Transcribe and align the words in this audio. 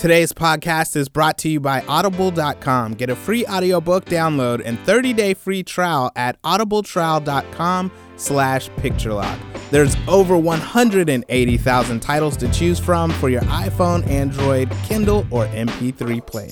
Today's 0.00 0.32
podcast 0.32 0.96
is 0.96 1.10
brought 1.10 1.36
to 1.40 1.50
you 1.50 1.60
by 1.60 1.82
audible.com. 1.82 2.94
Get 2.94 3.10
a 3.10 3.14
free 3.14 3.44
audiobook 3.44 4.06
download 4.06 4.62
and 4.64 4.78
30-day 4.78 5.34
free 5.34 5.62
trial 5.62 6.10
at 6.16 6.40
audibletrial.com 6.40 7.92
slash 8.16 8.70
picturelock. 8.78 9.38
There's 9.68 9.94
over 10.08 10.38
180,000 10.38 12.00
titles 12.00 12.38
to 12.38 12.50
choose 12.50 12.78
from 12.78 13.10
for 13.10 13.28
your 13.28 13.42
iPhone, 13.42 14.08
Android, 14.08 14.70
Kindle, 14.84 15.26
or 15.30 15.44
MP3 15.48 16.24
player. 16.24 16.48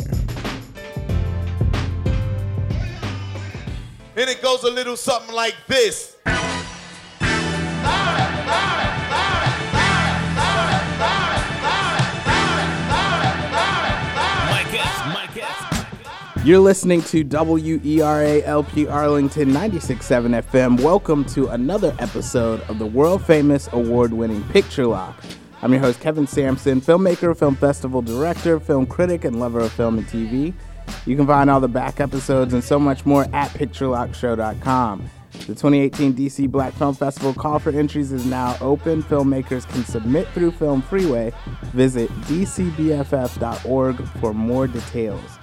And 4.15 4.29
it 4.29 4.43
goes 4.43 4.63
a 4.65 4.71
little 4.71 4.99
something 4.99 5.35
like 5.35 5.57
this. 5.67 6.19
You're 16.49 16.61
listening 16.61 17.03
to 17.03 17.23
WERALP 17.25 18.91
Arlington 18.91 19.51
96.7 19.51 20.43
FM. 20.45 20.81
Welcome 20.81 21.27
to 21.27 21.49
another 21.49 21.95
episode 21.99 22.63
of 22.71 22.79
the 22.79 22.87
world 22.87 23.23
famous 23.23 23.69
award 23.73 24.15
winning 24.15 24.43
Picture 24.45 24.87
Lock. 24.87 25.23
I'm 25.61 25.75
your 25.75 25.83
host, 25.83 26.01
Kevin 26.01 26.27
Sampson, 26.27 26.81
filmmaker, 26.81 27.37
film 27.37 27.55
festival 27.55 28.01
director, 28.01 28.59
film 28.59 28.87
critic, 28.87 29.27
and 29.27 29.39
lover 29.39 29.61
of 29.61 29.73
film 29.73 29.99
and 29.99 30.07
TV. 30.07 30.55
You 31.05 31.17
can 31.17 31.27
find 31.27 31.51
all 31.51 31.61
the 31.61 31.69
back 31.69 32.01
episodes 32.01 32.55
and 32.55 32.65
so 32.65 32.79
much 32.79 33.05
more 33.05 33.27
at 33.35 33.51
picturelockshow.com. 33.51 35.11
The 35.33 35.55
2018 35.55 36.15
DC 36.15 36.51
Black 36.51 36.73
Film 36.73 36.95
Festival 36.95 37.35
call 37.35 37.59
for 37.59 37.73
entries 37.73 38.11
is 38.11 38.25
now 38.25 38.57
open. 38.63 39.03
Filmmakers 39.03 39.69
can 39.69 39.85
submit 39.85 40.27
through 40.29 40.53
Film 40.53 40.81
Freeway. 40.81 41.31
Visit 41.75 42.09
dcbff.org 42.23 44.09
for 44.19 44.33
more 44.33 44.67
details. 44.67 45.39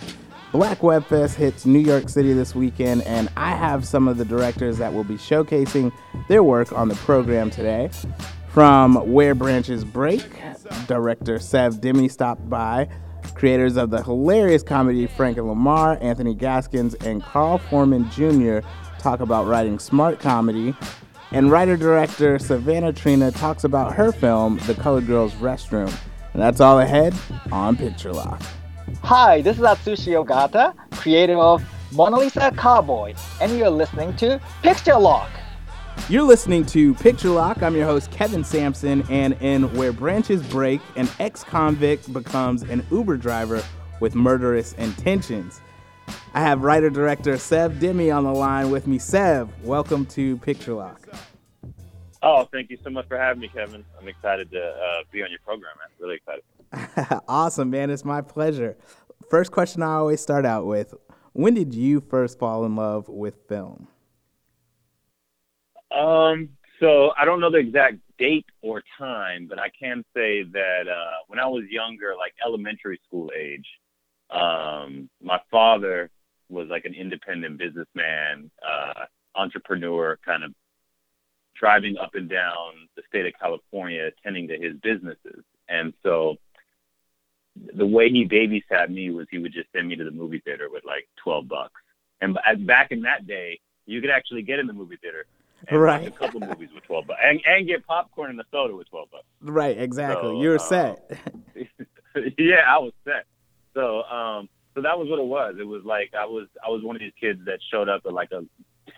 Black 0.55 0.81
Web 0.83 1.05
Fest 1.05 1.35
hits 1.35 1.65
New 1.65 1.79
York 1.79 2.07
City 2.07 2.31
this 2.31 2.55
weekend, 2.55 3.01
and 3.01 3.27
I 3.35 3.49
have 3.49 3.85
some 3.85 4.07
of 4.07 4.15
the 4.15 4.23
directors 4.23 4.77
that 4.77 4.93
will 4.93 5.03
be 5.03 5.15
showcasing 5.15 5.91
their 6.29 6.43
work 6.43 6.71
on 6.71 6.87
the 6.87 6.95
program 6.95 7.49
today. 7.49 7.89
From 8.47 8.95
Where 9.11 9.35
Branches 9.35 9.83
Break, 9.83 10.23
director 10.87 11.39
Sev 11.39 11.81
Demy 11.81 12.07
stopped 12.07 12.49
by. 12.49 12.87
Creators 13.33 13.75
of 13.75 13.89
the 13.89 14.01
hilarious 14.01 14.63
comedy 14.63 15.07
Frank 15.07 15.37
and 15.37 15.49
Lamar, 15.49 15.97
Anthony 15.99 16.33
Gaskins, 16.33 16.93
and 17.05 17.21
Carl 17.21 17.57
Foreman 17.57 18.09
Jr. 18.11 18.59
talk 18.97 19.19
about 19.19 19.47
writing 19.47 19.77
smart 19.77 20.21
comedy. 20.21 20.73
And 21.31 21.51
writer 21.51 21.75
director 21.75 22.39
Savannah 22.39 22.93
Trina 22.93 23.29
talks 23.29 23.65
about 23.65 23.93
her 23.95 24.13
film, 24.13 24.59
The 24.67 24.75
Colored 24.75 25.05
Girl's 25.05 25.33
Restroom. 25.33 25.93
And 26.31 26.41
that's 26.41 26.61
all 26.61 26.79
ahead 26.79 27.13
on 27.51 27.75
Picture 27.75 28.13
Lock. 28.13 28.41
Hi, 29.03 29.41
this 29.41 29.57
is 29.57 29.63
Atsushi 29.63 30.23
Ogata, 30.23 30.73
creator 30.91 31.37
of 31.37 31.63
Mona 31.91 32.17
Lisa 32.17 32.51
Cowboy, 32.57 33.13
and 33.39 33.57
you're 33.57 33.69
listening 33.69 34.15
to 34.17 34.41
Picture 34.63 34.97
Lock. 34.97 35.29
You're 36.09 36.23
listening 36.23 36.65
to 36.67 36.93
Picture 36.95 37.29
Lock. 37.29 37.61
I'm 37.61 37.75
your 37.75 37.85
host, 37.85 38.11
Kevin 38.11 38.43
Sampson, 38.43 39.03
and 39.09 39.33
in 39.41 39.73
Where 39.75 39.91
Branches 39.91 40.41
Break, 40.43 40.81
an 40.95 41.07
ex 41.19 41.43
convict 41.43 42.11
becomes 42.11 42.63
an 42.63 42.85
Uber 42.91 43.17
driver 43.17 43.63
with 43.99 44.15
murderous 44.15 44.73
intentions. 44.73 45.61
I 46.33 46.41
have 46.41 46.61
writer 46.61 46.89
director 46.89 47.37
Sev 47.37 47.79
Demy 47.79 48.11
on 48.11 48.23
the 48.23 48.33
line 48.33 48.71
with 48.71 48.87
me. 48.87 48.97
Sev, 48.97 49.49
welcome 49.63 50.05
to 50.07 50.37
Picture 50.37 50.73
Lock. 50.73 51.07
Oh, 52.23 52.47
thank 52.51 52.71
you 52.71 52.77
so 52.83 52.89
much 52.89 53.07
for 53.07 53.17
having 53.17 53.41
me, 53.41 53.49
Kevin. 53.49 53.85
I'm 53.99 54.07
excited 54.07 54.49
to 54.51 54.59
uh, 54.59 55.03
be 55.11 55.21
on 55.21 55.29
your 55.29 55.39
program, 55.45 55.73
man. 55.77 55.89
Really 55.99 56.15
excited. 56.15 56.43
awesome, 57.27 57.69
man. 57.69 57.89
It's 57.89 58.05
my 58.05 58.21
pleasure. 58.21 58.77
First 59.29 59.51
question 59.51 59.81
I 59.81 59.95
always 59.95 60.21
start 60.21 60.45
out 60.45 60.65
with 60.65 60.93
When 61.33 61.53
did 61.53 61.73
you 61.73 62.01
first 62.01 62.39
fall 62.39 62.65
in 62.65 62.75
love 62.75 63.09
with 63.09 63.35
film? 63.47 63.87
Um, 65.91 66.49
so 66.79 67.11
I 67.17 67.25
don't 67.25 67.39
know 67.39 67.51
the 67.51 67.57
exact 67.57 67.97
date 68.17 68.45
or 68.61 68.83
time, 68.97 69.47
but 69.47 69.59
I 69.59 69.69
can 69.69 70.03
say 70.13 70.43
that 70.43 70.87
uh, 70.87 71.17
when 71.27 71.39
I 71.39 71.47
was 71.47 71.63
younger, 71.69 72.15
like 72.17 72.33
elementary 72.45 72.99
school 73.07 73.31
age, 73.37 73.67
um, 74.29 75.09
my 75.21 75.39
father 75.51 76.09
was 76.49 76.67
like 76.69 76.85
an 76.85 76.93
independent 76.93 77.57
businessman, 77.57 78.51
uh, 78.65 79.05
entrepreneur, 79.35 80.19
kind 80.25 80.43
of 80.43 80.53
driving 81.55 81.97
up 81.97 82.15
and 82.15 82.29
down 82.29 82.87
the 82.95 83.01
state 83.07 83.25
of 83.25 83.33
California, 83.39 84.07
attending 84.07 84.47
to 84.49 84.57
his 84.57 84.75
businesses. 84.83 85.43
And 85.69 85.93
so 86.03 86.35
the 87.75 87.85
way 87.85 88.09
he 88.09 88.27
babysat 88.27 88.89
me 88.89 89.09
was 89.11 89.27
he 89.31 89.37
would 89.37 89.53
just 89.53 89.69
send 89.73 89.87
me 89.87 89.95
to 89.95 90.03
the 90.03 90.11
movie 90.11 90.41
theater 90.43 90.69
with 90.71 90.83
like 90.85 91.07
12 91.23 91.47
bucks. 91.47 91.81
And 92.21 92.37
back 92.65 92.91
in 92.91 93.01
that 93.01 93.27
day, 93.27 93.59
you 93.85 94.01
could 94.01 94.09
actually 94.09 94.41
get 94.41 94.59
in 94.59 94.67
the 94.67 94.73
movie 94.73 94.97
theater 94.97 95.25
and 95.67 95.79
right. 95.79 96.03
watch 96.03 96.11
a 96.11 96.15
couple 96.15 96.39
movies 96.39 96.69
with 96.73 96.83
12 96.83 97.07
bucks 97.07 97.19
and, 97.23 97.39
and 97.45 97.67
get 97.67 97.85
popcorn 97.85 98.31
and 98.31 98.39
a 98.39 98.43
soda 98.51 98.75
with 98.75 98.89
12 98.89 99.11
bucks. 99.11 99.25
Right, 99.41 99.77
exactly. 99.77 100.29
So, 100.29 100.41
you 100.41 100.49
were 100.49 100.55
uh, 100.55 100.59
set. 100.59 101.11
yeah, 102.37 102.63
I 102.67 102.77
was 102.79 102.93
set. 103.03 103.25
So, 103.73 104.03
um, 104.03 104.49
so 104.73 104.81
that 104.81 104.97
was 104.97 105.09
what 105.09 105.19
it 105.19 105.25
was. 105.25 105.55
It 105.59 105.67
was 105.67 105.83
like 105.85 106.13
I 106.17 106.25
was 106.25 106.47
I 106.65 106.69
was 106.69 106.83
one 106.83 106.95
of 106.95 106.99
these 106.99 107.13
kids 107.19 107.39
that 107.45 107.59
showed 107.71 107.87
up 107.87 108.01
at 108.05 108.13
like 108.13 108.31
a 108.31 108.43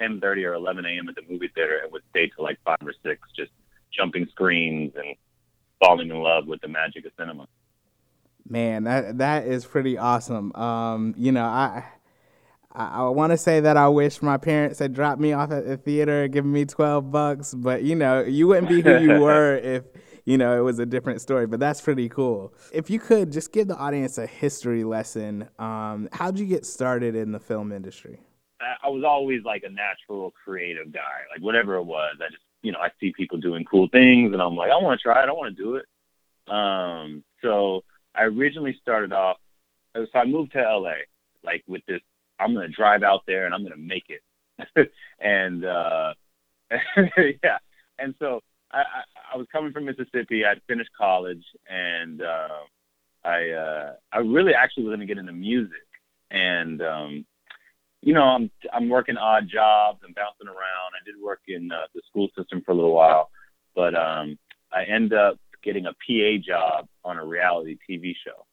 10:30 0.02 0.46
or 0.46 0.54
11 0.54 0.86
a.m. 0.86 1.08
at 1.10 1.16
the 1.16 1.22
movie 1.30 1.50
theater 1.54 1.82
and 1.84 1.92
would 1.92 2.02
stay 2.10 2.30
till 2.36 2.44
like 2.44 2.60
five 2.66 2.80
or 2.84 2.94
six, 3.04 3.22
just 3.36 3.52
jumping 3.92 4.28
screens 4.32 4.94
and 4.96 5.16
falling 5.80 6.10
in 6.10 6.18
love 6.18 6.48
with 6.48 6.62
the 6.62 6.68
magic 6.68 7.06
of 7.06 7.12
cinema. 7.18 7.48
Man, 8.50 8.86
that 8.86 9.18
that 9.18 9.46
is 9.46 9.66
pretty 9.66 9.98
awesome. 9.98 10.56
Um, 10.56 11.14
you 11.18 11.32
know, 11.32 11.44
I 11.44 11.84
I, 12.72 12.86
I 12.86 13.10
want 13.10 13.32
to 13.32 13.38
say 13.38 13.60
that 13.60 13.76
I 13.76 13.90
wish 13.90 14.22
my 14.22 14.38
parents 14.38 14.80
had 14.80 14.94
dropped 14.94 15.20
me 15.20 15.34
off 15.34 15.52
at 15.52 15.66
the 15.66 15.78
theater 15.78 16.24
and 16.24 16.34
given 16.34 16.52
me 16.52 16.66
twelve 16.66 17.12
bucks, 17.12 17.54
but 17.54 17.84
you 17.84 17.96
know, 17.96 18.22
you 18.22 18.48
wouldn't 18.48 18.70
be 18.70 18.82
who 18.82 19.00
you 19.00 19.20
were 19.22 19.58
if 19.58 19.84
you 20.26 20.38
know 20.38 20.58
it 20.58 20.62
was 20.62 20.80
a 20.80 20.86
different 20.86 21.20
story. 21.20 21.46
But 21.48 21.60
that's 21.60 21.82
pretty 21.82 22.08
cool. 22.08 22.54
If 22.74 22.90
you 22.90 23.00
could 23.00 23.32
just 23.32 23.52
give 23.52 23.68
the 23.68 23.76
audience 23.76 24.18
a 24.18 24.28
history 24.28 24.84
lesson, 24.84 25.50
um, 25.60 26.08
how'd 26.14 26.40
you 26.40 26.46
get 26.46 26.66
started 26.66 27.16
in 27.16 27.32
the 27.32 27.40
film 27.40 27.72
industry? 27.74 28.22
I 28.60 28.90
was 28.90 29.04
always 29.04 29.44
like 29.44 29.64
a 29.64 29.70
natural 29.70 30.34
creative 30.44 30.92
guy. 30.92 31.26
Like 31.32 31.42
whatever 31.42 31.76
it 31.76 31.84
was, 31.84 32.16
I 32.22 32.30
just 32.32 32.44
you 32.62 32.72
know 32.72 32.80
I 32.80 32.90
see 33.00 33.12
people 33.12 33.40
doing 33.40 33.66
cool 33.66 33.90
things, 33.92 34.32
and 34.32 34.42
I'm 34.42 34.56
like, 34.56 34.72
I 34.72 34.78
want 34.78 35.00
to 35.00 35.04
try 35.04 35.22
it. 35.24 35.30
I 35.30 35.34
want 35.34 35.56
to 35.56 35.64
do 35.64 35.76
it. 35.76 35.86
Um, 36.52 37.24
so 37.42 37.84
I 38.18 38.24
originally 38.24 38.78
started 38.82 39.14
off, 39.14 39.38
so 39.96 40.06
I 40.16 40.26
moved 40.26 40.54
to 40.54 40.62
LA, 40.62 40.94
like 41.44 41.64
with 41.68 41.82
this, 41.88 42.02
I'm 42.40 42.54
going 42.54 42.68
to 42.68 42.74
drive 42.76 43.04
out 43.04 43.22
there 43.28 43.46
and 43.46 43.54
I'm 43.54 43.62
going 43.62 43.74
to 43.74 43.80
make 43.80 44.06
it. 44.10 44.92
and, 45.20 45.66
uh, 45.66 46.14
yeah. 47.44 47.58
And 48.00 48.16
so 48.20 48.42
I, 48.72 48.80
I, 48.80 49.34
I, 49.34 49.38
was 49.38 49.48
coming 49.52 49.72
from 49.72 49.86
Mississippi. 49.86 50.46
I'd 50.46 50.62
finished 50.68 50.90
college 50.98 51.44
and, 51.70 52.22
uh, 52.22 52.48
I, 53.24 53.50
uh, 53.50 53.94
I 54.12 54.18
really 54.20 54.54
actually 54.54 54.84
was 54.84 54.92
going 54.92 55.00
to 55.02 55.06
get 55.06 55.18
into 55.18 55.34
music. 55.34 55.78
And, 56.32 56.82
um, 56.82 57.26
you 58.02 58.14
know, 58.14 58.24
I'm, 58.24 58.52
I'm 58.74 58.90
working 58.90 59.18
odd 59.18 59.48
jobs 59.52 60.00
and 60.04 60.14
bouncing 60.16 60.48
around. 60.48 60.94
I 60.94 61.04
did 61.06 61.16
work 61.22 61.42
in 61.48 61.72
uh, 61.72 61.88
the 61.94 62.02
school 62.10 62.30
system 62.38 62.62
for 62.66 62.72
a 62.72 62.76
little 62.76 62.94
while, 62.94 63.30
but, 63.76 63.96
um, 63.96 64.38
I 64.72 64.84
end 64.84 65.14
up 65.14 65.40
getting 65.68 65.86
a 65.86 65.92
PA 65.92 66.42
job 66.42 66.88
on 67.04 67.18
a 67.18 67.26
reality 67.26 67.78
TV 67.90 68.14
show, 68.26 68.46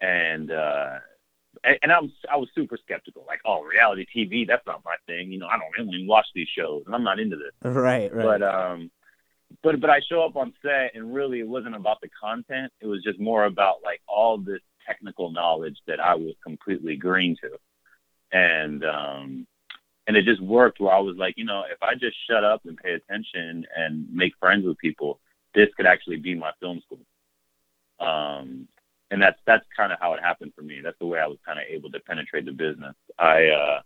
and 0.00 0.52
uh, 0.52 0.98
and 1.82 1.90
I 1.90 2.00
was 2.00 2.10
I 2.30 2.36
was 2.36 2.48
super 2.54 2.78
skeptical, 2.82 3.24
like, 3.26 3.40
oh, 3.44 3.62
reality 3.62 4.06
TV, 4.14 4.46
that's 4.46 4.66
not 4.66 4.84
my 4.84 4.94
thing. 5.06 5.32
You 5.32 5.40
know, 5.40 5.48
I 5.48 5.58
don't 5.58 5.86
really 5.86 6.06
watch 6.06 6.26
these 6.34 6.48
shows, 6.56 6.84
and 6.86 6.94
I'm 6.94 7.04
not 7.04 7.18
into 7.18 7.36
this. 7.36 7.52
Right, 7.64 8.14
right. 8.14 8.24
But 8.24 8.42
um, 8.42 8.90
but 9.62 9.80
but 9.80 9.90
I 9.90 10.00
show 10.08 10.24
up 10.24 10.36
on 10.36 10.52
set, 10.62 10.92
and 10.94 11.12
really, 11.12 11.40
it 11.40 11.48
wasn't 11.48 11.74
about 11.74 12.00
the 12.00 12.08
content. 12.20 12.72
It 12.80 12.86
was 12.86 13.02
just 13.02 13.18
more 13.18 13.44
about 13.44 13.76
like 13.82 14.00
all 14.06 14.38
this 14.38 14.60
technical 14.86 15.30
knowledge 15.32 15.78
that 15.86 16.00
I 16.00 16.14
was 16.14 16.34
completely 16.42 16.96
green 16.96 17.36
to, 17.42 17.50
and 18.32 18.84
um, 18.84 19.46
and 20.06 20.16
it 20.16 20.24
just 20.24 20.40
worked. 20.40 20.80
Where 20.80 20.94
I 20.94 21.00
was 21.00 21.16
like, 21.16 21.34
you 21.36 21.44
know, 21.44 21.64
if 21.70 21.82
I 21.82 21.94
just 21.94 22.16
shut 22.28 22.44
up 22.44 22.62
and 22.64 22.76
pay 22.76 22.92
attention 22.92 23.66
and 23.76 24.06
make 24.12 24.32
friends 24.40 24.64
with 24.64 24.78
people, 24.78 25.20
this 25.54 25.68
could 25.76 25.86
actually 25.86 26.16
be 26.16 26.34
my 26.34 26.52
film 26.60 26.80
school. 26.84 27.00
Um, 28.00 28.68
and 29.10 29.20
that's 29.20 29.38
that's 29.46 29.64
kind 29.76 29.92
of 29.92 29.98
how 30.00 30.14
it 30.14 30.20
happened 30.22 30.52
for 30.56 30.62
me. 30.62 30.80
That's 30.82 30.98
the 30.98 31.06
way 31.06 31.18
I 31.18 31.26
was 31.26 31.38
kind 31.46 31.58
of 31.58 31.66
able 31.68 31.90
to 31.90 32.00
penetrate 32.00 32.46
the 32.46 32.52
business. 32.52 32.94
I 33.18 33.48
uh, 33.48 33.80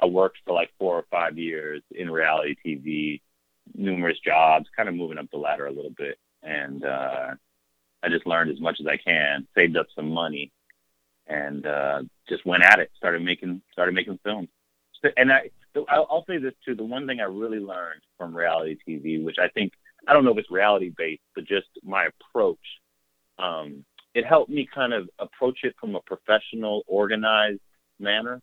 I 0.00 0.06
worked 0.06 0.38
for 0.44 0.52
like 0.52 0.70
four 0.78 0.96
or 0.96 1.04
five 1.10 1.38
years 1.38 1.82
in 1.90 2.10
reality 2.10 2.54
TV, 2.64 3.20
numerous 3.74 4.18
jobs, 4.24 4.66
kind 4.76 4.88
of 4.88 4.94
moving 4.94 5.18
up 5.18 5.30
the 5.30 5.38
ladder 5.38 5.66
a 5.66 5.72
little 5.72 5.94
bit, 5.96 6.18
and 6.42 6.84
uh, 6.84 7.30
I 8.02 8.08
just 8.10 8.26
learned 8.26 8.50
as 8.50 8.60
much 8.60 8.76
as 8.80 8.86
I 8.86 8.98
can, 8.98 9.48
saved 9.54 9.78
up 9.78 9.86
some 9.96 10.10
money, 10.10 10.52
and 11.26 11.66
uh, 11.66 12.02
just 12.28 12.44
went 12.44 12.64
at 12.64 12.80
it. 12.80 12.90
Started 12.98 13.22
making 13.22 13.62
started 13.72 13.94
making 13.94 14.18
films. 14.22 14.48
And 15.16 15.32
I 15.32 15.50
I'll 15.88 16.24
say 16.28 16.36
this 16.38 16.54
too. 16.64 16.74
The 16.74 16.84
one 16.84 17.06
thing 17.06 17.20
I 17.20 17.24
really 17.24 17.60
learned 17.60 18.02
from 18.18 18.36
reality 18.36 18.76
TV, 18.86 19.24
which 19.24 19.36
I 19.38 19.48
think 19.48 19.72
I 20.08 20.12
don't 20.12 20.24
know 20.24 20.32
if 20.32 20.38
it's 20.38 20.50
reality 20.50 20.92
based, 20.96 21.22
but 21.34 21.44
just 21.44 21.68
my 21.82 22.06
approach 22.06 22.58
um, 23.38 23.84
it 24.14 24.24
helped 24.24 24.50
me 24.50 24.68
kind 24.72 24.92
of 24.92 25.08
approach 25.18 25.60
it 25.64 25.74
from 25.80 25.96
a 25.96 26.00
professional, 26.02 26.82
organized 26.86 27.60
manner, 27.98 28.40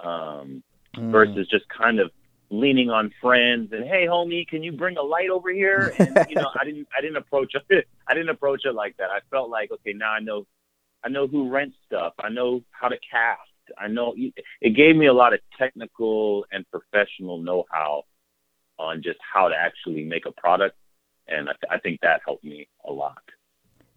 um, 0.00 0.62
Mm. 0.96 1.12
versus 1.12 1.46
just 1.48 1.66
kind 1.68 2.00
of 2.00 2.10
leaning 2.50 2.88
on 2.88 3.12
friends 3.20 3.72
and 3.72 3.84
hey, 3.84 4.06
homie, 4.06 4.48
can 4.48 4.62
you 4.62 4.72
bring 4.72 4.96
a 4.96 5.02
light 5.02 5.28
over 5.28 5.50
here? 5.52 5.92
And 5.98 6.18
you 6.30 6.34
know, 6.34 6.50
I 6.58 6.64
didn't 6.64 6.88
I 6.96 7.02
didn't 7.02 7.18
approach 7.18 7.54
it. 7.68 7.86
I 8.08 8.14
didn't 8.14 8.30
approach 8.30 8.62
it 8.64 8.74
like 8.74 8.96
that. 8.96 9.10
I 9.10 9.20
felt 9.30 9.50
like 9.50 9.70
okay, 9.70 9.92
now 9.92 10.10
I 10.12 10.20
know 10.20 10.46
I 11.04 11.10
know 11.10 11.26
who 11.26 11.50
rents 11.50 11.76
stuff. 11.86 12.14
I 12.18 12.30
know 12.30 12.62
how 12.70 12.88
to 12.88 12.96
cast. 13.10 13.40
I 13.76 13.86
know 13.86 14.14
it 14.16 14.70
gave 14.70 14.96
me 14.96 15.06
a 15.06 15.12
lot 15.12 15.34
of 15.34 15.40
technical 15.58 16.46
and 16.50 16.64
professional 16.70 17.38
know-how 17.38 18.04
on 18.78 19.02
just 19.02 19.18
how 19.32 19.48
to 19.48 19.54
actually 19.56 20.04
make 20.04 20.26
a 20.26 20.32
product, 20.32 20.76
and 21.26 21.48
I, 21.48 21.52
th- 21.52 21.70
I 21.70 21.78
think 21.78 22.00
that 22.02 22.20
helped 22.24 22.44
me 22.44 22.68
a 22.86 22.92
lot. 22.92 23.22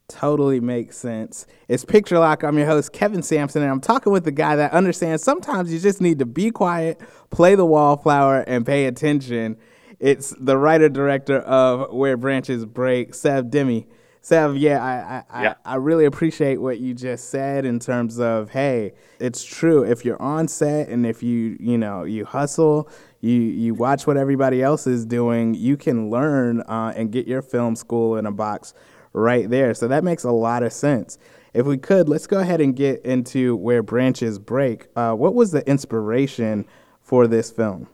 Totally 0.07 0.60
makes 0.60 0.98
sense. 0.98 1.48
It's 1.69 1.86
Picture 1.86 2.19
Lock. 2.19 2.44
I'm 2.44 2.57
your 2.57 2.68
host, 2.68 2.92
Kevin 2.92 3.24
Sampson, 3.24 3.62
and 3.62 3.72
I'm 3.72 3.80
talking 3.80 4.12
with 4.12 4.25
the 4.25 4.31
guy 4.31 4.57
that 4.57 4.74
understands 4.74 5.24
sometimes 5.24 5.72
you 5.72 5.80
just 5.80 6.01
need 6.01 6.19
to 6.19 6.25
be 6.25 6.51
quiet, 6.51 7.00
play 7.30 7.56
the 7.56 7.66
wallflower, 7.66 8.42
and 8.42 8.66
pay 8.66 8.88
attention. 8.88 9.56
It's 10.00 10.36
the 10.38 10.57
writer 10.57 10.89
director 10.89 11.38
of 11.39 11.94
Where 11.94 12.18
Branches 12.18 12.66
Break, 12.66 13.13
Sev 13.13 13.50
Demy. 13.50 13.88
Sev, 14.24 14.57
yeah, 14.57 14.83
I, 14.83 15.24
I, 15.36 15.44
Yeah. 15.44 15.54
I, 15.63 15.74
I 15.74 15.75
really 15.75 16.06
appreciate 16.06 16.57
what 16.57 16.80
you 16.80 16.94
just 16.94 17.30
said 17.30 17.66
in 17.66 17.80
terms 17.80 18.19
of, 18.19 18.50
hey, 18.50 18.94
it's 19.19 19.44
true. 19.44 19.83
If 19.83 20.04
you're 20.04 20.22
on 20.22 20.48
set 20.48 20.89
and 20.89 21.06
if 21.06 21.24
you, 21.24 21.57
you 21.60 21.78
know, 21.78 22.04
you 22.04 22.25
hustle, 22.25 22.89
you, 23.21 23.33
you 23.33 23.73
watch 23.73 24.06
what 24.06 24.18
everybody 24.18 24.62
else 24.62 24.88
is 24.88 25.06
doing, 25.06 25.53
you 25.53 25.77
can 25.77 26.09
learn 26.09 26.62
uh, 26.62 26.94
and 26.95 27.12
get 27.12 27.27
your 27.27 27.41
film 27.41 27.75
school 27.75 28.18
in 28.18 28.25
a 28.25 28.31
box 28.31 28.73
right 29.13 29.50
there. 29.50 29.73
So 29.73 29.88
that 29.88 30.03
makes 30.03 30.23
a 30.23 30.31
lot 30.31 30.63
of 30.63 30.73
sense. 30.73 31.18
If 31.53 31.65
we 31.65 31.77
could, 31.77 32.09
let's 32.09 32.27
go 32.27 32.39
ahead 32.39 32.62
and 32.62 32.75
get 32.75 33.06
into 33.06 33.56
Where 33.56 33.83
Branches 33.83 34.39
Break. 34.39 34.88
Uh, 34.95 35.13
what 35.13 35.35
was 35.35 35.51
the 35.51 35.68
inspiration 35.69 36.65
for 37.01 37.27
this 37.27 37.51
film? 37.51 37.88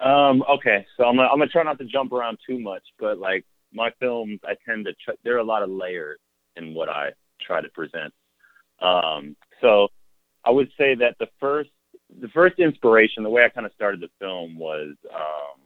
Um, 0.00 0.42
okay, 0.50 0.86
so 0.96 1.04
I'm 1.04 1.16
gonna, 1.16 1.28
I'm 1.28 1.38
gonna 1.38 1.50
try 1.50 1.62
not 1.62 1.78
to 1.78 1.84
jump 1.84 2.12
around 2.12 2.38
too 2.46 2.58
much, 2.58 2.82
but 2.98 3.18
like 3.18 3.44
my 3.72 3.90
films, 4.00 4.40
I 4.44 4.54
tend 4.66 4.86
to 4.86 5.14
there 5.24 5.36
are 5.36 5.38
a 5.38 5.44
lot 5.44 5.62
of 5.62 5.70
layers 5.70 6.18
in 6.56 6.74
what 6.74 6.90
I 6.90 7.10
try 7.40 7.62
to 7.62 7.68
present. 7.70 8.12
Um, 8.80 9.34
so 9.62 9.88
I 10.44 10.50
would 10.50 10.70
say 10.76 10.94
that 10.96 11.16
the 11.18 11.28
first 11.40 11.70
the 12.20 12.28
first 12.28 12.58
inspiration, 12.58 13.22
the 13.22 13.30
way 13.30 13.44
I 13.44 13.48
kind 13.48 13.66
of 13.66 13.72
started 13.74 14.00
the 14.00 14.08
film 14.18 14.58
was 14.58 14.94
um, 15.12 15.60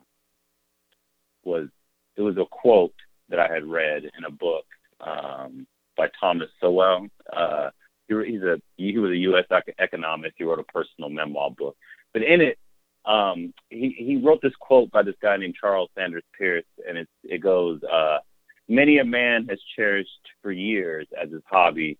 was 1.44 1.68
it 2.16 2.22
was 2.22 2.36
a 2.36 2.46
quote 2.50 2.94
that 3.28 3.38
I 3.38 3.52
had 3.52 3.64
read 3.64 4.04
in 4.04 4.24
a 4.24 4.30
book 4.30 4.64
um, 5.00 5.66
by 5.96 6.08
Thomas 6.20 6.48
Sowell. 6.60 7.06
Uh, 7.32 7.70
he, 8.08 8.14
he's 8.26 8.42
a 8.42 8.60
he 8.76 8.98
was 8.98 9.12
a 9.12 9.16
U.S. 9.16 9.44
economist. 9.78 10.34
He 10.36 10.44
wrote 10.44 10.58
a 10.58 10.64
personal 10.64 11.10
memoir 11.10 11.50
book, 11.50 11.76
but 12.12 12.22
in 12.22 12.40
it 12.40 12.58
um, 13.04 13.54
he, 13.70 13.94
he 13.96 14.16
wrote 14.16 14.40
this 14.42 14.54
quote 14.60 14.90
by 14.90 15.02
this 15.02 15.14
guy 15.22 15.36
named 15.36 15.56
Charles 15.58 15.90
Sanders 15.96 16.24
Peirce, 16.36 16.64
and 16.86 16.98
it, 16.98 17.08
it 17.24 17.38
goes, 17.38 17.80
uh, 17.84 18.18
Many 18.68 18.98
a 18.98 19.04
man 19.04 19.46
has 19.48 19.58
cherished 19.74 20.10
for 20.42 20.52
years 20.52 21.06
as 21.20 21.32
his 21.32 21.40
hobby 21.46 21.96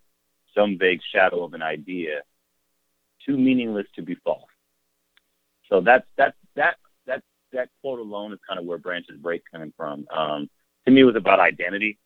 some 0.54 0.76
vague 0.78 1.00
shadow 1.14 1.42
of 1.44 1.54
an 1.54 1.62
idea, 1.62 2.20
too 3.28 3.36
meaningless 3.36 3.86
to 3.96 4.02
be 4.02 4.14
false. 4.25 4.50
So 5.69 5.80
that's 5.80 6.06
that's 6.16 6.36
that 6.56 6.76
that 7.06 7.22
that 7.52 7.69
quote 7.80 8.00
alone 8.00 8.32
is 8.32 8.38
kind 8.48 8.58
of 8.58 8.66
where 8.66 8.78
Branches 8.78 9.16
Break 9.19 9.42
coming 9.50 9.72
from. 9.76 10.06
Um, 10.10 10.48
to 10.86 10.92
me, 10.92 11.02
it 11.02 11.04
was 11.04 11.16
about 11.16 11.38
identity, 11.38 11.98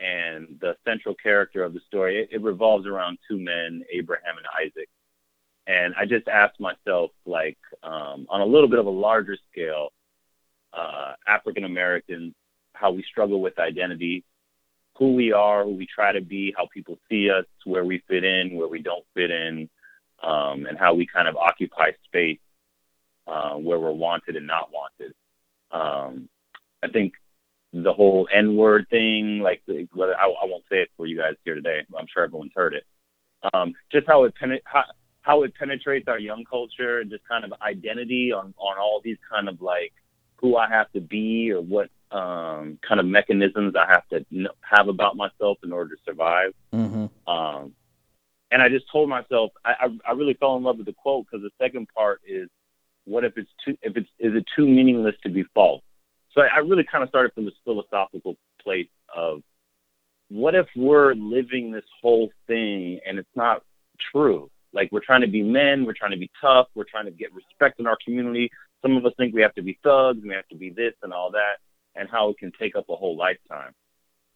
and 0.00 0.58
the 0.60 0.76
central 0.84 1.14
character 1.14 1.62
of 1.62 1.72
the 1.72 1.80
story. 1.86 2.22
It, 2.22 2.28
it 2.32 2.42
revolves 2.42 2.86
around 2.86 3.18
two 3.28 3.38
men, 3.38 3.84
Abraham 3.92 4.36
and 4.36 4.46
Isaac 4.60 4.88
and 5.66 5.94
I 5.98 6.04
just 6.04 6.28
asked 6.28 6.60
myself, 6.60 7.10
like, 7.24 7.58
um, 7.82 8.26
on 8.28 8.40
a 8.40 8.44
little 8.44 8.68
bit 8.68 8.78
of 8.78 8.86
a 8.86 8.90
larger 8.90 9.36
scale, 9.50 9.92
uh, 10.72 11.12
African 11.26 11.64
Americans, 11.64 12.34
how 12.74 12.90
we 12.90 13.02
struggle 13.02 13.40
with 13.40 13.58
identity, 13.58 14.24
who 14.98 15.14
we 15.14 15.32
are, 15.32 15.64
who 15.64 15.74
we 15.74 15.86
try 15.86 16.12
to 16.12 16.20
be, 16.20 16.54
how 16.56 16.68
people 16.72 16.98
see 17.08 17.30
us, 17.30 17.46
where 17.64 17.84
we 17.84 18.02
fit 18.08 18.24
in, 18.24 18.56
where 18.56 18.68
we 18.68 18.82
don't 18.82 19.04
fit 19.14 19.30
in, 19.30 19.70
um, 20.24 20.66
and 20.66 20.78
how 20.78 20.94
we 20.94 21.06
kind 21.06 21.28
of 21.28 21.36
occupy 21.36 21.90
space 22.04 22.38
uh, 23.26 23.54
where 23.54 23.78
we're 23.78 23.92
wanted 23.92 24.36
and 24.36 24.46
not 24.46 24.70
wanted. 24.72 25.12
Um, 25.70 26.28
I 26.82 26.88
think 26.88 27.14
the 27.72 27.92
whole 27.92 28.28
N 28.32 28.56
word 28.56 28.86
thing, 28.88 29.40
like, 29.40 29.62
whether 29.92 30.16
I, 30.16 30.24
I 30.26 30.44
won't 30.44 30.64
say 30.70 30.78
it 30.78 30.90
for 30.96 31.06
you 31.06 31.18
guys 31.18 31.34
here 31.44 31.54
today, 31.54 31.80
I'm 31.98 32.06
sure 32.12 32.24
everyone's 32.24 32.52
heard 32.54 32.74
it. 32.74 32.84
Um, 33.52 33.74
just 33.92 34.06
how 34.06 34.24
it 34.24 34.34
penet- 34.40 34.62
how, 34.64 34.84
how 35.20 35.42
it 35.42 35.54
penetrates 35.54 36.08
our 36.08 36.18
young 36.18 36.44
culture 36.44 37.00
and 37.00 37.10
just 37.10 37.26
kind 37.28 37.44
of 37.44 37.52
identity 37.60 38.32
on 38.32 38.54
on 38.56 38.78
all 38.78 39.00
these 39.02 39.18
kind 39.30 39.48
of 39.48 39.60
like 39.60 39.92
who 40.36 40.56
I 40.56 40.68
have 40.68 40.90
to 40.92 41.00
be 41.00 41.50
or 41.52 41.60
what 41.60 41.90
um, 42.10 42.78
kind 42.86 43.00
of 43.00 43.06
mechanisms 43.06 43.74
I 43.76 43.86
have 43.90 44.08
to 44.08 44.24
have 44.60 44.88
about 44.88 45.16
myself 45.16 45.58
in 45.64 45.72
order 45.72 45.94
to 45.96 46.02
survive. 46.04 46.54
Mm-hmm. 46.72 47.30
Um, 47.30 47.72
and 48.54 48.62
I 48.62 48.68
just 48.68 48.84
told 48.90 49.08
myself 49.08 49.50
I, 49.64 49.72
I, 49.80 50.10
I 50.10 50.12
really 50.12 50.34
fell 50.34 50.56
in 50.56 50.62
love 50.62 50.76
with 50.76 50.86
the 50.86 50.92
quote 50.92 51.26
because 51.26 51.42
the 51.42 51.50
second 51.62 51.88
part 51.94 52.20
is 52.24 52.48
what 53.04 53.24
if 53.24 53.36
it's 53.36 53.50
too 53.64 53.76
if 53.82 53.96
it's 53.96 54.08
is 54.20 54.32
it 54.32 54.44
too 54.56 54.66
meaningless 54.66 55.16
to 55.24 55.28
be 55.28 55.44
false? 55.52 55.82
So 56.32 56.40
I, 56.40 56.46
I 56.46 56.58
really 56.58 56.84
kind 56.84 57.02
of 57.02 57.08
started 57.08 57.32
from 57.34 57.46
this 57.46 57.54
philosophical 57.64 58.36
place 58.62 58.86
of 59.14 59.42
what 60.28 60.54
if 60.54 60.66
we're 60.76 61.14
living 61.14 61.72
this 61.72 61.84
whole 62.00 62.30
thing 62.46 63.00
and 63.04 63.18
it's 63.18 63.28
not 63.34 63.64
true? 64.12 64.48
Like 64.72 64.90
we're 64.92 65.04
trying 65.04 65.22
to 65.22 65.26
be 65.26 65.42
men, 65.42 65.84
we're 65.84 65.92
trying 65.92 66.12
to 66.12 66.16
be 66.16 66.30
tough, 66.40 66.68
we're 66.76 66.84
trying 66.84 67.06
to 67.06 67.10
get 67.10 67.34
respect 67.34 67.80
in 67.80 67.88
our 67.88 67.98
community. 68.04 68.50
Some 68.82 68.96
of 68.96 69.04
us 69.04 69.12
think 69.16 69.34
we 69.34 69.42
have 69.42 69.54
to 69.54 69.62
be 69.62 69.80
thugs, 69.82 70.20
we 70.22 70.32
have 70.32 70.48
to 70.48 70.56
be 70.56 70.70
this 70.70 70.94
and 71.02 71.12
all 71.12 71.32
that, 71.32 71.56
and 71.96 72.08
how 72.08 72.30
it 72.30 72.38
can 72.38 72.52
take 72.56 72.76
up 72.76 72.84
a 72.88 72.94
whole 72.94 73.16
lifetime. 73.16 73.72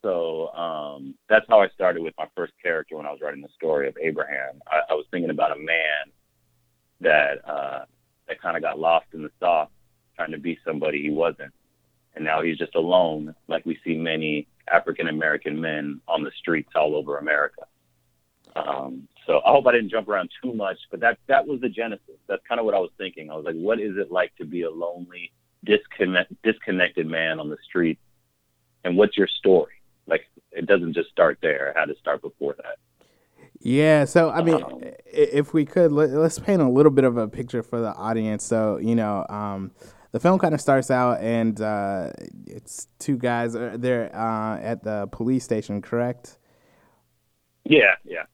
So 0.03 0.49
um, 0.55 1.15
that's 1.29 1.47
how 1.49 1.61
I 1.61 1.69
started 1.71 2.03
with 2.03 2.15
my 2.19 2.27
first 2.37 2.53
character 2.63 2.97
when 2.97 3.07
I 3.07 3.11
was 3.11 3.21
writing 3.21 3.43
the 3.43 3.49
story 3.55 3.89
of 3.89 3.97
Abraham. 4.01 4.61
I, 4.67 4.81
I 4.91 4.95
was 4.95 5.07
thinking 5.11 5.31
about 5.31 5.57
a 5.57 5.61
man 5.61 6.13
that 7.01 7.49
uh, 7.49 7.85
that 8.29 8.41
kind 8.41 8.57
of 8.57 8.63
got 8.63 8.79
lost 8.79 9.07
in 9.13 9.23
the 9.23 9.31
sauce, 9.41 9.71
trying 10.17 10.31
to 10.33 10.39
be 10.39 10.59
somebody 10.65 11.03
he 11.03 11.11
wasn't, 11.11 11.53
and 12.15 12.25
now 12.25 12.43
he's 12.43 12.59
just 12.59 12.75
alone, 12.75 13.35
like 13.49 13.67
we 13.67 13.79
see 13.85 13.97
many 13.97 14.47
African 14.71 15.09
American 15.09 15.61
men 15.61 16.01
on 16.07 16.23
the 16.23 16.31
streets 16.39 16.71
all 16.75 16.95
over 16.95 17.19
America. 17.19 17.63
Um, 18.55 19.09
so 19.27 19.41
I 19.45 19.51
hope 19.51 19.67
I 19.67 19.73
didn't 19.73 19.91
jump 19.91 20.09
around 20.09 20.31
too 20.43 20.53
much, 20.53 20.79
but 20.91 21.01
that 21.01 21.19
that 21.27 21.47
was 21.47 21.61
the 21.61 21.69
genesis. 21.69 22.17
That's 22.29 22.43
kind 22.49 22.59
of 22.59 22.65
what 22.65 22.75
I 22.75 22.79
was 22.79 22.91
thinking. 22.99 23.31
I 23.31 23.35
was 23.35 23.45
like, 23.45 23.57
what 23.57 23.81
is 23.81 23.97
it 23.97 24.11
like 24.11 24.35
to 24.37 24.45
be 24.45 24.63
a 24.63 24.71
lonely, 24.71 25.33
disconnect, 25.65 26.33
disconnected 26.43 27.07
man 27.07 27.41
on 27.41 27.49
the 27.49 27.59
street, 27.65 27.99
and 28.85 28.97
what's 28.97 29.17
your 29.17 29.29
story? 29.29 29.73
Like, 30.09 30.23
it 30.51 30.67
doesn't 30.67 30.95
just 30.95 31.11
start 31.11 31.39
there. 31.43 31.69
It 31.69 31.77
had 31.77 31.87
to 31.87 31.97
start 32.01 32.23
before 32.23 32.57
that. 32.57 32.77
Yeah, 33.61 34.05
so 34.05 34.31
I 34.31 34.43
mean, 34.43 34.63
Um, 34.63 34.81
if 35.07 35.53
we 35.53 35.65
could, 35.65 35.93
let, 35.93 36.11
let's 36.11 36.39
paint 36.39 36.63
a 36.63 36.69
little 36.69 36.93
bit 36.93 37.05
of 37.05 37.17
a 37.17 37.29
picture 37.29 37.63
for 37.63 37.81
the 37.81 37.93
audience. 37.95 38.45
So, 38.45 38.79
you 38.79 38.95
know, 38.95 39.27
um, 39.29 39.73
the 40.13 40.21
film 40.21 40.39
kind 40.39 40.55
of 40.55 40.61
starts 40.61 40.91
out, 40.91 41.21
and 41.21 41.61
uh, 41.61 42.11
it's 42.47 42.89
two 42.99 43.17
guys. 43.19 43.55
uh, 43.55 43.77
They're 43.79 44.15
uh, 44.15 44.59
at 44.61 44.85
the 44.85 45.09
police 45.11 45.45
station, 45.45 45.83
correct? 45.83 46.39
Yeah, 47.65 47.97
yeah. 48.05 48.25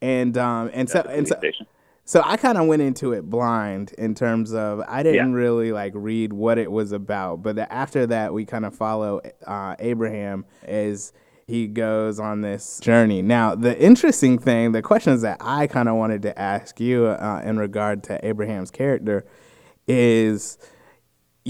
And 0.00 0.38
um, 0.38 0.70
and 0.72 0.88
so 0.88 0.98
That's 0.98 1.08
the 1.08 1.18
and 1.18 1.28
so, 1.28 1.36
station. 1.38 1.66
So 2.10 2.20
I 2.24 2.36
kind 2.36 2.58
of 2.58 2.66
went 2.66 2.82
into 2.82 3.12
it 3.12 3.30
blind 3.30 3.92
in 3.96 4.16
terms 4.16 4.52
of 4.52 4.82
I 4.88 5.04
didn't 5.04 5.32
really 5.32 5.70
like 5.70 5.92
read 5.94 6.32
what 6.32 6.58
it 6.58 6.72
was 6.72 6.90
about. 6.90 7.44
But 7.44 7.54
the, 7.54 7.72
after 7.72 8.04
that, 8.08 8.34
we 8.34 8.44
kind 8.44 8.64
of 8.64 8.74
follow 8.74 9.20
uh, 9.46 9.76
Abraham 9.78 10.44
as 10.64 11.12
he 11.46 11.68
goes 11.68 12.18
on 12.18 12.40
this 12.40 12.80
journey. 12.80 13.22
Now, 13.22 13.54
the 13.54 13.80
interesting 13.80 14.40
thing, 14.40 14.72
the 14.72 14.82
questions 14.82 15.22
that 15.22 15.36
I 15.40 15.68
kind 15.68 15.88
of 15.88 15.94
wanted 15.94 16.22
to 16.22 16.36
ask 16.36 16.80
you 16.80 17.06
uh, 17.06 17.42
in 17.44 17.60
regard 17.60 18.02
to 18.04 18.26
Abraham's 18.26 18.72
character 18.72 19.24
is 19.86 20.58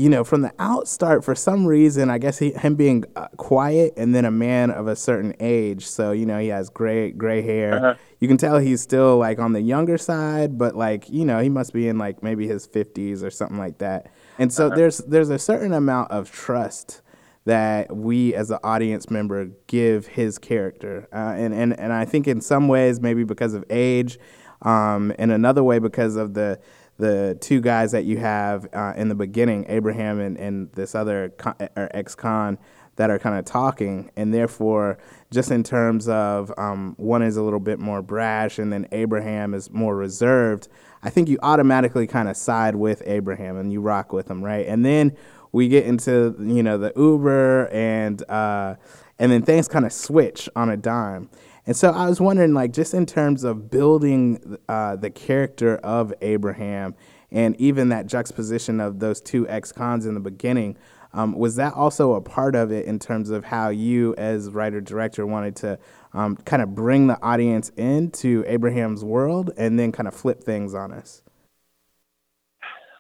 you 0.01 0.09
know, 0.09 0.25
from 0.25 0.41
the 0.41 0.51
outstart, 0.59 1.23
for 1.23 1.35
some 1.35 1.67
reason, 1.67 2.09
I 2.09 2.17
guess 2.17 2.39
he, 2.39 2.53
him 2.53 2.75
being 2.75 3.05
uh, 3.17 3.29
quiet 3.37 3.93
and 3.99 4.15
then 4.15 4.25
a 4.25 4.31
man 4.31 4.71
of 4.71 4.89
a 4.89 4.97
certain 4.97 5.35
age. 5.41 5.87
So 5.87 6.13
you 6.13 6.25
know, 6.25 6.39
he 6.39 6.49
has 6.49 6.71
gray 6.71 7.11
gray 7.11 7.43
hair. 7.43 7.75
Uh-huh. 7.75 7.95
You 8.19 8.27
can 8.27 8.39
tell 8.39 8.59
he's 8.59 8.81
still 8.81 9.19
like 9.19 9.39
on 9.39 9.53
the 9.53 9.61
younger 9.61 9.99
side, 9.99 10.57
but 10.57 10.75
like 10.75 11.11
you 11.11 11.27
know, 11.27 11.41
he 11.41 11.51
must 11.51 11.75
be 11.75 11.87
in 11.87 11.99
like 11.99 12.23
maybe 12.23 12.49
his 12.49 12.67
fifties 12.67 13.23
or 13.23 13.31
something 13.31 13.59
like 13.59 13.79
that. 13.79 14.11
And 14.39 14.51
so 14.51 14.71
there's 14.71 14.99
there's 14.99 15.29
a 15.29 15.39
certain 15.39 15.75
amount 15.75 16.11
of 16.11 16.31
trust 16.33 17.03
that 17.45 17.95
we 17.95 18.35
as 18.35 18.51
an 18.51 18.59
audience 18.63 19.11
member 19.11 19.51
give 19.67 20.07
his 20.07 20.39
character, 20.39 21.09
uh, 21.13 21.35
and 21.37 21.53
and 21.53 21.79
and 21.79 21.93
I 21.93 22.07
think 22.07 22.27
in 22.27 22.41
some 22.41 22.69
ways 22.69 23.01
maybe 23.01 23.25
because 23.25 23.53
of 23.53 23.65
age, 23.69 24.19
um, 24.63 25.13
in 25.19 25.31
another 25.31 25.63
way 25.63 25.79
because 25.79 26.17
of 26.17 26.33
the 26.33 26.59
the 27.01 27.37
two 27.41 27.61
guys 27.61 27.93
that 27.93 28.05
you 28.05 28.19
have 28.19 28.69
uh, 28.73 28.93
in 28.97 29.09
the 29.09 29.15
beginning, 29.15 29.67
Abraham 29.69 30.21
and, 30.21 30.37
and 30.37 30.73
this 30.73 30.95
other 30.95 31.31
con, 31.31 31.55
ex-con, 31.77 32.59
that 32.97 33.09
are 33.09 33.19
kind 33.19 33.39
of 33.39 33.47
talking, 33.47 34.11
and 34.17 34.35
therefore, 34.35 34.99
just 35.31 35.51
in 35.51 35.63
terms 35.63 36.07
of 36.09 36.53
um, 36.59 36.95
one 36.99 37.23
is 37.23 37.37
a 37.37 37.43
little 37.43 37.61
bit 37.61 37.79
more 37.79 38.03
brash, 38.03 38.59
and 38.59 38.71
then 38.73 38.87
Abraham 38.93 39.55
is 39.55 39.71
more 39.71 39.97
reserved. 39.97 40.69
I 41.03 41.09
think 41.09 41.29
you 41.29 41.39
automatically 41.43 42.07
kind 42.07 42.29
of 42.29 42.37
side 42.37 42.77
with 42.77 43.03
Abraham 43.07 43.57
and 43.57 43.73
you 43.73 43.81
rock 43.81 44.13
with 44.13 44.31
him, 44.31 44.45
right? 44.45 44.67
And 44.67 44.85
then 44.85 45.17
we 45.53 45.69
get 45.69 45.87
into 45.87 46.37
you 46.39 46.63
know 46.63 46.77
the 46.79 46.93
Uber 46.95 47.69
and 47.69 48.23
uh, 48.29 48.75
and 49.19 49.33
then 49.33 49.43
things 49.43 49.67
kind 49.67 49.87
of 49.87 49.93
switch 49.93 50.49
on 50.55 50.69
a 50.69 50.77
dime. 50.77 51.31
And 51.71 51.77
so 51.77 51.93
I 51.93 52.09
was 52.09 52.21
wondering, 52.21 52.53
like, 52.53 52.73
just 52.73 52.95
in 52.95 53.07
terms 53.07 53.45
of 53.45 53.71
building 53.71 54.59
uh, 54.69 54.97
the 54.97 55.09
character 55.09 55.77
of 55.77 56.13
Abraham 56.21 56.97
and 57.31 57.55
even 57.61 57.91
that 57.91 58.09
juxtaposition 58.09 58.81
of 58.81 58.99
those 58.99 59.21
two 59.21 59.49
ex 59.49 59.71
cons 59.71 60.05
in 60.05 60.15
the 60.15 60.21
beginning, 60.21 60.77
um, 61.13 61.33
was 61.39 61.55
that 61.55 61.75
also 61.75 62.15
a 62.15 62.21
part 62.21 62.57
of 62.57 62.73
it 62.73 62.87
in 62.87 62.99
terms 62.99 63.31
of 63.31 63.45
how 63.45 63.69
you, 63.69 64.17
as 64.19 64.51
writer 64.51 64.81
director, 64.81 65.25
wanted 65.25 65.55
to 65.57 65.79
um, 66.13 66.35
kind 66.39 66.61
of 66.61 66.75
bring 66.75 67.07
the 67.07 67.23
audience 67.23 67.69
into 67.77 68.43
Abraham's 68.49 69.05
world 69.05 69.53
and 69.57 69.79
then 69.79 69.93
kind 69.93 70.09
of 70.09 70.15
flip 70.15 70.43
things 70.43 70.75
on 70.75 70.91
us? 70.91 71.23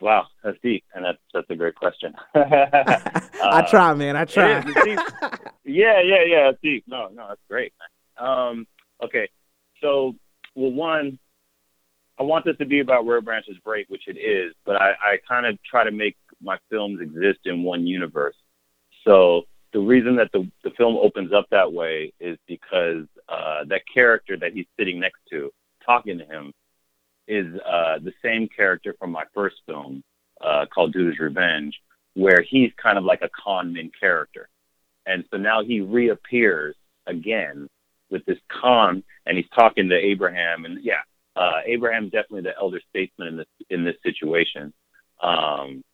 Wow, 0.00 0.28
that's 0.44 0.58
deep, 0.62 0.84
and 0.94 1.04
that's 1.04 1.18
that's 1.34 1.50
a 1.50 1.56
great 1.56 1.74
question. 1.74 2.14
I 2.34 3.66
try, 3.68 3.94
man. 3.94 4.14
I 4.14 4.26
try. 4.26 4.60
yeah, 5.64 6.00
yeah, 6.04 6.22
yeah. 6.24 6.50
That's 6.52 6.62
deep. 6.62 6.84
No, 6.86 7.08
no, 7.12 7.26
that's 7.30 7.40
great. 7.48 7.72
Um, 8.20 8.66
okay, 9.02 9.28
so 9.80 10.14
well, 10.54 10.72
one, 10.72 11.18
I 12.18 12.22
want 12.22 12.44
this 12.44 12.56
to 12.58 12.66
be 12.66 12.80
about 12.80 13.06
where 13.06 13.20
branches 13.20 13.56
break, 13.64 13.88
which 13.88 14.06
it 14.06 14.18
is, 14.18 14.54
but 14.66 14.76
I, 14.76 14.90
I 14.90 15.16
kind 15.26 15.46
of 15.46 15.58
try 15.62 15.84
to 15.84 15.90
make 15.90 16.16
my 16.42 16.58
films 16.70 17.00
exist 17.00 17.40
in 17.46 17.62
one 17.62 17.86
universe. 17.86 18.36
So 19.04 19.42
the 19.72 19.80
reason 19.80 20.16
that 20.16 20.30
the 20.32 20.50
the 20.64 20.70
film 20.76 20.96
opens 20.96 21.32
up 21.32 21.46
that 21.50 21.72
way 21.72 22.12
is 22.20 22.36
because 22.46 23.06
uh, 23.28 23.64
that 23.68 23.82
character 23.92 24.36
that 24.36 24.52
he's 24.52 24.66
sitting 24.78 25.00
next 25.00 25.20
to, 25.30 25.50
talking 25.84 26.18
to 26.18 26.24
him, 26.24 26.52
is 27.26 27.46
uh, 27.66 27.98
the 28.00 28.12
same 28.22 28.48
character 28.54 28.94
from 28.98 29.10
my 29.10 29.24
first 29.34 29.56
film 29.66 30.02
uh, 30.40 30.66
called 30.72 30.92
Judas 30.92 31.18
Revenge, 31.18 31.80
where 32.14 32.42
he's 32.42 32.70
kind 32.82 32.98
of 32.98 33.04
like 33.04 33.22
a 33.22 33.30
con 33.42 33.72
man 33.72 33.90
character. 33.98 34.48
And 35.06 35.24
so 35.30 35.38
now 35.38 35.62
he 35.64 35.80
reappears 35.80 36.76
again 37.06 37.68
with 38.10 38.24
this 38.26 38.38
con, 38.60 39.02
and 39.26 39.36
he's 39.36 39.48
talking 39.54 39.88
to 39.88 39.96
Abraham. 39.96 40.64
And 40.64 40.82
yeah, 40.82 41.02
uh, 41.36 41.60
Abraham's 41.66 42.12
definitely 42.12 42.42
the 42.42 42.56
elder 42.58 42.80
statesman 42.90 43.28
in 43.28 43.36
this 43.36 43.46
in 43.70 43.84
this 43.84 43.96
situation. 44.02 44.72
Um, 45.22 45.84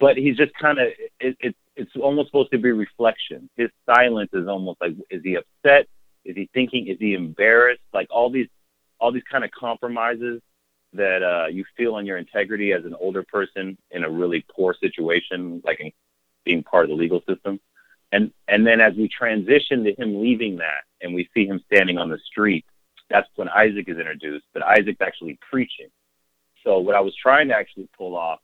but 0.00 0.16
he's 0.16 0.36
just 0.36 0.52
kind 0.60 0.78
of 0.78 0.88
it, 1.20 1.36
it, 1.40 1.56
it's 1.76 1.90
almost 1.96 2.28
supposed 2.28 2.50
to 2.52 2.58
be 2.58 2.72
reflection. 2.72 3.48
His 3.56 3.70
silence 3.86 4.30
is 4.32 4.48
almost 4.48 4.80
like 4.80 4.92
is 5.10 5.22
he 5.22 5.36
upset? 5.36 5.88
Is 6.24 6.36
he 6.36 6.48
thinking? 6.52 6.88
Is 6.88 6.98
he 6.98 7.14
embarrassed? 7.14 7.82
Like 7.92 8.08
all 8.10 8.30
these 8.30 8.48
all 8.98 9.12
these 9.12 9.22
kind 9.30 9.44
of 9.44 9.50
compromises 9.50 10.40
that 10.92 11.22
uh, 11.22 11.48
you 11.48 11.64
feel 11.76 11.94
on 11.94 12.06
your 12.06 12.16
integrity 12.16 12.72
as 12.72 12.84
an 12.84 12.94
older 12.98 13.22
person 13.22 13.76
in 13.90 14.04
a 14.04 14.10
really 14.10 14.44
poor 14.54 14.74
situation, 14.80 15.62
like 15.64 15.80
in 15.80 15.92
being 16.44 16.62
part 16.62 16.84
of 16.84 16.90
the 16.90 16.94
legal 16.94 17.20
system. 17.28 17.60
And 18.12 18.30
and 18.48 18.66
then 18.66 18.80
as 18.80 18.94
we 18.94 19.08
transition 19.08 19.84
to 19.84 19.94
him 19.94 20.20
leaving 20.20 20.56
that, 20.56 20.84
and 21.00 21.14
we 21.14 21.28
see 21.34 21.46
him 21.46 21.60
standing 21.66 21.98
on 21.98 22.08
the 22.08 22.18
street, 22.18 22.64
that's 23.10 23.28
when 23.36 23.48
Isaac 23.48 23.88
is 23.88 23.98
introduced. 23.98 24.46
But 24.54 24.62
Isaac's 24.62 25.00
actually 25.00 25.38
preaching. 25.50 25.88
So 26.64 26.78
what 26.78 26.94
I 26.94 27.00
was 27.00 27.14
trying 27.20 27.48
to 27.48 27.54
actually 27.54 27.88
pull 27.96 28.16
off 28.16 28.40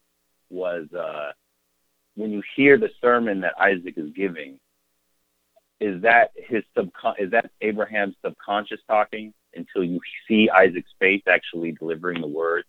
was 0.51 0.87
uh, 0.93 1.33
when 2.15 2.31
you 2.31 2.43
hear 2.57 2.79
the 2.79 2.91
sermon 3.01 3.41
that 3.41 3.55
Isaac 3.59 3.95
is 3.97 4.11
giving, 4.15 4.59
is 5.81 6.03
that 6.03 6.31
his 6.37 6.63
subcon- 6.77 7.19
is 7.19 7.31
that 7.33 7.51
Abraham's 7.61 8.15
subconscious 8.25 8.81
talking 8.87 9.33
until 9.55 9.83
you 9.83 10.01
see 10.29 10.49
Isaac's 10.51 10.93
face 11.01 11.23
actually 11.27 11.73
delivering 11.73 12.21
the 12.21 12.29
word? 12.29 12.65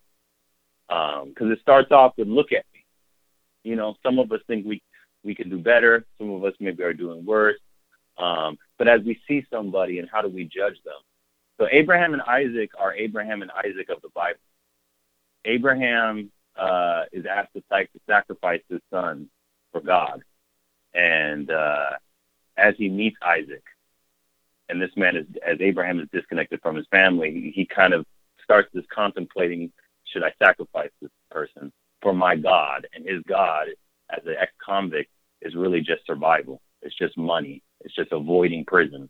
Because 0.88 1.22
um, 1.46 1.52
it 1.52 1.60
starts 1.60 1.92
off 1.92 2.14
with 2.16 2.28
"Look 2.28 2.52
at 2.52 2.64
me." 2.74 2.84
You 3.62 3.76
know, 3.76 3.94
some 4.02 4.18
of 4.18 4.32
us 4.32 4.40
think 4.46 4.66
we 4.66 4.82
we 5.24 5.34
can 5.34 5.48
do 5.48 5.58
better. 5.58 6.04
Some 6.18 6.30
of 6.30 6.44
us 6.44 6.54
maybe 6.60 6.82
are 6.82 6.92
doing 6.92 7.24
worse. 7.24 7.58
Um, 8.18 8.58
but 8.78 8.88
as 8.88 9.00
we 9.02 9.18
see 9.26 9.44
somebody, 9.50 9.98
and 9.98 10.08
how 10.10 10.22
do 10.22 10.28
we 10.28 10.44
judge 10.44 10.76
them? 10.84 11.00
So 11.58 11.66
Abraham 11.70 12.12
and 12.12 12.22
Isaac 12.22 12.70
are 12.78 12.94
Abraham 12.94 13.42
and 13.42 13.50
Isaac 13.50 13.88
of 13.88 14.02
the 14.02 14.08
Bible. 14.14 14.38
Abraham 15.44 16.30
uh, 16.56 17.04
is 17.12 17.26
asked 17.26 17.54
to 17.54 17.62
sacrifice 18.06 18.60
his 18.68 18.80
son 18.90 19.28
for 19.72 19.80
God, 19.80 20.22
and 20.94 21.50
uh, 21.50 21.90
as 22.56 22.74
he 22.76 22.88
meets 22.88 23.16
Isaac, 23.22 23.62
and 24.68 24.80
this 24.80 24.90
man 24.96 25.16
is 25.16 25.26
as 25.46 25.58
Abraham 25.60 26.00
is 26.00 26.08
disconnected 26.12 26.60
from 26.62 26.76
his 26.76 26.86
family, 26.90 27.32
he, 27.32 27.50
he 27.50 27.66
kind 27.66 27.92
of 27.92 28.06
starts 28.42 28.68
this 28.72 28.84
contemplating: 28.92 29.72
Should 30.04 30.22
I 30.22 30.32
sacrifice 30.38 30.90
this 31.00 31.10
person 31.30 31.72
for 32.00 32.14
my 32.14 32.36
God? 32.36 32.86
And 32.94 33.06
his 33.06 33.22
God, 33.28 33.68
as 34.10 34.24
an 34.24 34.36
ex-convict, 34.38 35.10
is 35.44 35.54
really 35.54 35.80
just 35.80 36.06
survival. 36.06 36.60
It's 36.82 36.96
just 36.96 37.16
money. 37.16 37.62
It's 37.80 37.94
just 37.94 38.12
avoiding 38.12 38.64
prison. 38.64 39.08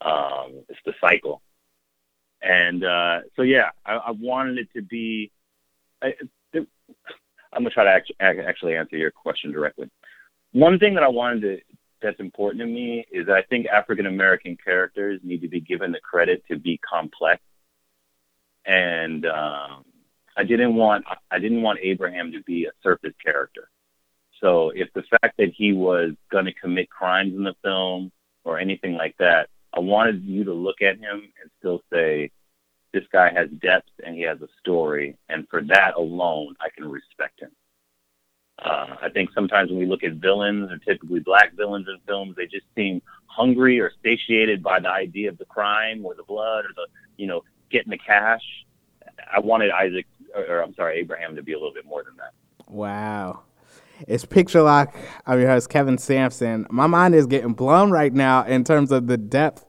Um, 0.00 0.64
it's 0.68 0.80
the 0.84 0.94
cycle. 1.00 1.42
And 2.42 2.84
uh, 2.84 3.20
so, 3.36 3.42
yeah, 3.42 3.70
I, 3.84 3.94
I 3.96 4.10
wanted 4.12 4.58
it 4.58 4.68
to 4.74 4.82
be. 4.82 5.30
I, 6.02 6.14
I'm 6.54 7.64
gonna 7.64 7.70
try 7.70 7.84
to 7.84 7.90
actually, 7.90 8.44
actually 8.44 8.76
answer 8.76 8.96
your 8.96 9.10
question 9.10 9.52
directly. 9.52 9.90
One 10.52 10.78
thing 10.78 10.94
that 10.94 11.02
I 11.02 11.08
wanted 11.08 11.40
to 11.42 11.58
that's 12.02 12.20
important 12.20 12.60
to 12.60 12.66
me 12.66 13.04
is 13.10 13.28
I 13.28 13.42
think 13.42 13.66
African 13.66 14.06
American 14.06 14.56
characters 14.62 15.20
need 15.22 15.42
to 15.42 15.48
be 15.48 15.60
given 15.60 15.92
the 15.92 16.00
credit 16.00 16.42
to 16.48 16.56
be 16.56 16.78
complex. 16.78 17.42
And 18.64 19.26
um, 19.26 19.84
I 20.36 20.44
didn't 20.44 20.74
want 20.74 21.04
I 21.30 21.38
didn't 21.38 21.62
want 21.62 21.80
Abraham 21.82 22.32
to 22.32 22.42
be 22.42 22.64
a 22.64 22.70
surface 22.82 23.14
character. 23.22 23.68
So 24.40 24.70
if 24.74 24.92
the 24.94 25.02
fact 25.02 25.36
that 25.38 25.52
he 25.54 25.72
was 25.72 26.12
going 26.30 26.46
to 26.46 26.52
commit 26.52 26.88
crimes 26.88 27.34
in 27.34 27.44
the 27.44 27.54
film 27.62 28.10
or 28.44 28.58
anything 28.58 28.94
like 28.94 29.16
that, 29.18 29.48
I 29.74 29.80
wanted 29.80 30.24
you 30.24 30.44
to 30.44 30.54
look 30.54 30.82
at 30.82 30.98
him 30.98 31.22
and 31.40 31.50
still 31.58 31.82
say, 31.92 32.30
this 32.92 33.04
guy 33.12 33.30
has 33.32 33.48
depth 33.62 33.90
and 34.04 34.16
he 34.16 34.22
has 34.22 34.40
a 34.40 34.48
story. 34.58 35.16
And 35.28 35.46
for 35.48 35.62
that 35.62 35.94
alone, 35.96 36.56
I 36.60 36.68
can 36.74 36.90
respect 36.90 37.40
him. 37.40 37.50
Uh, 38.58 38.96
I 39.00 39.08
think 39.08 39.30
sometimes 39.34 39.70
when 39.70 39.78
we 39.78 39.86
look 39.86 40.02
at 40.04 40.14
villains, 40.14 40.70
or 40.70 40.78
typically 40.78 41.20
black 41.20 41.54
villains 41.54 41.86
in 41.88 41.96
films, 42.06 42.34
they 42.36 42.44
just 42.44 42.66
seem 42.74 43.00
hungry 43.26 43.80
or 43.80 43.92
satiated 44.02 44.62
by 44.62 44.80
the 44.80 44.90
idea 44.90 45.28
of 45.30 45.38
the 45.38 45.44
crime 45.46 46.04
or 46.04 46.14
the 46.14 46.24
blood 46.24 46.64
or 46.64 46.70
the, 46.74 46.86
you 47.16 47.26
know, 47.26 47.42
getting 47.70 47.90
the 47.90 47.98
cash. 47.98 48.42
I 49.32 49.38
wanted 49.38 49.70
Isaac, 49.70 50.06
or, 50.34 50.44
or 50.46 50.62
I'm 50.62 50.74
sorry, 50.74 50.98
Abraham 50.98 51.36
to 51.36 51.42
be 51.42 51.52
a 51.52 51.56
little 51.56 51.72
bit 51.72 51.86
more 51.86 52.02
than 52.02 52.16
that. 52.16 52.32
Wow. 52.68 53.44
It's 54.08 54.24
Picture 54.24 54.62
Lock. 54.62 54.94
I'm 55.26 55.40
your 55.40 55.50
host, 55.50 55.68
Kevin 55.68 55.98
Sampson. 55.98 56.66
My 56.70 56.86
mind 56.86 57.14
is 57.14 57.26
getting 57.26 57.52
blown 57.52 57.90
right 57.90 58.12
now 58.12 58.44
in 58.44 58.64
terms 58.64 58.92
of 58.92 59.08
the 59.08 59.18
depth 59.18 59.66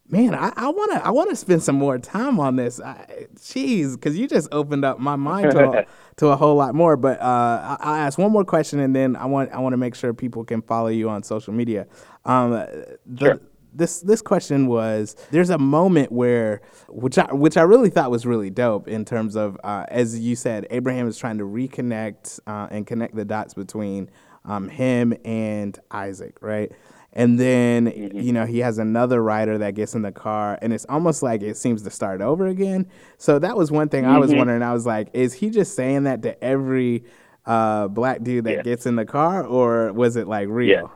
man, 0.09 0.33
I 0.33 0.69
want 0.69 0.91
to 0.93 1.05
I 1.05 1.11
want 1.11 1.29
to 1.29 1.35
spend 1.35 1.63
some 1.63 1.75
more 1.75 1.97
time 1.97 2.39
on 2.39 2.55
this. 2.55 2.79
Jeez, 2.79 3.93
because 3.93 4.17
you 4.17 4.27
just 4.27 4.49
opened 4.51 4.83
up 4.83 4.99
my 4.99 5.15
mind 5.15 5.51
to 5.51 5.69
a, 5.69 5.85
to 6.17 6.27
a 6.27 6.35
whole 6.35 6.55
lot 6.55 6.75
more. 6.75 6.97
But 6.97 7.21
uh, 7.21 7.77
I'll 7.79 7.95
ask 7.95 8.17
one 8.17 8.31
more 8.31 8.43
question, 8.43 8.79
and 8.79 8.95
then 8.95 9.15
I 9.15 9.25
want 9.25 9.51
I 9.51 9.59
want 9.59 9.73
to 9.73 9.77
make 9.77 9.95
sure 9.95 10.13
people 10.13 10.43
can 10.43 10.61
follow 10.61 10.87
you 10.87 11.09
on 11.09 11.23
social 11.23 11.53
media. 11.53 11.87
Um, 12.25 12.51
the 12.51 12.97
sure. 13.17 13.41
this 13.73 14.01
this 14.01 14.21
question 14.21 14.67
was 14.67 15.15
there's 15.31 15.51
a 15.51 15.59
moment 15.59 16.11
where 16.11 16.61
which 16.89 17.17
I 17.17 17.31
which 17.33 17.55
I 17.55 17.61
really 17.61 17.89
thought 17.89 18.11
was 18.11 18.25
really 18.25 18.49
dope 18.49 18.87
in 18.87 19.05
terms 19.05 19.35
of 19.35 19.57
uh, 19.63 19.85
as 19.89 20.19
you 20.19 20.35
said 20.35 20.65
Abraham 20.71 21.07
is 21.07 21.17
trying 21.17 21.37
to 21.37 21.45
reconnect 21.45 22.39
uh, 22.47 22.67
and 22.71 22.85
connect 22.85 23.15
the 23.15 23.25
dots 23.25 23.53
between 23.53 24.09
um, 24.45 24.69
him 24.69 25.13
and 25.25 25.77
Isaac, 25.91 26.37
right? 26.41 26.71
And 27.13 27.39
then 27.39 27.87
Mm-hmm. 27.87 28.19
you 28.19 28.33
know 28.33 28.45
he 28.45 28.59
has 28.59 28.77
another 28.77 29.21
rider 29.23 29.57
that 29.57 29.73
gets 29.75 29.95
in 29.95 30.01
the 30.03 30.11
car, 30.11 30.59
and 30.61 30.71
it's 30.73 30.85
almost 30.87 31.23
like 31.23 31.41
it 31.41 31.57
seems 31.57 31.81
to 31.83 31.89
start 31.89 32.21
over 32.21 32.47
again. 32.47 32.87
So 33.17 33.39
that 33.39 33.57
was 33.57 33.71
one 33.71 33.89
thing 33.89 34.05
I 34.05 34.09
Mm-hmm. 34.11 34.19
was 34.19 34.33
wondering. 34.33 34.61
I 34.61 34.73
was 34.73 34.85
like, 34.85 35.09
is 35.13 35.33
he 35.33 35.49
just 35.49 35.75
saying 35.75 36.03
that 36.03 36.21
to 36.23 36.41
every 36.43 37.03
uh, 37.45 37.87
black 37.87 38.21
dude 38.21 38.43
that 38.45 38.57
Yeah. 38.57 38.61
gets 38.61 38.85
in 38.85 38.95
the 38.95 39.05
car, 39.05 39.43
or 39.43 39.91
was 39.93 40.15
it 40.17 40.27
like 40.27 40.47
real? 40.49 40.91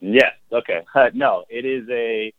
Yeah. 0.00 0.30
Okay. 0.52 0.84
no, 1.14 1.44
it 1.48 1.64
is 1.64 1.88
a 1.90 2.32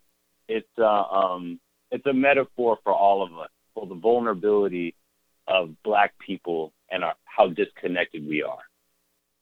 it's 0.47 0.67
uh, 0.77 0.85
um 1.03 1.59
it's 1.91 2.05
a 2.05 2.13
metaphor 2.13 2.77
for 2.83 2.93
all 2.93 3.23
of 3.23 3.37
us 3.37 3.49
for 3.73 3.85
the 3.87 3.95
vulnerability 3.95 4.95
of 5.47 5.71
black 5.83 6.13
people 6.19 6.73
and 6.91 7.03
our, 7.03 7.15
how 7.25 7.47
disconnected 7.47 8.25
we 8.27 8.41
are. 8.43 8.59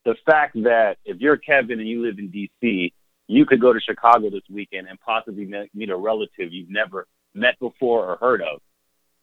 The 0.06 0.16
fact 0.26 0.56
that 0.64 0.98
if 1.06 1.18
you're 1.20 1.38
Kevin 1.38 1.80
and 1.80 1.88
you 1.88 2.04
live 2.06 2.20
in 2.20 2.30
D.C., 2.30 2.94
you 3.28 3.46
could 3.46 3.62
go 3.62 3.74
to 3.74 3.80
Chicago 3.80 4.30
this 4.30 4.44
weekend 4.50 4.88
and 4.88 5.00
possibly 5.00 5.50
meet 5.74 5.90
a 5.90 5.96
relative 5.96 6.54
you've 6.54 6.70
never 6.70 7.08
met 7.34 7.58
before 7.60 8.06
or 8.06 8.18
heard 8.18 8.42
of, 8.42 8.62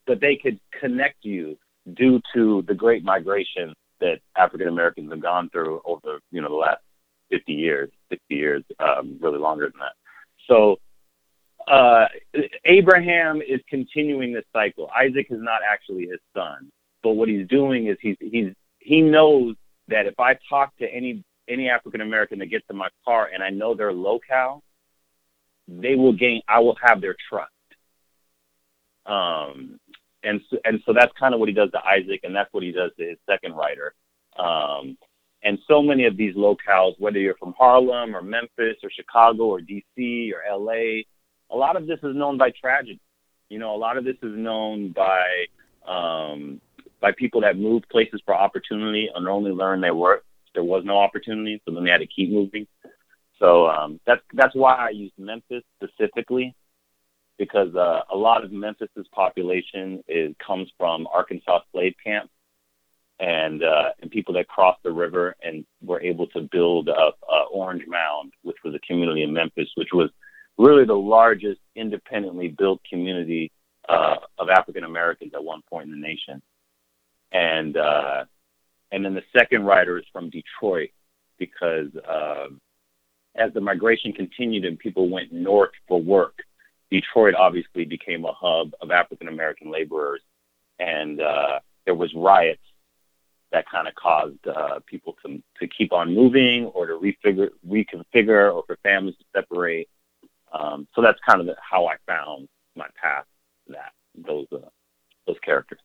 but 0.07 0.21
they 0.21 0.37
could 0.37 0.59
connect 0.81 1.25
you 1.25 1.57
due 1.95 2.21
to 2.35 2.63
the 2.67 2.75
great 2.75 3.05
migration 3.05 3.75
that 4.01 4.19
African 4.37 4.69
Americans 4.69 5.11
have 5.11 5.23
gone 5.23 5.49
through 5.51 5.81
over 5.85 6.21
you 6.31 6.41
know 6.41 6.49
the 6.49 6.55
last 6.55 6.81
50 7.31 7.53
years, 7.53 7.91
60 8.11 8.35
years, 8.35 8.63
um, 8.79 9.19
really 9.21 9.39
longer 9.39 9.71
than 9.71 9.81
that. 9.81 9.95
So 10.49 10.79
uh, 11.67 12.07
Abraham 12.65 13.41
is 13.41 13.61
continuing 13.69 14.33
this 14.33 14.45
cycle. 14.53 14.91
Isaac 14.95 15.29
is 15.31 15.41
not 15.41 15.61
actually 15.69 16.07
his 16.07 16.21
son, 16.35 16.71
but 17.03 17.13
what 17.13 17.29
he's 17.29 17.47
doing 17.49 17.87
is 17.87 17.97
he's 18.01 18.17
he's 18.21 18.53
he 18.79 19.01
knows 19.01 19.55
that 19.89 20.07
if 20.07 20.19
I 20.19 20.37
talk 20.49 20.77
to 20.79 20.87
any 20.93 21.25
any 21.49 21.69
African 21.69 22.01
American 22.01 22.39
that 22.41 22.47
gets 22.47 22.65
in 22.71 22.77
my 22.77 22.89
car 23.05 23.29
and 23.33 23.43
I 23.43 23.51
know 23.51 23.75
their 23.75 23.93
locale, 23.93 24.63
they 25.69 25.95
will 25.95 26.13
gain. 26.13 26.43
I 26.49 26.61
will 26.61 26.77
have 26.83 27.01
their 27.01 27.17
trust. 27.29 27.51
Um, 29.07 29.79
and 30.23 30.41
so, 30.51 30.59
and 30.65 30.81
so 30.87 30.93
that's 30.93 31.13
kind 31.19 31.35
of 31.35 31.41
what 31.41 31.49
he 31.49 31.55
does 31.55 31.71
to 31.73 31.81
Isaac, 31.85 32.21
and 32.23 32.35
that's 32.35 32.53
what 32.53 32.63
he 32.63 32.71
does 32.71 32.93
to 32.99 33.09
his 33.09 33.19
second 33.29 33.55
rider. 33.55 33.95
Um, 34.39 34.97
and 35.43 35.59
so 35.67 35.83
many 35.83 36.05
of 36.05 36.17
these 36.17 36.37
locales, 36.37 36.95
whether 36.99 37.19
you're 37.19 37.37
from 37.37 37.55
Harlem 37.59 38.15
or 38.15 38.23
Memphis 38.23 38.77
or 38.83 38.91
Chicago 38.91 39.45
or 39.45 39.61
DC 39.61 40.31
or 40.33 40.43
LA, 40.57 41.03
a 41.51 41.57
lot 41.57 41.77
of 41.77 41.87
this 41.87 41.99
is 42.03 42.15
known 42.15 42.39
by 42.39 42.51
tragedy. 42.51 43.01
You 43.49 43.59
know, 43.59 43.75
a 43.75 43.77
lot 43.77 43.97
of 43.97 44.05
this 44.05 44.17
is 44.23 44.37
known 44.37 44.93
by 44.93 45.47
um, 45.87 46.61
by 47.01 47.11
people 47.19 47.41
that 47.41 47.59
move 47.59 47.83
places 47.91 48.23
for 48.25 48.35
opportunity 48.35 49.09
and 49.13 49.27
only 49.27 49.51
learn 49.51 49.81
there 49.81 49.95
were 49.95 50.23
there 50.55 50.65
was 50.65 50.85
no 50.85 50.99
opportunity, 50.99 51.61
so 51.65 51.75
then 51.75 51.85
they 51.85 51.91
had 51.91 51.99
to 51.99 52.07
keep 52.07 52.31
moving. 52.31 52.67
So 53.39 53.67
um, 53.67 54.01
that's 54.07 54.23
that's 54.35 54.55
why 54.55 54.75
I 54.75 54.91
use 54.91 55.13
Memphis 55.19 55.65
specifically 55.83 56.55
because 57.39 57.75
uh, 57.75 58.03
a 58.13 58.17
lot 58.17 58.45
of 58.45 58.53
Memphis's 58.53 59.07
population 59.13 60.03
is 60.07 60.35
comes 60.45 60.71
from 60.79 61.09
Arkansas 61.13 61.61
slave 61.73 61.95
camps 62.05 62.33
and 63.19 63.63
uh, 63.63 63.91
and 64.01 64.11
people 64.11 64.35
that 64.35 64.49
crossed 64.49 64.83
the 64.83 64.93
river 64.93 65.35
and 65.43 65.65
were 65.83 66.01
able 66.01 66.27
to 66.29 66.49
build 66.53 66.89
up 66.89 67.19
uh, 67.29 67.45
Orange 67.51 67.85
Mound, 67.89 68.33
which 68.43 68.59
was 68.65 68.75
a 68.75 68.87
community 68.87 69.23
in 69.23 69.33
Memphis, 69.33 69.69
which 69.77 69.93
was 69.93 70.11
really 70.59 70.85
the 70.85 70.95
largest 70.95 71.61
independently 71.75 72.49
built 72.49 72.81
community 72.89 73.51
uh, 73.89 74.17
of 74.39 74.49
African 74.49 74.85
Americans 74.85 75.33
at 75.35 75.43
one 75.43 75.63
point 75.69 75.87
in 75.87 75.91
the 75.91 75.97
nation. 75.97 76.43
And 77.33 77.77
uh, 77.77 78.25
and 78.93 79.05
then 79.05 79.15
the 79.15 79.25
second 79.37 79.65
rider 79.65 79.99
is 79.99 80.05
from 80.13 80.31
Detroit 80.31 80.91
because 81.39 81.89
uh, 82.09 82.47
as 83.35 83.53
the 83.55 83.61
migration 83.61 84.13
continued 84.13 84.65
and 84.65 84.79
people 84.79 85.09
went 85.09 85.33
north 85.33 85.73
for 85.89 86.01
work, 86.01 86.35
Detroit 86.91 87.35
obviously 87.35 87.87
became 87.87 88.25
a 88.25 88.33
hub 88.33 88.73
of 88.81 88.91
African 88.91 89.29
American 89.29 89.73
laborers, 89.73 90.21
and 90.79 91.21
uh, 91.21 91.59
there 91.87 91.95
was 91.95 92.13
riots 92.15 92.61
that 93.51 93.65
kind 93.71 93.89
of 93.89 93.95
caused 93.95 94.47
uh, 94.47 94.79
people 94.87 95.17
to 95.25 95.43
to 95.59 95.67
keep 95.67 95.93
on 95.93 96.15
moving 96.15 96.67
or 96.67 96.87
to 96.87 96.95
refigure, 96.95 97.49
reconfigure, 97.67 98.55
or 98.55 98.63
for 98.67 98.77
families 98.83 99.17
to 99.17 99.25
separate. 99.35 99.89
Um, 100.53 100.87
so 100.95 101.01
that's 101.01 101.19
kind 101.27 101.41
of 101.41 101.57
how 101.59 101.87
I 101.87 101.97
found 102.07 102.49
my 102.77 102.87
path 103.01 103.25
to 103.67 103.73
that 103.73 103.93
those 104.27 104.47
uh, 104.53 104.69
those 105.27 105.39
characters. 105.43 105.79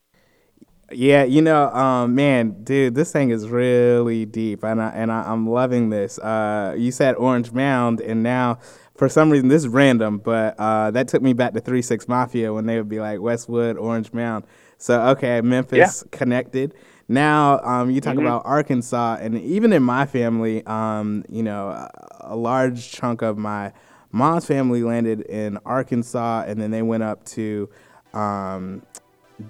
Yeah, 0.92 1.24
you 1.26 1.42
know, 1.42 1.70
um, 1.74 2.16
man, 2.16 2.64
dude, 2.64 2.96
this 2.96 3.12
thing 3.12 3.30
is 3.30 3.50
really 3.50 4.26
deep, 4.26 4.64
and 4.64 4.82
I, 4.82 4.90
and 4.90 5.12
I, 5.12 5.24
I'm 5.24 5.50
loving 5.50 5.90
this. 5.90 6.18
Uh, 6.18 6.76
you 6.78 6.94
said 6.94 7.16
Orange 7.16 7.52
Mound, 7.52 8.00
and 8.00 8.24
now 8.24 8.60
for 8.96 9.10
some 9.10 9.30
reason 9.30 9.50
this 9.50 9.64
is 9.64 9.68
random, 9.68 10.18
but 10.18 10.56
uh, 10.58 10.92
that 10.92 11.10
took 11.10 11.22
me 11.22 11.34
back 11.34 11.54
to 11.54 11.60
Three 11.60 11.82
Six 11.82 12.08
Mafia 12.08 12.54
when 12.54 12.68
they 12.68 12.78
would 12.78 12.88
be 12.88 13.02
like 13.02 13.20
Westwood, 13.20 13.78
Orange 13.78 14.14
Mound. 14.14 14.46
So 14.78 15.02
okay, 15.10 15.42
Memphis 15.42 16.06
connected. 16.12 16.74
Now 17.10 17.60
um, 17.64 17.92
you 17.92 18.00
talk 18.00 18.16
about 18.18 18.44
Arkansas, 18.46 19.18
and 19.20 19.38
even 19.42 19.74
in 19.74 19.84
my 19.84 20.06
family, 20.06 20.66
um, 20.66 21.26
you 21.28 21.44
know, 21.44 21.68
a, 21.68 21.92
a 22.22 22.36
large 22.36 22.92
chunk 22.92 23.22
of 23.22 23.38
my 23.38 23.74
mom's 24.14 24.46
family 24.46 24.84
landed 24.84 25.20
in 25.22 25.58
Arkansas, 25.66 26.46
and 26.48 26.62
then 26.62 26.72
they 26.72 26.82
went 26.82 27.04
up 27.04 27.26
to. 27.26 27.70
Um, 28.14 28.84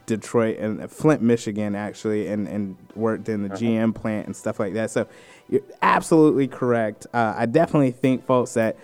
Detroit 0.06 0.58
and 0.60 0.89
Flint, 0.91 1.21
Michigan, 1.21 1.76
actually, 1.76 2.28
and, 2.28 2.47
and 2.47 2.76
worked 2.95 3.30
in 3.30 3.43
the 3.43 3.50
GM 3.50 3.95
plant 3.95 4.28
and 4.28 4.36
stuff 4.36 4.60
like 4.60 4.73
that. 4.73 4.91
So 4.91 5.08
you're 5.50 5.62
absolutely 5.82 6.47
correct. 6.47 7.08
Uh, 7.13 7.34
I 7.38 7.45
definitely 7.45 7.91
think, 7.91 8.26
folks, 8.26 8.54
that 8.56 8.78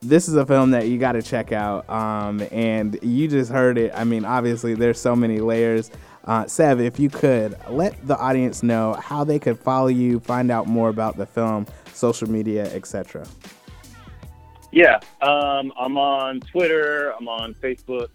this 0.00 0.28
is 0.28 0.34
a 0.36 0.46
film 0.46 0.72
that 0.72 0.86
you 0.86 0.98
got 0.98 1.12
to 1.12 1.22
check 1.22 1.52
out. 1.52 1.88
Um, 1.88 2.42
and 2.52 2.98
you 3.02 3.28
just 3.28 3.50
heard 3.50 3.78
it. 3.78 3.92
I 3.94 4.04
mean, 4.04 4.24
obviously, 4.24 4.74
there's 4.74 5.00
so 5.00 5.16
many 5.16 5.40
layers. 5.40 5.90
Uh, 6.24 6.46
Sev, 6.46 6.78
if 6.80 7.00
you 7.00 7.08
could 7.08 7.56
let 7.70 8.06
the 8.06 8.16
audience 8.18 8.62
know 8.62 8.92
how 8.94 9.24
they 9.24 9.38
could 9.38 9.58
follow 9.58 9.88
you, 9.88 10.20
find 10.20 10.50
out 10.50 10.66
more 10.66 10.90
about 10.90 11.16
the 11.16 11.24
film, 11.24 11.66
social 11.94 12.28
media, 12.28 12.64
etc. 12.74 13.26
Yeah, 14.70 15.00
um, 15.22 15.72
I'm 15.78 15.96
on 15.96 16.40
Twitter. 16.40 17.14
I'm 17.18 17.28
on 17.28 17.54
Facebook. 17.54 18.08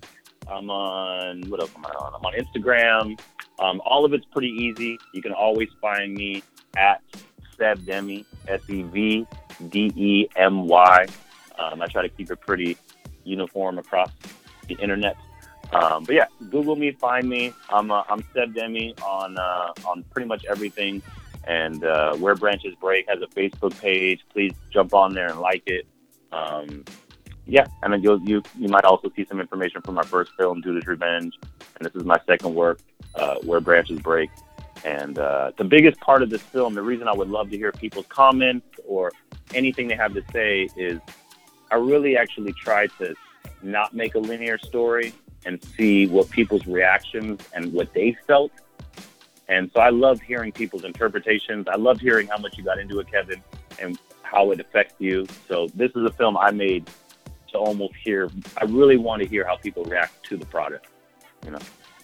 I'm 0.47 0.69
on 0.69 1.41
what 1.49 1.59
else 1.59 1.71
am 1.75 1.85
I 1.85 1.89
on? 1.89 2.13
I'm 2.15 2.25
on 2.25 2.33
Instagram. 2.33 3.19
Um, 3.59 3.81
all 3.85 4.05
of 4.05 4.13
it's 4.13 4.25
pretty 4.25 4.49
easy. 4.49 4.97
You 5.13 5.21
can 5.21 5.31
always 5.31 5.69
find 5.81 6.13
me 6.13 6.43
at 6.75 7.01
Sev 7.57 7.85
Demy, 7.85 8.25
S 8.47 8.61
E 8.69 8.83
V 8.83 9.27
D 9.69 9.91
E 9.95 10.27
M 10.35 10.67
Y. 10.67 11.05
Um, 11.57 11.81
I 11.81 11.87
try 11.87 12.01
to 12.01 12.09
keep 12.09 12.31
it 12.31 12.39
pretty 12.41 12.77
uniform 13.23 13.77
across 13.77 14.11
the 14.67 14.75
internet. 14.75 15.15
Um, 15.71 16.03
but 16.03 16.15
yeah, 16.15 16.25
Google 16.51 16.75
me, 16.75 16.91
find 16.91 17.27
me. 17.27 17.53
I'm 17.69 17.91
uh, 17.91 18.03
I'm 18.09 18.23
Sev 18.33 18.53
Demy 18.53 18.95
on 19.05 19.37
uh, 19.37 19.73
on 19.85 20.03
pretty 20.11 20.27
much 20.27 20.45
everything. 20.45 21.01
And 21.45 21.83
uh, 21.83 22.15
Where 22.15 22.35
Branches 22.35 22.73
Break 22.79 23.07
has 23.09 23.19
a 23.21 23.27
Facebook 23.27 23.77
page. 23.79 24.21
Please 24.31 24.53
jump 24.71 24.93
on 24.93 25.13
there 25.13 25.27
and 25.27 25.39
like 25.39 25.63
it. 25.65 25.85
Um, 26.31 26.85
yeah, 27.45 27.65
and 27.81 27.93
then 27.93 28.01
you'll, 28.01 28.21
you 28.21 28.41
you 28.57 28.69
might 28.69 28.85
also 28.85 29.11
see 29.15 29.25
some 29.25 29.41
information 29.41 29.81
from 29.81 29.95
my 29.95 30.03
first 30.03 30.31
film, 30.37 30.61
Judas 30.63 30.87
Revenge, 30.87 31.33
and 31.77 31.85
this 31.85 31.93
is 31.95 32.03
my 32.05 32.19
second 32.25 32.55
work, 32.55 32.79
uh, 33.15 33.35
Where 33.43 33.59
Branches 33.59 33.99
Break. 33.99 34.29
And 34.85 35.17
uh, 35.17 35.51
the 35.57 35.63
biggest 35.63 35.99
part 35.99 36.23
of 36.23 36.29
this 36.29 36.41
film, 36.41 36.73
the 36.73 36.81
reason 36.81 37.07
I 37.07 37.13
would 37.13 37.29
love 37.29 37.49
to 37.51 37.57
hear 37.57 37.71
people's 37.71 38.05
comments 38.07 38.67
or 38.85 39.11
anything 39.53 39.87
they 39.87 39.95
have 39.95 40.13
to 40.13 40.23
say 40.31 40.67
is, 40.75 40.99
I 41.71 41.75
really 41.75 42.17
actually 42.17 42.53
tried 42.53 42.91
to 42.99 43.15
not 43.61 43.93
make 43.93 44.15
a 44.15 44.19
linear 44.19 44.57
story 44.57 45.13
and 45.45 45.63
see 45.63 46.07
what 46.07 46.29
people's 46.29 46.67
reactions 46.67 47.41
and 47.53 47.73
what 47.73 47.93
they 47.93 48.17
felt. 48.27 48.51
And 49.47 49.69
so 49.73 49.81
I 49.81 49.89
love 49.89 50.21
hearing 50.21 50.51
people's 50.51 50.85
interpretations. 50.85 51.67
I 51.67 51.75
love 51.75 51.99
hearing 51.99 52.27
how 52.27 52.37
much 52.37 52.57
you 52.57 52.63
got 52.63 52.79
into 52.79 52.99
it, 52.99 53.07
Kevin, 53.11 53.41
and 53.79 53.97
how 54.21 54.51
it 54.51 54.59
affects 54.59 54.95
you. 54.99 55.27
So 55.47 55.67
this 55.75 55.91
is 55.95 56.05
a 56.05 56.11
film 56.11 56.37
I 56.37 56.51
made 56.51 56.89
to 57.53 57.57
almost 57.57 57.95
hear. 57.95 58.29
I 58.57 58.65
really 58.65 58.97
want 58.97 59.23
to 59.23 59.27
hear 59.27 59.45
how 59.45 59.55
people 59.55 59.83
react 59.85 60.23
to 60.25 60.37
the 60.37 60.45
product. 60.45 60.87
You 61.45 61.51
know. 61.51 61.59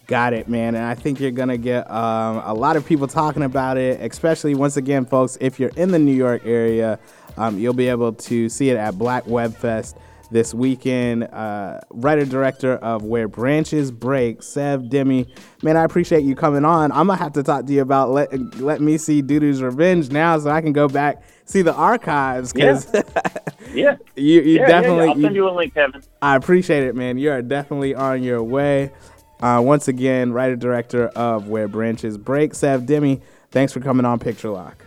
Got 0.06 0.32
it, 0.32 0.48
man. 0.48 0.74
And 0.74 0.84
I 0.84 0.96
think 0.96 1.20
you're 1.20 1.30
going 1.30 1.50
to 1.50 1.56
get 1.56 1.88
um, 1.88 2.42
a 2.44 2.52
lot 2.52 2.76
of 2.76 2.84
people 2.84 3.06
talking 3.06 3.44
about 3.44 3.78
it, 3.78 4.00
especially 4.00 4.56
once 4.56 4.76
again, 4.76 5.06
folks, 5.06 5.38
if 5.40 5.60
you're 5.60 5.70
in 5.76 5.92
the 5.92 6.00
New 6.00 6.14
York 6.14 6.42
area, 6.44 6.98
um, 7.36 7.58
you'll 7.58 7.74
be 7.74 7.88
able 7.88 8.12
to 8.14 8.48
see 8.48 8.70
it 8.70 8.76
at 8.76 8.98
Black 8.98 9.24
Web 9.28 9.54
Fest 9.54 9.96
this 10.30 10.54
weekend. 10.54 11.24
Uh, 11.24 11.80
writer 11.90 12.24
director 12.24 12.74
of 12.76 13.02
Where 13.02 13.28
Branches 13.28 13.90
Break, 13.90 14.42
Sev 14.42 14.88
Demy. 14.88 15.26
Man, 15.62 15.76
I 15.76 15.84
appreciate 15.84 16.24
you 16.24 16.34
coming 16.34 16.64
on. 16.64 16.92
I'm 16.92 17.06
gonna 17.06 17.16
have 17.16 17.32
to 17.34 17.42
talk 17.42 17.66
to 17.66 17.72
you 17.72 17.82
about 17.82 18.10
let 18.10 18.32
let 18.60 18.80
me 18.80 18.98
see 18.98 19.22
Judas 19.22 19.60
Revenge 19.60 20.10
now, 20.10 20.38
so 20.38 20.50
I 20.50 20.60
can 20.60 20.72
go 20.72 20.88
back 20.88 21.22
see 21.44 21.62
the 21.62 21.74
archives. 21.74 22.52
Cause 22.52 22.88
yeah, 22.94 23.02
yeah. 23.74 23.96
you, 24.16 24.40
you 24.40 24.60
yeah, 24.60 24.66
definitely. 24.66 25.06
Yeah, 25.06 25.12
I'll 25.12 25.20
send 25.20 25.34
you 25.34 25.48
a 25.48 25.50
link, 25.50 25.74
Kevin. 25.74 26.02
I 26.22 26.36
appreciate 26.36 26.84
it, 26.84 26.94
man. 26.94 27.18
You 27.18 27.30
are 27.32 27.42
definitely 27.42 27.94
on 27.94 28.22
your 28.22 28.42
way. 28.42 28.92
Uh, 29.40 29.60
once 29.64 29.88
again, 29.88 30.32
writer 30.32 30.56
director 30.56 31.08
of 31.08 31.48
Where 31.48 31.66
Branches 31.66 32.18
Break, 32.18 32.54
Sev 32.54 32.86
Demy. 32.86 33.20
Thanks 33.50 33.72
for 33.72 33.80
coming 33.80 34.04
on 34.04 34.18
Picture 34.18 34.50
Lock. 34.50 34.84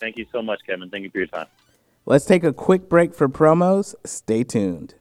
Thank 0.00 0.16
you 0.16 0.26
so 0.32 0.42
much, 0.42 0.60
Kevin. 0.66 0.90
Thank 0.90 1.04
you 1.04 1.10
for 1.10 1.18
your 1.18 1.26
time. 1.26 1.46
Let's 2.10 2.24
take 2.24 2.42
a 2.42 2.54
quick 2.54 2.88
break 2.88 3.12
for 3.12 3.28
promos. 3.28 3.94
Stay 4.02 4.42
tuned. 4.42 4.94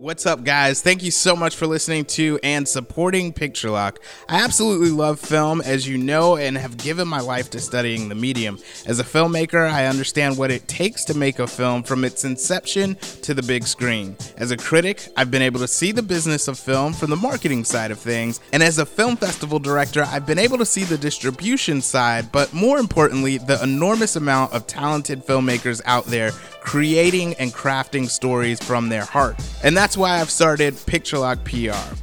What's 0.00 0.26
up, 0.26 0.44
guys? 0.44 0.80
Thank 0.80 1.02
you 1.02 1.10
so 1.10 1.34
much 1.34 1.56
for 1.56 1.66
listening 1.66 2.04
to 2.04 2.38
and 2.44 2.68
supporting 2.68 3.32
Picture 3.32 3.68
Lock. 3.68 3.98
I 4.28 4.44
absolutely 4.44 4.90
love 4.90 5.18
film, 5.18 5.60
as 5.60 5.88
you 5.88 5.98
know, 5.98 6.36
and 6.36 6.56
have 6.56 6.76
given 6.76 7.08
my 7.08 7.18
life 7.18 7.50
to 7.50 7.60
studying 7.60 8.08
the 8.08 8.14
medium. 8.14 8.60
As 8.86 9.00
a 9.00 9.04
filmmaker, 9.04 9.68
I 9.68 9.86
understand 9.86 10.38
what 10.38 10.52
it 10.52 10.68
takes 10.68 11.04
to 11.06 11.14
make 11.14 11.40
a 11.40 11.48
film 11.48 11.82
from 11.82 12.04
its 12.04 12.24
inception 12.24 12.94
to 13.22 13.34
the 13.34 13.42
big 13.42 13.66
screen. 13.66 14.16
As 14.36 14.52
a 14.52 14.56
critic, 14.56 15.08
I've 15.16 15.32
been 15.32 15.42
able 15.42 15.58
to 15.58 15.66
see 15.66 15.90
the 15.90 16.00
business 16.00 16.46
of 16.46 16.60
film 16.60 16.92
from 16.92 17.10
the 17.10 17.16
marketing 17.16 17.64
side 17.64 17.90
of 17.90 17.98
things, 17.98 18.38
and 18.52 18.62
as 18.62 18.78
a 18.78 18.86
film 18.86 19.16
festival 19.16 19.58
director, 19.58 20.04
I've 20.04 20.26
been 20.26 20.38
able 20.38 20.58
to 20.58 20.64
see 20.64 20.84
the 20.84 20.96
distribution 20.96 21.82
side, 21.82 22.30
but 22.30 22.52
more 22.52 22.78
importantly, 22.78 23.38
the 23.38 23.60
enormous 23.64 24.14
amount 24.14 24.52
of 24.52 24.68
talented 24.68 25.26
filmmakers 25.26 25.82
out 25.86 26.04
there 26.04 26.30
creating 26.68 27.32
and 27.36 27.54
crafting 27.54 28.06
stories 28.06 28.62
from 28.62 28.90
their 28.90 29.04
heart. 29.06 29.34
And 29.64 29.74
that's 29.74 29.96
why 29.96 30.20
I've 30.20 30.28
started 30.28 30.76
Picture 30.84 31.16
Lock 31.16 31.42
PR. 31.42 31.94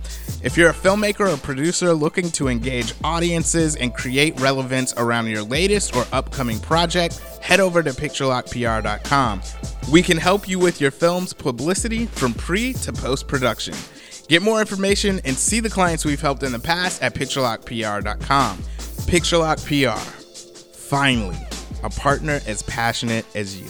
If 0.43 0.58
you're 0.58 0.71
a 0.71 0.73
filmmaker 0.73 1.32
or 1.32 1.38
producer 1.38 1.93
looking 1.93 2.32
to 2.32 2.47
engage 2.47 2.95
audiences 3.04 3.75
and 3.75 3.93
create 3.93 4.39
relevance 4.39 4.91
around 4.97 5.28
your 5.28 5.43
latest 5.43 5.95
or 5.95 6.08
upcoming 6.12 6.60
project, 6.60 7.19
head 7.43 7.60
over 7.60 7.84
to 7.84 7.91
picturelockpr.com. 7.91 9.41
We 9.91 10.01
can 10.01 10.17
help 10.17 10.49
you 10.49 10.58
with 10.58 10.82
your 10.82 10.89
film's 10.89 11.32
publicity 11.32 12.08
from 12.08 12.34
pre 12.34 12.73
to 12.73 12.91
post 12.91 13.28
production. 13.28 13.75
Get 14.28 14.41
more 14.41 14.62
information 14.62 15.21
and 15.25 15.38
see 15.38 15.60
the 15.60 15.69
clients 15.69 16.06
we've 16.06 16.19
helped 16.19 16.41
in 16.41 16.51
the 16.51 16.58
past 16.58 17.04
at 17.04 17.13
picturelockpr.com. 17.13 18.58
Picturelock 18.58 19.62
PR. 19.67 19.99
Finally, 20.89 21.38
a 21.84 21.89
partner 21.91 22.41
as 22.47 22.63
passionate 22.63 23.28
as 23.36 23.62
you. 23.62 23.67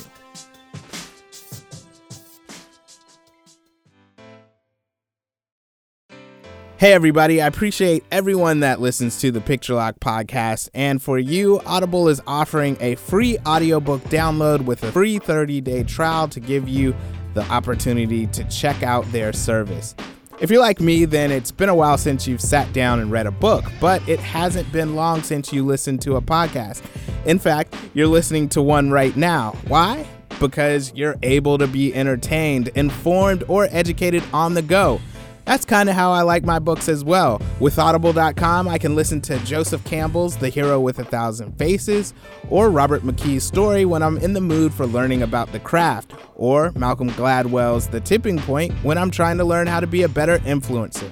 Hey, 6.77 6.91
everybody, 6.91 7.41
I 7.41 7.47
appreciate 7.47 8.03
everyone 8.11 8.59
that 8.59 8.81
listens 8.81 9.21
to 9.21 9.31
the 9.31 9.39
Picture 9.39 9.75
Lock 9.75 9.95
podcast. 10.01 10.67
And 10.73 11.01
for 11.01 11.17
you, 11.17 11.61
Audible 11.65 12.09
is 12.09 12.21
offering 12.27 12.75
a 12.81 12.95
free 12.95 13.38
audiobook 13.47 14.01
download 14.03 14.65
with 14.65 14.83
a 14.83 14.91
free 14.91 15.17
30 15.17 15.61
day 15.61 15.83
trial 15.83 16.27
to 16.27 16.41
give 16.41 16.67
you 16.67 16.93
the 17.33 17.43
opportunity 17.49 18.27
to 18.27 18.43
check 18.49 18.83
out 18.83 19.09
their 19.13 19.31
service. 19.31 19.95
If 20.41 20.51
you're 20.51 20.59
like 20.59 20.81
me, 20.81 21.05
then 21.05 21.31
it's 21.31 21.49
been 21.49 21.69
a 21.69 21.75
while 21.75 21.97
since 21.97 22.27
you've 22.27 22.41
sat 22.41 22.73
down 22.73 22.99
and 22.99 23.09
read 23.09 23.25
a 23.25 23.31
book, 23.31 23.63
but 23.79 24.05
it 24.09 24.19
hasn't 24.19 24.69
been 24.73 24.95
long 24.97 25.23
since 25.23 25.53
you 25.53 25.65
listened 25.65 26.01
to 26.01 26.17
a 26.17 26.21
podcast. 26.21 26.81
In 27.25 27.39
fact, 27.39 27.73
you're 27.93 28.07
listening 28.07 28.49
to 28.49 28.61
one 28.61 28.91
right 28.91 29.15
now. 29.15 29.55
Why? 29.69 30.05
Because 30.41 30.91
you're 30.93 31.15
able 31.23 31.57
to 31.57 31.67
be 31.67 31.95
entertained, 31.95 32.67
informed, 32.75 33.45
or 33.47 33.69
educated 33.71 34.25
on 34.33 34.55
the 34.55 34.61
go. 34.61 34.99
That's 35.45 35.63
kind 35.63 35.89
of 35.89 35.95
how 35.95 36.12
I 36.12 36.23
like 36.23 36.43
my 36.43 36.58
books 36.58 36.89
as 36.89 37.03
well. 37.03 37.39
With 37.60 37.77
Audible.com, 37.77 38.67
I 38.67 38.77
can 38.79 38.95
listen 38.95 39.21
to 39.21 39.38
Joseph 39.39 39.84
Campbell's 39.86 40.38
The 40.38 40.49
Hero 40.49 40.79
with 40.79 40.97
a 40.97 41.05
Thousand 41.05 41.58
Faces, 41.58 42.13
or 42.49 42.71
Robert 42.71 43.03
McKee's 43.03 43.43
story 43.43 43.86
when 43.86 44.01
I'm 44.01 44.17
in 44.17 44.34
the 44.34 44.41
mood 44.41 44.73
for 44.73 44.88
learning 44.88 45.21
about 45.21 45.51
the 45.51 45.60
craft, 45.60 46.13
or 46.36 46.71
Malcolm 46.75 47.12
Gladwell's 47.12 47.88
The 47.88 48.01
Tipping 48.01 48.39
Point 48.39 48.73
when 48.84 48.97
I'm 48.97 49.12
trying 49.12 49.38
to 49.38 49.45
learn 49.45 49.67
how 49.67 49.79
to 49.79 49.88
be 49.88 50.01
a 50.01 50.10
better 50.10 50.39
influencer. 50.39 51.12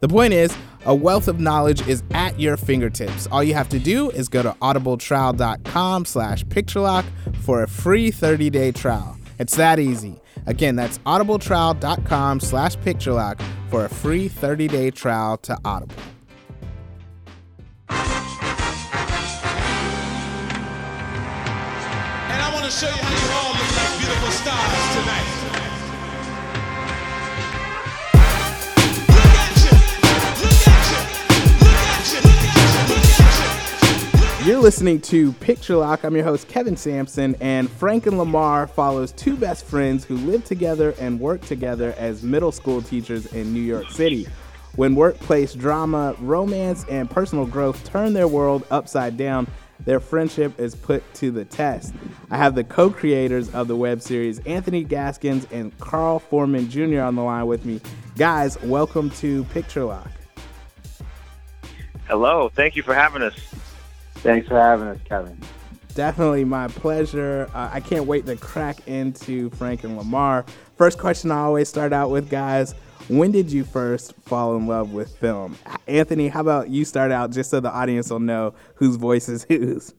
The 0.00 0.08
point 0.08 0.32
is, 0.32 0.54
a 0.86 0.94
wealth 0.94 1.28
of 1.28 1.38
knowledge 1.38 1.86
is 1.86 2.02
at 2.12 2.40
your 2.40 2.56
fingertips. 2.56 3.28
All 3.30 3.44
you 3.44 3.54
have 3.54 3.68
to 3.68 3.78
do 3.78 4.10
is 4.10 4.28
go 4.28 4.42
to 4.42 4.52
audibletrial.com 4.62 6.06
slash 6.06 6.44
picturelock 6.46 7.04
for 7.42 7.62
a 7.62 7.68
free 7.68 8.10
30-day 8.10 8.72
trial. 8.72 9.16
It's 9.38 9.56
that 9.56 9.78
easy. 9.78 10.18
Again, 10.50 10.74
that's 10.74 10.98
audibletrial.com 10.98 12.40
slash 12.40 12.76
picturelock 12.78 13.40
for 13.68 13.84
a 13.84 13.88
free 13.88 14.28
30-day 14.28 14.90
trial 14.90 15.36
to 15.38 15.56
Audible. 15.64 15.94
And 17.88 17.98
I 22.42 22.50
want 22.52 22.64
to 22.64 22.70
show 22.72 22.88
you 22.88 22.92
how 22.92 23.14
you 23.14 23.30
all 23.32 23.52
look 23.52 23.76
like 23.76 23.98
beautiful 24.00 24.30
stars 24.32 24.89
listening 34.60 35.00
to 35.00 35.32
Picture 35.34 35.76
Lock. 35.76 36.04
I'm 36.04 36.14
your 36.14 36.24
host, 36.24 36.46
Kevin 36.46 36.76
Sampson, 36.76 37.34
and 37.40 37.70
Frank 37.70 38.06
and 38.06 38.18
Lamar 38.18 38.66
follows 38.66 39.10
two 39.10 39.34
best 39.34 39.64
friends 39.64 40.04
who 40.04 40.16
live 40.18 40.44
together 40.44 40.94
and 41.00 41.18
work 41.18 41.40
together 41.40 41.94
as 41.96 42.22
middle 42.22 42.52
school 42.52 42.82
teachers 42.82 43.24
in 43.32 43.54
New 43.54 43.62
York 43.62 43.90
City. 43.90 44.28
When 44.76 44.94
workplace 44.94 45.54
drama, 45.54 46.14
romance, 46.18 46.84
and 46.90 47.08
personal 47.08 47.46
growth 47.46 47.82
turn 47.84 48.12
their 48.12 48.28
world 48.28 48.66
upside 48.70 49.16
down, 49.16 49.46
their 49.86 49.98
friendship 49.98 50.60
is 50.60 50.74
put 50.74 51.02
to 51.14 51.30
the 51.30 51.46
test. 51.46 51.94
I 52.30 52.36
have 52.36 52.54
the 52.54 52.64
co 52.64 52.90
creators 52.90 53.48
of 53.54 53.66
the 53.66 53.76
web 53.76 54.02
series, 54.02 54.40
Anthony 54.40 54.84
Gaskins 54.84 55.46
and 55.50 55.76
Carl 55.78 56.18
Foreman 56.18 56.68
Jr., 56.68 57.00
on 57.00 57.14
the 57.14 57.22
line 57.22 57.46
with 57.46 57.64
me. 57.64 57.80
Guys, 58.18 58.60
welcome 58.60 59.08
to 59.10 59.44
Picture 59.44 59.84
Lock. 59.84 60.10
Hello. 62.06 62.50
Thank 62.50 62.76
you 62.76 62.82
for 62.82 62.92
having 62.92 63.22
us. 63.22 63.34
Thanks 64.22 64.48
for 64.48 64.58
having 64.58 64.88
us, 64.88 64.98
Kevin. 65.08 65.40
Definitely 65.94 66.44
my 66.44 66.68
pleasure. 66.68 67.50
Uh, 67.54 67.70
I 67.72 67.80
can't 67.80 68.04
wait 68.04 68.26
to 68.26 68.36
crack 68.36 68.86
into 68.86 69.50
Frank 69.50 69.82
and 69.82 69.96
Lamar. 69.96 70.44
First 70.76 70.98
question 70.98 71.30
I 71.30 71.38
always 71.38 71.68
start 71.68 71.92
out 71.92 72.10
with, 72.10 72.28
guys. 72.30 72.74
When 73.08 73.32
did 73.32 73.50
you 73.50 73.64
first 73.64 74.14
fall 74.22 74.56
in 74.56 74.66
love 74.66 74.92
with 74.92 75.16
film? 75.16 75.56
Anthony, 75.88 76.28
how 76.28 76.42
about 76.42 76.68
you 76.68 76.84
start 76.84 77.10
out 77.10 77.32
just 77.32 77.50
so 77.50 77.60
the 77.60 77.72
audience 77.72 78.10
will 78.10 78.20
know 78.20 78.54
whose 78.74 78.96
voice 78.96 79.28
is 79.28 79.44
whose? 79.48 79.94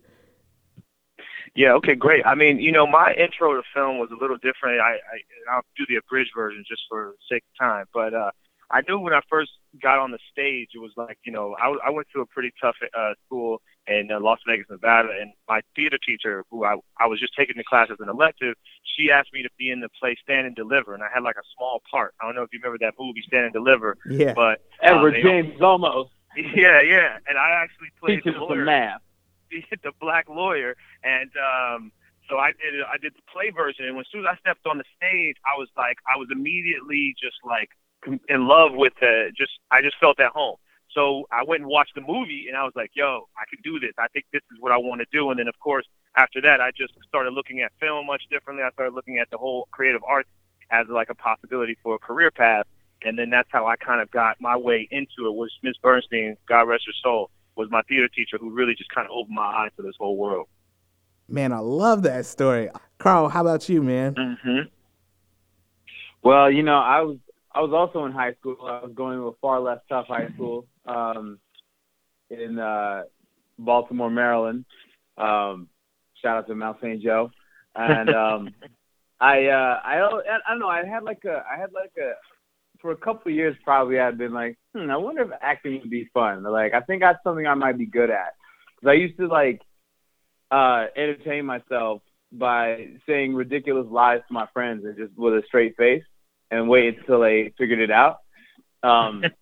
Yeah, 1.55 1.73
okay, 1.73 1.95
great. 1.95 2.25
I 2.25 2.36
mean, 2.36 2.60
you 2.60 2.71
know, 2.71 2.88
my 2.88 3.13
intro 3.13 3.55
to 3.55 3.63
film 3.73 3.97
was 3.97 4.10
a 4.12 4.21
little 4.21 4.38
different. 4.38 4.79
I, 4.79 4.93
I 4.93 5.53
I'll 5.53 5.63
do 5.75 5.84
the 5.89 5.95
abridged 5.95 6.31
version 6.34 6.63
just 6.65 6.84
for 6.88 7.15
the 7.17 7.36
sake 7.36 7.43
of 7.43 7.65
time, 7.65 7.86
but 7.93 8.13
uh 8.13 8.31
I 8.71 8.81
knew 8.88 8.99
when 8.99 9.13
I 9.13 9.19
first 9.29 9.51
got 9.81 9.99
on 9.99 10.12
the 10.12 10.19
stage, 10.31 10.69
it 10.73 10.79
was 10.79 10.91
like, 10.95 11.17
you 11.25 11.31
know, 11.31 11.55
I, 11.62 11.75
I 11.88 11.89
went 11.89 12.07
to 12.15 12.21
a 12.21 12.25
pretty 12.25 12.53
tough 12.62 12.75
uh, 12.97 13.13
school 13.25 13.62
in 13.91 14.12
uh, 14.12 14.19
Las 14.19 14.39
Vegas, 14.47 14.65
Nevada, 14.69 15.10
and 15.19 15.32
my 15.47 15.62
theater 15.75 15.97
teacher, 15.97 16.43
who 16.49 16.63
I, 16.65 16.75
I 16.99 17.08
was 17.08 17.19
just 17.19 17.34
taking 17.38 17.58
the 17.58 17.63
class 17.63 17.89
as 17.91 17.97
an 17.99 18.10
elective, 18.10 18.56
she 18.95 19.12
asked 19.12 19.34
me 19.34 19.43
to 19.43 19.49
be 19.58 19.69
in 19.69 19.80
the 19.82 19.89
play 19.99 20.15
Stand 20.23 20.47
and 20.47 20.56
Deliver, 20.56 20.93
and 20.93 21.04
I 21.04 21.08
had 21.13 21.23
like 21.23 21.36
a 21.38 21.45
small 21.58 21.82
part. 21.89 22.13
I 22.21 22.25
don't 22.25 22.36
know 22.36 22.43
if 22.43 22.49
you 22.54 22.60
remember 22.63 22.77
that 22.86 22.93
movie 22.99 23.23
Stand 23.27 23.45
and 23.45 23.54
Deliver, 23.54 23.97
Yeah. 24.10 24.34
but 24.34 24.62
Edward 24.82 25.13
uh, 25.13 25.17
they- 25.17 25.23
James 25.23 25.60
Olmos 25.60 26.10
Yeah, 26.36 26.82
yeah, 26.82 27.17
and 27.27 27.38
I 27.38 27.49
actually 27.62 27.89
played 27.99 28.23
teaches 28.23 28.36
the 28.36 28.39
lawyer 28.45 28.63
math. 28.65 29.01
the 29.84 29.91
black 29.99 30.30
lawyer, 30.30 30.77
and 31.04 31.30
um, 31.36 31.91
so 32.30 32.38
I 32.38 32.51
did 32.54 32.82
I 32.88 32.95
did 33.01 33.13
the 33.13 33.21
play 33.34 33.49
version. 33.49 33.84
And 33.86 33.95
when, 33.97 34.01
as 34.08 34.12
soon 34.12 34.21
as 34.25 34.27
I 34.32 34.38
stepped 34.39 34.65
on 34.65 34.77
the 34.77 34.86
stage, 34.95 35.36
I 35.43 35.60
was 35.60 35.67
like, 35.75 35.97
I 36.08 36.17
was 36.17 36.30
immediately 36.32 37.13
just 37.21 37.36
like 37.43 37.67
in 38.30 38.47
love 38.47 38.71
with 38.73 38.93
the 39.01 39.32
just 39.38 39.51
I 39.69 39.82
just 39.82 39.97
felt 39.99 40.21
at 40.21 40.32
home. 40.32 40.56
So 40.93 41.27
I 41.32 41.43
went 41.47 41.62
and 41.62 41.69
watched 41.69 41.95
the 41.95 42.01
movie, 42.01 42.45
and 42.49 42.58
I 42.58 42.63
was 42.63 42.73
like, 42.75 42.91
yo, 42.93 43.30
I 43.38 43.43
could 43.49 43.63
do 43.63 43.80
this. 43.80 43.93
I 43.97 44.08
think 44.10 44.25
this 44.34 44.41
is 44.51 44.58
what 44.60 44.71
I 44.71 44.77
want 44.77 44.99
to 44.99 45.08
do. 45.12 45.30
And 45.30 45.39
then 45.39 45.47
of 45.47 45.58
course 45.60 45.86
after 46.15 46.41
that, 46.41 46.60
I 46.60 46.71
just 46.71 46.93
started 47.08 47.32
looking 47.32 47.62
at 47.62 47.71
film 47.80 48.08
much 48.08 48.23
differently. 48.30 48.63
I 48.63 48.71
started 48.71 48.93
looking 48.93 49.19
at 49.19 49.30
the 49.32 49.38
whole 49.38 49.67
creative 49.71 50.01
arts 50.04 50.30
as 50.69 50.88
like 50.89 51.10
a 51.10 51.15
possibility 51.15 51.77
for 51.82 51.95
a 51.95 51.99
career 51.99 52.32
path. 52.32 52.65
And 53.04 53.17
then 53.17 53.30
that's 53.30 53.49
how 53.51 53.65
I 53.65 53.77
kind 53.77 54.01
of 54.01 54.12
got 54.12 54.39
my 54.39 54.58
way 54.58 54.88
into 54.91 55.27
it. 55.27 55.34
Was 55.34 55.51
Miss 55.63 55.75
Bernstein, 55.82 56.38
God 56.47 56.63
rest 56.63 56.84
her 56.86 56.93
soul, 57.01 57.32
was 57.56 57.69
my 57.71 57.82
theater 57.84 58.08
teacher 58.08 58.38
who 58.39 58.51
really 58.51 58.75
just 58.75 58.91
kind 58.93 59.08
of 59.08 59.12
opened 59.12 59.36
my 59.36 59.43
eyes 59.43 59.71
to 59.77 59.82
this 59.82 59.95
whole 59.97 60.17
world. 60.17 60.47
Man, 61.27 61.54
I 61.54 61.60
love 61.60 62.04
that 62.04 62.25
story. 62.25 62.69
Carl, 62.99 63.30
how 63.30 63.41
about 63.41 63.69
you, 63.69 63.82
man? 63.82 64.15
Mm-hmm. 64.15 64.69
Well, 66.23 66.51
you 66.51 66.62
know, 66.62 66.77
I 66.77 67.01
was 67.01 67.17
I 67.54 67.62
was 67.62 67.71
also 67.73 68.06
in 68.06 68.12
high 68.12 68.34
school. 68.34 68.58
I 68.63 68.84
was 68.84 68.91
going 68.93 69.17
to 69.17 69.27
a 69.27 69.34
far 69.41 69.60
less 69.60 69.80
tough 69.89 70.08
high 70.08 70.30
school 70.36 70.67
um, 70.85 71.39
in 72.29 72.59
uh, 72.59 73.03
Baltimore, 73.57 74.09
Maryland. 74.09 74.65
Um, 75.17 75.67
shout 76.21 76.37
out 76.37 76.47
to 76.47 76.55
Mount 76.55 76.77
St. 76.81 77.01
Joe. 77.01 77.31
And 77.75 78.09
um, 78.15 78.49
I 79.21 79.45
uh 79.45 79.79
I 79.85 79.97
don't 79.97 80.25
I 80.27 80.51
don't 80.51 80.59
know. 80.59 80.67
I 80.67 80.83
had 80.83 81.03
like 81.03 81.23
a 81.25 81.43
I 81.49 81.59
had 81.59 81.71
like 81.73 81.93
a 81.97 82.13
for 82.81 82.91
a 82.91 82.95
couple 82.97 83.31
of 83.31 83.35
years 83.35 83.55
probably 83.63 83.99
I'd 83.99 84.17
been 84.17 84.33
like, 84.33 84.57
hmm, 84.75 84.89
I 84.89 84.97
wonder 84.97 85.21
if 85.21 85.29
acting 85.41 85.79
would 85.79 85.91
be 85.91 86.09
fun. 86.11 86.41
Like 86.43 86.73
I 86.73 86.81
think 86.81 87.01
that's 87.01 87.23
something 87.23 87.45
I 87.45 87.53
might 87.53 87.77
be 87.77 87.85
good 87.85 88.09
at. 88.09 88.33
Cause 88.79 88.89
I 88.89 88.93
used 88.93 89.17
to 89.17 89.27
like 89.27 89.61
uh 90.49 90.87
entertain 90.97 91.45
myself 91.45 92.01
by 92.31 92.87
saying 93.07 93.35
ridiculous 93.35 93.85
lies 93.91 94.21
to 94.27 94.33
my 94.33 94.47
friends 94.53 94.85
and 94.85 94.97
just 94.97 95.15
with 95.15 95.33
a 95.33 95.43
straight 95.45 95.77
face 95.77 96.03
and 96.49 96.67
wait 96.67 96.97
until 96.97 97.21
they 97.21 97.53
figured 97.59 97.79
it 97.79 97.91
out. 97.91 98.17
Um 98.81 99.23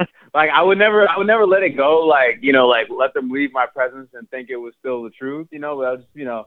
like 0.34 0.50
I 0.50 0.62
would 0.62 0.78
never 0.78 1.08
I 1.08 1.16
would 1.18 1.26
never 1.26 1.46
let 1.46 1.62
it 1.62 1.76
go 1.76 2.00
like, 2.06 2.38
you 2.42 2.52
know, 2.52 2.68
like 2.68 2.88
let 2.90 3.14
them 3.14 3.30
leave 3.30 3.52
my 3.52 3.66
presence 3.66 4.10
and 4.14 4.28
think 4.30 4.50
it 4.50 4.56
was 4.56 4.74
still 4.78 5.02
the 5.02 5.10
truth, 5.10 5.48
you 5.50 5.58
know, 5.58 5.76
but 5.76 5.86
I 5.86 5.90
was 5.92 6.00
just, 6.00 6.16
you 6.16 6.24
know, 6.24 6.46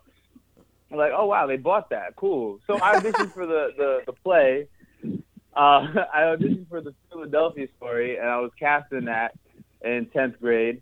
like, 0.91 1.11
oh 1.15 1.25
wow, 1.25 1.47
they 1.47 1.57
bought 1.57 1.89
that. 1.89 2.15
Cool. 2.15 2.59
So 2.67 2.75
I 2.81 2.95
auditioned 2.99 3.33
for 3.33 3.45
the, 3.45 3.69
the, 3.77 3.99
the 4.05 4.13
play. 4.13 4.67
Uh, 5.03 5.17
I 6.13 6.21
auditioned 6.35 6.67
for 6.69 6.81
the 6.81 6.93
Philadelphia 7.09 7.67
story 7.77 8.17
and 8.17 8.27
I 8.27 8.39
was 8.39 8.51
cast 8.59 8.91
in 8.93 9.05
that 9.05 9.35
in 9.83 10.07
tenth 10.07 10.39
grade. 10.39 10.81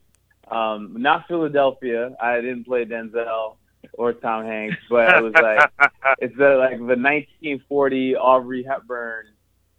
Um, 0.50 0.96
not 1.00 1.28
Philadelphia. 1.28 2.16
I 2.22 2.36
didn't 2.42 2.66
play 2.66 2.86
Denzel 2.86 3.56
or 3.94 4.14
Tom 4.14 4.46
Hanks, 4.46 4.78
but 4.90 5.16
it 5.18 5.24
was 5.24 5.34
like 5.34 5.72
it's 6.20 6.36
the 6.38 6.56
like 6.58 6.78
the 6.78 6.98
1940 6.98 8.16
Audrey 8.16 8.64
Hepburn 8.64 9.26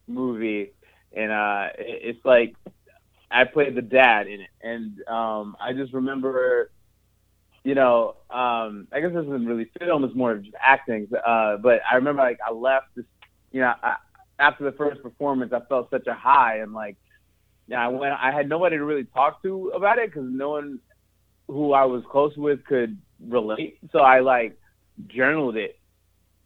movie, 0.06 0.72
and 1.12 1.30
uh, 1.30 1.68
it- 1.78 2.16
it's 2.16 2.24
like 2.24 2.54
I 3.32 3.44
played 3.44 3.74
the 3.74 3.82
dad 3.82 4.26
in 4.26 4.40
it, 4.40 4.50
and 4.62 5.08
um, 5.08 5.56
I 5.60 5.72
just 5.72 5.92
remember, 5.92 6.70
you 7.64 7.74
know, 7.74 8.16
um, 8.30 8.88
I 8.92 9.00
guess 9.00 9.12
this 9.12 9.24
isn't 9.24 9.46
really 9.46 9.70
film; 9.78 10.04
it's 10.04 10.14
more 10.14 10.32
of 10.32 10.42
just 10.42 10.56
acting. 10.60 11.08
Uh, 11.26 11.56
but 11.56 11.80
I 11.90 11.96
remember 11.96 12.22
like 12.22 12.38
I 12.46 12.52
left 12.52 12.94
this, 12.94 13.06
you 13.50 13.60
know, 13.60 13.72
I, 13.82 13.96
after 14.38 14.64
the 14.64 14.72
first 14.72 15.02
performance, 15.02 15.52
I 15.52 15.60
felt 15.68 15.90
such 15.90 16.06
a 16.06 16.14
high, 16.14 16.58
and 16.58 16.72
like, 16.72 16.96
yeah, 17.68 17.84
I 17.84 17.88
went. 17.88 18.14
I 18.14 18.32
had 18.32 18.48
nobody 18.48 18.76
to 18.76 18.84
really 18.84 19.04
talk 19.04 19.42
to 19.42 19.72
about 19.74 19.98
it 19.98 20.10
because 20.10 20.28
no 20.30 20.50
one 20.50 20.78
who 21.46 21.72
I 21.72 21.84
was 21.84 22.02
close 22.10 22.36
with 22.36 22.64
could 22.64 22.98
relate. 23.20 23.78
So 23.92 24.00
I 24.00 24.20
like 24.20 24.58
journaled 25.06 25.56
it, 25.56 25.78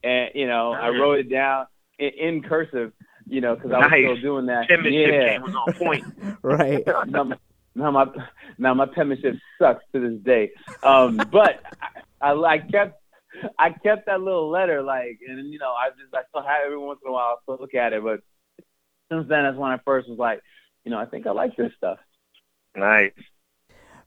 and 0.04 0.30
you 0.34 0.46
know, 0.46 0.72
I 0.72 0.88
wrote 0.88 1.18
it 1.18 1.30
down 1.30 1.66
in, 1.98 2.10
in 2.10 2.42
cursive, 2.42 2.92
you 3.26 3.40
know, 3.40 3.54
because 3.54 3.72
I 3.72 3.78
was 3.78 4.18
still 4.18 4.20
doing 4.20 4.46
that. 4.46 4.68
Penmanship 4.68 5.12
yeah. 5.12 5.28
game 5.30 5.42
was 5.42 5.54
on 5.54 5.74
point. 5.74 6.04
right. 6.42 6.86
now, 7.06 7.24
my- 7.24 7.38
now 7.74 7.90
my 7.90 8.06
now 8.58 8.74
my 8.74 8.86
penmanship 8.86 9.36
sucks 9.58 9.84
to 9.92 10.00
this 10.00 10.20
day. 10.22 10.52
Um, 10.82 11.16
but 11.30 11.62
I, 12.20 12.32
I, 12.32 12.32
I 12.32 12.58
kept 12.58 13.00
I 13.58 13.70
kept 13.70 14.06
that 14.06 14.20
little 14.20 14.50
letter 14.50 14.82
like, 14.82 15.18
and 15.26 15.52
you 15.52 15.58
know, 15.58 15.72
I 15.72 15.90
just 15.90 16.14
I 16.14 16.22
still 16.30 16.42
have 16.42 16.62
it 16.62 16.66
every 16.66 16.78
once 16.78 17.00
in 17.04 17.10
a 17.10 17.12
while. 17.12 17.36
I 17.36 17.42
still 17.42 17.58
look 17.60 17.74
at 17.74 17.92
it, 17.92 18.02
but 18.02 18.20
since 19.10 19.28
then, 19.28 19.44
that's 19.44 19.56
when 19.56 19.70
I 19.70 19.78
first 19.84 20.08
was 20.08 20.18
like, 20.18 20.40
you 20.84 20.90
know, 20.90 20.98
I 20.98 21.06
think 21.06 21.26
I 21.26 21.32
like 21.32 21.56
this 21.56 21.72
stuff. 21.76 21.98
Nice. 22.74 23.12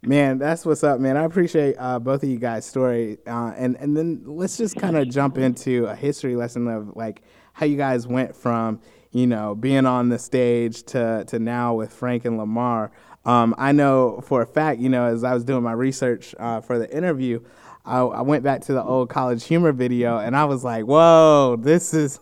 Man, 0.02 0.38
that's 0.38 0.66
what's 0.66 0.84
up, 0.84 1.00
man. 1.00 1.18
I 1.18 1.26
appreciate 1.26 1.76
uh, 1.78 2.00
both 2.00 2.24
of 2.24 2.30
you 2.30 2.40
guys' 2.40 2.66
story, 2.66 3.18
uh, 3.28 3.54
and 3.58 3.76
and 3.76 3.96
then 3.96 4.24
let's 4.26 4.58
just 4.58 4.78
kind 4.78 4.96
of 4.96 5.10
jump 5.10 5.38
into 5.38 5.86
a 5.86 5.96
history 5.96 6.38
lesson 6.38 6.68
of 6.70 6.96
like 6.96 7.22
how 7.54 7.66
you 7.66 7.76
guys 7.76 8.08
went 8.08 8.36
from 8.36 8.80
you 9.12 9.28
know 9.28 9.56
being 9.56 9.86
on 9.86 10.10
the 10.10 10.20
stage 10.20 10.84
to 10.84 11.24
to 11.28 11.40
now 11.40 11.74
with 11.74 11.92
Frank 11.94 12.26
and 12.26 12.38
Lamar. 12.38 12.92
Um, 13.26 13.54
I 13.58 13.72
know 13.72 14.22
for 14.24 14.42
a 14.42 14.46
fact, 14.46 14.80
you 14.80 14.90
know, 14.90 15.06
as 15.06 15.24
I 15.24 15.34
was 15.34 15.44
doing 15.44 15.64
my 15.64 15.74
research 15.74 16.34
uh, 16.40 16.62
for 16.62 16.80
the 16.80 16.90
interview, 16.96 17.42
I, 17.86 18.00
I 18.00 18.22
went 18.22 18.44
back 18.44 18.62
to 18.62 18.74
the 18.74 18.84
old 18.84 19.10
College 19.10 19.46
Humor 19.46 19.74
video, 19.74 20.18
and 20.18 20.36
I 20.36 20.46
was 20.46 20.64
like, 20.64 20.86
"Whoa, 20.86 21.58
this 21.60 21.94
is." 21.94 22.20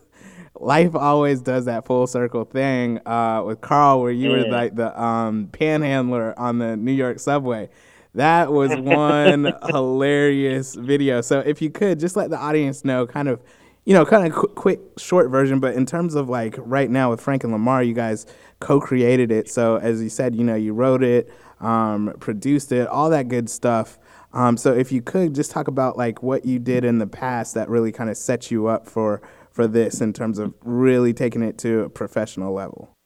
Life 0.60 0.96
always 0.96 1.40
does 1.42 1.66
that 1.66 1.86
full 1.86 2.08
circle 2.08 2.44
thing 2.44 3.00
uh, 3.06 3.44
with 3.46 3.62
Carl, 3.62 4.02
where 4.02 4.10
you 4.10 4.32
were 4.32 4.48
like 4.48 4.74
the 4.76 5.00
um, 5.00 5.50
panhandler 5.52 6.34
on 6.36 6.58
the 6.58 6.76
New 6.76 6.94
York 6.94 7.20
subway. 7.20 7.70
That 8.16 8.52
was 8.52 8.76
one 8.76 9.54
hilarious 9.70 10.74
video. 10.74 11.22
So 11.22 11.42
if 11.42 11.62
you 11.62 11.70
could 11.70 12.00
just 12.00 12.16
let 12.16 12.32
the 12.32 12.38
audience 12.40 12.84
know, 12.84 13.06
kind 13.06 13.28
of, 13.28 13.40
you 13.88 13.94
know, 13.94 14.06
kind 14.06 14.28
of 14.28 14.34
qu- 14.34 14.48
quick, 14.50 14.82
short 14.98 15.30
version. 15.32 15.62
But 15.62 15.76
in 15.76 15.86
terms 15.86 16.14
of 16.14 16.28
like 16.28 16.56
right 16.58 16.90
now 16.90 17.10
with 17.10 17.22
Frank 17.22 17.46
and 17.46 17.54
Lamar, 17.54 17.82
you 17.82 17.94
guys 17.94 18.26
co-created 18.60 19.32
it. 19.32 19.50
So 19.50 19.78
as 19.78 20.04
you 20.04 20.10
said, 20.10 20.36
you 20.36 20.44
know, 20.44 20.56
you 20.56 20.74
wrote 20.74 21.02
it, 21.02 21.32
um, 21.62 22.14
produced 22.20 22.74
it, 22.74 22.86
all 22.90 23.10
that 23.12 23.30
good 23.30 23.50
stuff. 23.50 23.98
Um, 24.34 24.58
so 24.58 24.74
if 24.74 24.92
you 24.92 25.02
could 25.02 25.34
just 25.34 25.52
talk 25.52 25.70
about 25.70 25.98
like 25.98 26.22
what 26.22 26.46
you 26.46 26.60
did 26.60 26.84
in 26.84 26.98
the 26.98 27.08
past 27.08 27.54
that 27.54 27.70
really 27.70 27.94
kind 27.94 28.10
of 28.10 28.18
set 28.18 28.52
you 28.52 28.68
up 28.68 28.90
for 28.90 29.22
for 29.52 29.68
this 29.68 30.02
in 30.02 30.12
terms 30.12 30.38
of 30.38 30.54
really 30.64 31.14
taking 31.14 31.42
it 31.42 31.58
to 31.60 31.84
a 31.84 31.90
professional 31.90 32.54
level. 32.54 32.97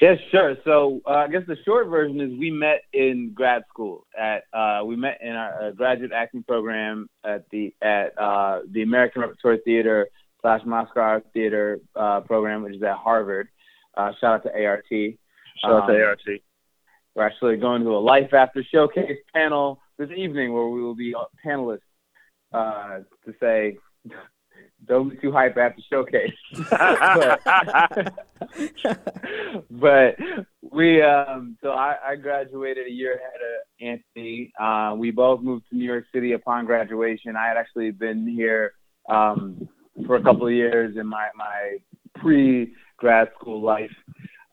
Yes, 0.00 0.18
sure. 0.30 0.56
So 0.64 1.00
uh, 1.06 1.10
I 1.10 1.28
guess 1.28 1.42
the 1.46 1.56
short 1.64 1.88
version 1.88 2.20
is 2.20 2.38
we 2.38 2.50
met 2.50 2.82
in 2.92 3.32
grad 3.34 3.62
school. 3.68 4.06
At 4.18 4.44
uh, 4.52 4.84
we 4.84 4.94
met 4.94 5.18
in 5.22 5.30
our 5.30 5.68
uh, 5.68 5.70
graduate 5.70 6.12
acting 6.12 6.42
program 6.42 7.08
at 7.24 7.48
the 7.50 7.74
at 7.80 8.16
uh, 8.18 8.60
the 8.70 8.82
American 8.82 9.22
Repertory 9.22 9.60
Theater 9.64 10.08
slash 10.42 10.60
Moscow 10.66 11.00
Art 11.00 11.26
Theater 11.32 11.80
uh, 11.94 12.20
program, 12.20 12.62
which 12.62 12.76
is 12.76 12.82
at 12.82 12.96
Harvard. 12.96 13.48
Uh, 13.96 14.12
shout 14.20 14.34
out 14.34 14.42
to 14.42 14.64
ART. 14.64 14.84
Shout 14.90 15.72
out 15.72 15.86
to 15.86 15.94
Um, 15.94 16.02
ART. 16.02 16.20
We're 17.14 17.26
actually 17.26 17.56
going 17.56 17.82
to 17.82 17.96
a 17.96 17.98
Life 17.98 18.34
After 18.34 18.62
Showcase 18.62 19.18
panel 19.34 19.80
this 19.96 20.10
evening 20.14 20.52
where 20.52 20.68
we 20.68 20.82
will 20.82 20.94
be 20.94 21.14
panelists 21.44 21.78
uh, 22.52 22.98
to 23.24 23.34
say, 23.40 23.78
don't 24.84 25.10
be 25.10 25.16
too 25.16 25.32
hype 25.32 25.56
after 25.56 25.82
Showcase. 25.90 26.32
but 29.70 30.16
we, 30.70 31.02
um, 31.02 31.56
so 31.62 31.70
I, 31.70 31.96
I 32.06 32.16
graduated 32.16 32.86
a 32.86 32.90
year 32.90 33.14
ahead 33.14 33.40
of 33.40 33.62
Anthony. 33.80 34.52
Uh, 34.60 34.94
we 34.96 35.10
both 35.10 35.40
moved 35.40 35.64
to 35.70 35.76
New 35.76 35.84
York 35.84 36.04
City 36.14 36.32
upon 36.32 36.66
graduation. 36.66 37.36
I 37.36 37.48
had 37.48 37.56
actually 37.56 37.90
been 37.90 38.28
here 38.28 38.74
um, 39.08 39.66
for 40.06 40.16
a 40.16 40.22
couple 40.22 40.46
of 40.46 40.52
years 40.52 40.96
in 40.96 41.06
my, 41.06 41.28
my 41.34 41.78
pre 42.14 42.74
grad 42.96 43.30
school 43.38 43.62
life. 43.62 43.94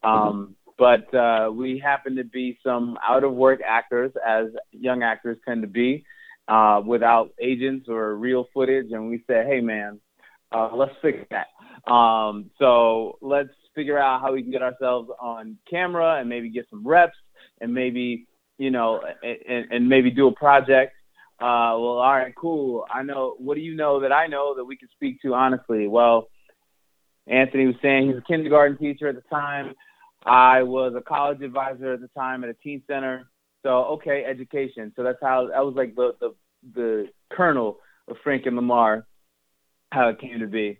Um, 0.04 0.56
but 0.78 1.14
uh, 1.14 1.52
we 1.54 1.80
happened 1.80 2.18
to 2.18 2.24
be 2.24 2.58
some 2.64 2.98
out 3.08 3.24
of 3.24 3.34
work 3.34 3.62
actors, 3.66 4.12
as 4.26 4.48
young 4.72 5.04
actors 5.04 5.38
tend 5.46 5.62
to 5.62 5.68
be, 5.68 6.06
uh, 6.48 6.82
without 6.86 7.32
agents 7.40 7.88
or 7.88 8.16
real 8.16 8.48
footage. 8.54 8.88
And 8.92 9.10
we 9.10 9.24
said, 9.28 9.46
hey, 9.46 9.62
man, 9.62 10.00
uh, 10.54 10.70
let's 10.76 10.94
fix 11.02 11.20
that. 11.32 11.48
Um, 11.92 12.52
so 12.60 13.18
let's 13.22 13.50
figure 13.76 13.98
out 13.98 14.22
how 14.22 14.34
we 14.34 14.42
can 14.42 14.52
get 14.52 14.62
ourselves 14.62 15.10
on 15.20 15.58
camera 15.70 16.20
and 16.20 16.30
maybe 16.30 16.50
get 16.50 16.66
some 16.70 16.86
reps 16.86 17.18
and 17.60 17.74
maybe, 17.74 18.28
you 18.58 18.72
know, 18.72 19.02
and, 19.24 19.72
and 19.72 19.90
maybe 19.90 20.12
do 20.12 20.28
a 20.28 20.34
project. 20.34 20.94
Uh, 21.40 21.76
well, 21.76 21.98
all 21.98 22.16
right, 22.16 22.34
cool. 22.36 22.86
I 22.94 23.04
know. 23.04 23.36
What 23.38 23.56
do 23.56 23.62
you 23.62 23.76
know 23.76 24.02
that 24.02 24.12
I 24.12 24.28
know 24.28 24.56
that 24.56 24.64
we 24.64 24.78
can 24.78 24.88
speak 24.96 25.22
to 25.24 25.34
honestly? 25.34 25.88
Well, 25.88 26.30
Anthony 27.28 27.68
was 27.68 27.76
saying 27.82 28.08
he's 28.08 28.18
a 28.18 28.22
kindergarten 28.22 28.78
teacher 28.78 29.10
at 29.10 29.16
the 29.16 29.24
time. 29.30 29.74
I 30.26 30.64
was 30.64 30.94
a 30.96 31.02
college 31.02 31.42
advisor 31.42 31.94
at 31.94 32.02
the 32.02 32.08
time 32.10 32.44
at 32.44 32.50
a 32.50 32.54
teen 32.54 32.82
center. 32.88 33.30
So 33.64 33.70
okay, 33.96 34.24
education. 34.26 34.94
So 34.96 35.04
that's 35.04 35.18
how 35.22 35.48
that 35.48 35.66
was 35.66 35.74
like 35.76 35.96
the 35.96 36.14
the 36.20 36.36
the 36.74 37.08
kernel 37.32 37.80
of 38.08 38.18
Frank 38.24 38.46
and 38.46 38.56
Lamar, 38.56 39.06
how 39.94 40.10
it 40.10 40.20
came 40.20 40.40
to 40.40 40.48
be. 40.48 40.80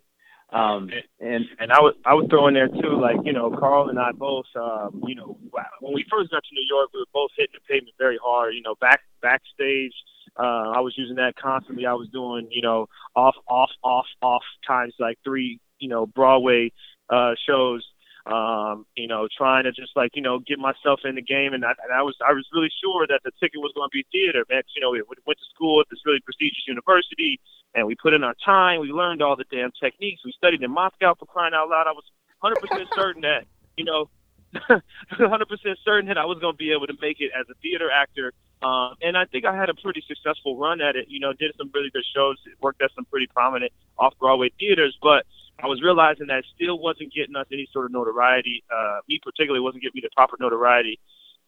Um, 0.52 0.88
and 1.20 1.44
and 1.58 1.72
I 1.72 1.80
would 1.80 1.94
I 2.04 2.14
would 2.14 2.30
throw 2.30 2.46
in 2.46 2.54
there 2.54 2.68
too, 2.68 3.00
like 3.00 3.16
you 3.24 3.32
know, 3.32 3.50
Carl 3.50 3.88
and 3.88 3.98
I 3.98 4.12
both, 4.12 4.46
um, 4.54 5.02
you 5.06 5.14
know, 5.14 5.36
when 5.80 5.94
we 5.94 6.04
first 6.10 6.30
got 6.30 6.44
to 6.44 6.54
New 6.54 6.66
York, 6.68 6.90
we 6.92 7.00
were 7.00 7.12
both 7.12 7.30
hitting 7.36 7.54
the 7.54 7.72
pavement 7.72 7.94
very 7.98 8.18
hard. 8.22 8.54
You 8.54 8.62
know, 8.62 8.74
back 8.80 9.00
backstage, 9.20 9.92
uh, 10.38 10.70
I 10.70 10.80
was 10.80 10.94
using 10.96 11.16
that 11.16 11.34
constantly. 11.40 11.86
I 11.86 11.94
was 11.94 12.08
doing, 12.12 12.48
you 12.50 12.62
know, 12.62 12.86
off 13.16 13.34
off 13.48 13.70
off 13.82 14.06
off 14.22 14.42
times 14.66 14.94
like 15.00 15.18
three, 15.24 15.60
you 15.78 15.88
know, 15.88 16.06
Broadway 16.06 16.72
uh, 17.10 17.32
shows. 17.48 17.84
Um, 18.24 18.86
you 18.96 19.06
know, 19.06 19.28
trying 19.36 19.64
to 19.64 19.72
just 19.72 19.92
like 19.96 20.16
you 20.16 20.22
know 20.22 20.38
get 20.38 20.58
myself 20.58 21.00
in 21.04 21.14
the 21.14 21.22
game, 21.22 21.52
and 21.52 21.64
I, 21.64 21.76
and 21.84 21.92
I 21.92 22.00
was 22.02 22.16
I 22.26 22.32
was 22.32 22.48
really 22.54 22.72
sure 22.82 23.06
that 23.06 23.20
the 23.22 23.30
ticket 23.38 23.60
was 23.60 23.72
going 23.74 23.88
to 23.88 23.92
be 23.92 24.06
theater, 24.10 24.44
man. 24.48 24.62
You 24.74 24.80
know, 24.80 24.90
we 24.90 25.02
went 25.04 25.38
to 25.38 25.48
school 25.54 25.80
at 25.80 25.86
this 25.90 26.00
really 26.06 26.20
prestigious 26.20 26.64
university 26.66 27.38
and 27.74 27.86
we 27.86 27.94
put 27.94 28.14
in 28.14 28.22
our 28.24 28.34
time. 28.44 28.80
We 28.80 28.88
learned 28.88 29.22
all 29.22 29.36
the 29.36 29.44
damn 29.50 29.72
techniques. 29.72 30.22
We 30.24 30.32
studied 30.36 30.62
in 30.62 30.70
Moscow 30.70 31.14
for 31.14 31.26
crying 31.26 31.54
out 31.54 31.68
loud. 31.68 31.86
I 31.86 31.92
was 31.92 32.04
100% 32.42 32.86
certain 32.94 33.22
that, 33.22 33.44
you 33.76 33.84
know, 33.84 34.08
100% 34.54 35.76
certain 35.84 36.08
that 36.08 36.18
I 36.18 36.24
was 36.24 36.38
going 36.38 36.54
to 36.54 36.56
be 36.56 36.72
able 36.72 36.86
to 36.86 36.94
make 37.00 37.20
it 37.20 37.32
as 37.38 37.46
a 37.50 37.54
theater 37.54 37.90
actor. 37.90 38.32
Um, 38.62 38.94
and 39.02 39.18
I 39.18 39.24
think 39.26 39.44
I 39.44 39.54
had 39.54 39.68
a 39.68 39.74
pretty 39.74 40.02
successful 40.06 40.56
run 40.56 40.80
at 40.80 40.94
it. 40.94 41.06
You 41.08 41.18
know, 41.18 41.32
did 41.32 41.52
some 41.58 41.70
really 41.74 41.90
good 41.90 42.04
shows, 42.14 42.36
worked 42.62 42.80
at 42.80 42.90
some 42.94 43.04
pretty 43.06 43.26
prominent 43.26 43.72
off 43.98 44.14
Broadway 44.18 44.50
theaters, 44.58 44.96
but 45.02 45.26
I 45.62 45.66
was 45.66 45.82
realizing 45.82 46.26
that 46.28 46.44
still 46.54 46.78
wasn't 46.78 47.12
getting 47.14 47.36
us 47.36 47.46
any 47.52 47.68
sort 47.72 47.86
of 47.86 47.92
notoriety. 47.92 48.64
Uh, 48.72 49.00
me 49.08 49.20
particularly 49.22 49.62
wasn't 49.62 49.82
giving 49.82 49.96
me 49.96 50.02
the 50.02 50.10
proper 50.14 50.36
notoriety 50.38 50.98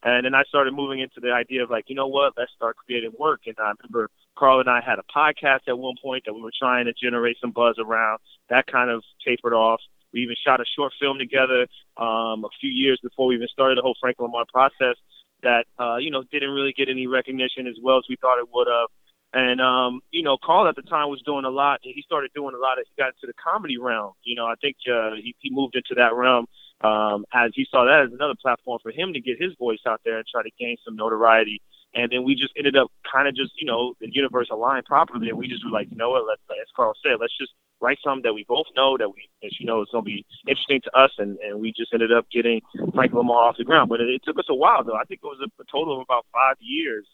And 0.03 0.25
then 0.25 0.35
I 0.35 0.43
started 0.43 0.73
moving 0.73 0.99
into 0.99 1.19
the 1.19 1.31
idea 1.31 1.63
of 1.63 1.69
like, 1.69 1.85
you 1.87 1.95
know 1.95 2.07
what, 2.07 2.33
let's 2.37 2.51
start 2.55 2.77
creating 2.77 3.11
work. 3.19 3.41
And 3.47 3.55
I 3.59 3.73
remember 3.81 4.09
Carl 4.37 4.59
and 4.59 4.69
I 4.69 4.81
had 4.81 4.99
a 4.99 5.03
podcast 5.03 5.67
at 5.67 5.77
one 5.77 5.95
point 6.01 6.23
that 6.25 6.33
we 6.33 6.41
were 6.41 6.53
trying 6.57 6.85
to 6.85 6.93
generate 6.93 7.37
some 7.41 7.51
buzz 7.51 7.75
around. 7.79 8.19
That 8.49 8.67
kind 8.67 8.89
of 8.89 9.03
tapered 9.25 9.53
off. 9.53 9.81
We 10.13 10.21
even 10.21 10.35
shot 10.45 10.61
a 10.61 10.65
short 10.75 10.93
film 10.99 11.17
together 11.17 11.67
um, 11.97 12.45
a 12.45 12.49
few 12.61 12.69
years 12.69 12.99
before 13.01 13.27
we 13.27 13.35
even 13.35 13.47
started 13.49 13.77
the 13.77 13.81
whole 13.81 13.97
Frank 13.99 14.17
Lamar 14.19 14.45
process 14.51 14.95
that, 15.43 15.65
uh, 15.79 15.97
you 15.97 16.11
know, 16.11 16.23
didn't 16.31 16.51
really 16.51 16.73
get 16.73 16.89
any 16.89 17.07
recognition 17.07 17.67
as 17.67 17.75
well 17.83 17.97
as 17.97 18.05
we 18.09 18.15
thought 18.21 18.39
it 18.39 18.47
would 18.53 18.67
have. 18.67 18.89
And 19.33 19.59
um, 19.59 20.01
you 20.11 20.23
know, 20.23 20.37
Carl 20.41 20.67
at 20.67 20.75
the 20.75 20.81
time 20.83 21.09
was 21.09 21.21
doing 21.25 21.45
a 21.45 21.49
lot. 21.49 21.79
He 21.83 22.01
started 22.05 22.31
doing 22.33 22.55
a 22.55 22.59
lot. 22.59 22.79
Of, 22.79 22.85
he 22.87 23.01
got 23.01 23.13
into 23.13 23.27
the 23.27 23.33
comedy 23.33 23.77
realm. 23.77 24.13
You 24.23 24.35
know, 24.35 24.45
I 24.45 24.55
think 24.61 24.77
uh, 24.89 25.15
he, 25.15 25.35
he 25.39 25.49
moved 25.51 25.75
into 25.75 25.95
that 25.95 26.15
realm 26.15 26.47
um, 26.81 27.25
as 27.33 27.51
he 27.55 27.65
saw 27.69 27.85
that 27.85 28.07
as 28.07 28.13
another 28.13 28.35
platform 28.41 28.79
for 28.81 28.91
him 28.91 29.13
to 29.13 29.19
get 29.21 29.41
his 29.41 29.53
voice 29.59 29.79
out 29.85 30.01
there 30.05 30.17
and 30.17 30.25
try 30.27 30.43
to 30.43 30.51
gain 30.59 30.77
some 30.85 30.95
notoriety. 30.95 31.61
And 31.95 32.11
then 32.11 32.23
we 32.23 32.35
just 32.35 32.53
ended 32.57 32.75
up 32.75 32.91
kind 33.09 33.27
of 33.27 33.35
just, 33.35 33.53
you 33.59 33.65
know, 33.65 33.95
the 33.99 34.09
universe 34.11 34.49
aligned 34.51 34.85
properly, 34.85 35.29
and 35.29 35.37
we 35.37 35.47
just 35.47 35.65
were 35.65 35.71
like, 35.71 35.87
you 35.89 35.97
know 35.97 36.11
what, 36.11 36.27
let's, 36.27 36.41
as 36.51 36.67
Carl 36.75 36.93
said, 37.01 37.17
let's 37.19 37.35
just 37.39 37.53
write 37.81 37.97
something 38.03 38.23
that 38.23 38.33
we 38.33 38.45
both 38.47 38.67
know 38.75 38.97
that 38.97 39.09
we, 39.09 39.29
as 39.43 39.57
you 39.59 39.65
know, 39.65 39.81
it's 39.81 39.91
gonna 39.91 40.03
be 40.03 40.25
interesting 40.47 40.81
to 40.83 40.91
us, 40.97 41.11
and 41.17 41.37
and 41.39 41.59
we 41.59 41.73
just 41.75 41.93
ended 41.93 42.11
up 42.11 42.25
getting 42.29 42.61
Frank 42.93 43.13
Lamar 43.13 43.49
off 43.49 43.57
the 43.57 43.63
ground. 43.63 43.89
But 43.89 44.01
it, 44.01 44.09
it 44.09 44.21
took 44.23 44.37
us 44.37 44.45
a 44.49 44.55
while, 44.55 44.83
though. 44.83 44.95
I 44.95 45.05
think 45.05 45.21
it 45.23 45.27
was 45.27 45.39
a, 45.41 45.61
a 45.61 45.65
total 45.71 45.95
of 45.95 46.01
about 46.01 46.25
five 46.31 46.57
years. 46.59 47.07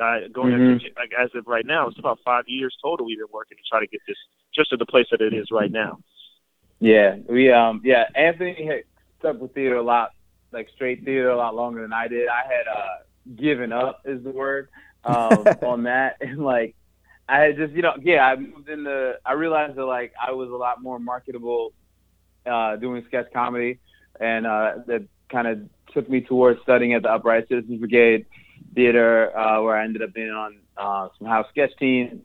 Uh, 0.00 0.28
going 0.32 0.52
Mhm. 0.52 0.72
into, 0.72 0.88
like 0.96 1.12
as 1.12 1.28
of 1.34 1.46
right 1.46 1.66
now, 1.66 1.86
it's 1.86 1.98
about 1.98 2.18
five 2.24 2.44
years 2.48 2.76
total 2.82 3.04
we've 3.04 3.18
been 3.18 3.26
working 3.32 3.58
to 3.58 3.62
try 3.68 3.80
to 3.80 3.86
get 3.86 4.00
this 4.08 4.16
just 4.54 4.70
to 4.70 4.76
the 4.76 4.86
place 4.86 5.06
that 5.10 5.20
it 5.20 5.34
is 5.34 5.50
right 5.50 5.70
now. 5.70 5.98
Yeah, 6.80 7.16
we 7.28 7.52
um 7.52 7.82
yeah, 7.84 8.04
Anthony 8.14 8.64
had 8.66 8.84
stuck 9.18 9.40
with 9.40 9.52
theater 9.54 9.76
a 9.76 9.82
lot, 9.82 10.10
like 10.52 10.68
straight 10.74 11.04
theater 11.04 11.28
a 11.28 11.36
lot 11.36 11.54
longer 11.54 11.82
than 11.82 11.92
I 11.92 12.08
did. 12.08 12.28
I 12.28 12.42
had 12.44 12.66
uh 12.66 13.36
given 13.36 13.72
up 13.72 14.00
is 14.06 14.24
the 14.24 14.30
word 14.30 14.68
um 15.04 15.44
on 15.62 15.82
that 15.84 16.16
and 16.20 16.38
like 16.38 16.74
I 17.28 17.40
had 17.40 17.56
just 17.56 17.72
you 17.74 17.82
know 17.82 17.94
yeah 18.00 18.24
I 18.26 18.36
moved 18.36 18.68
into 18.68 19.14
I 19.24 19.32
realized 19.34 19.76
that 19.76 19.84
like 19.84 20.12
I 20.20 20.32
was 20.32 20.48
a 20.48 20.56
lot 20.56 20.82
more 20.82 20.98
marketable 20.98 21.72
uh 22.46 22.76
doing 22.76 23.04
sketch 23.06 23.26
comedy 23.34 23.78
and 24.18 24.46
uh 24.46 24.72
that 24.86 25.06
kind 25.30 25.46
of 25.46 25.60
took 25.92 26.08
me 26.08 26.22
towards 26.22 26.60
studying 26.62 26.94
at 26.94 27.02
the 27.02 27.12
Upright 27.12 27.46
Citizens 27.48 27.78
Brigade 27.78 28.24
Theater 28.74 29.36
uh 29.36 29.60
where 29.62 29.76
I 29.76 29.84
ended 29.84 30.02
up 30.02 30.12
being 30.14 30.30
on 30.30 30.58
uh 30.76 31.08
some 31.18 31.26
house 31.26 31.46
sketch 31.50 31.70
teams 31.78 32.20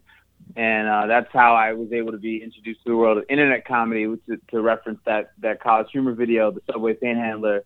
and 0.56 0.88
uh, 0.88 1.08
that's 1.08 1.28
how 1.34 1.56
I 1.56 1.74
was 1.74 1.92
able 1.92 2.12
to 2.12 2.20
be 2.20 2.42
introduced 2.44 2.84
to 2.84 2.92
the 2.92 2.96
world 2.96 3.18
of 3.18 3.24
internet 3.30 3.66
comedy, 3.66 4.06
which 4.06 4.22
is 4.28 4.40
to 4.52 4.62
reference 4.62 5.00
that 5.06 5.32
that 5.40 5.60
college 5.60 5.88
humor 5.92 6.14
video, 6.14 6.52
the 6.52 6.62
Subway 6.72 6.94
Panhandler, 6.94 7.62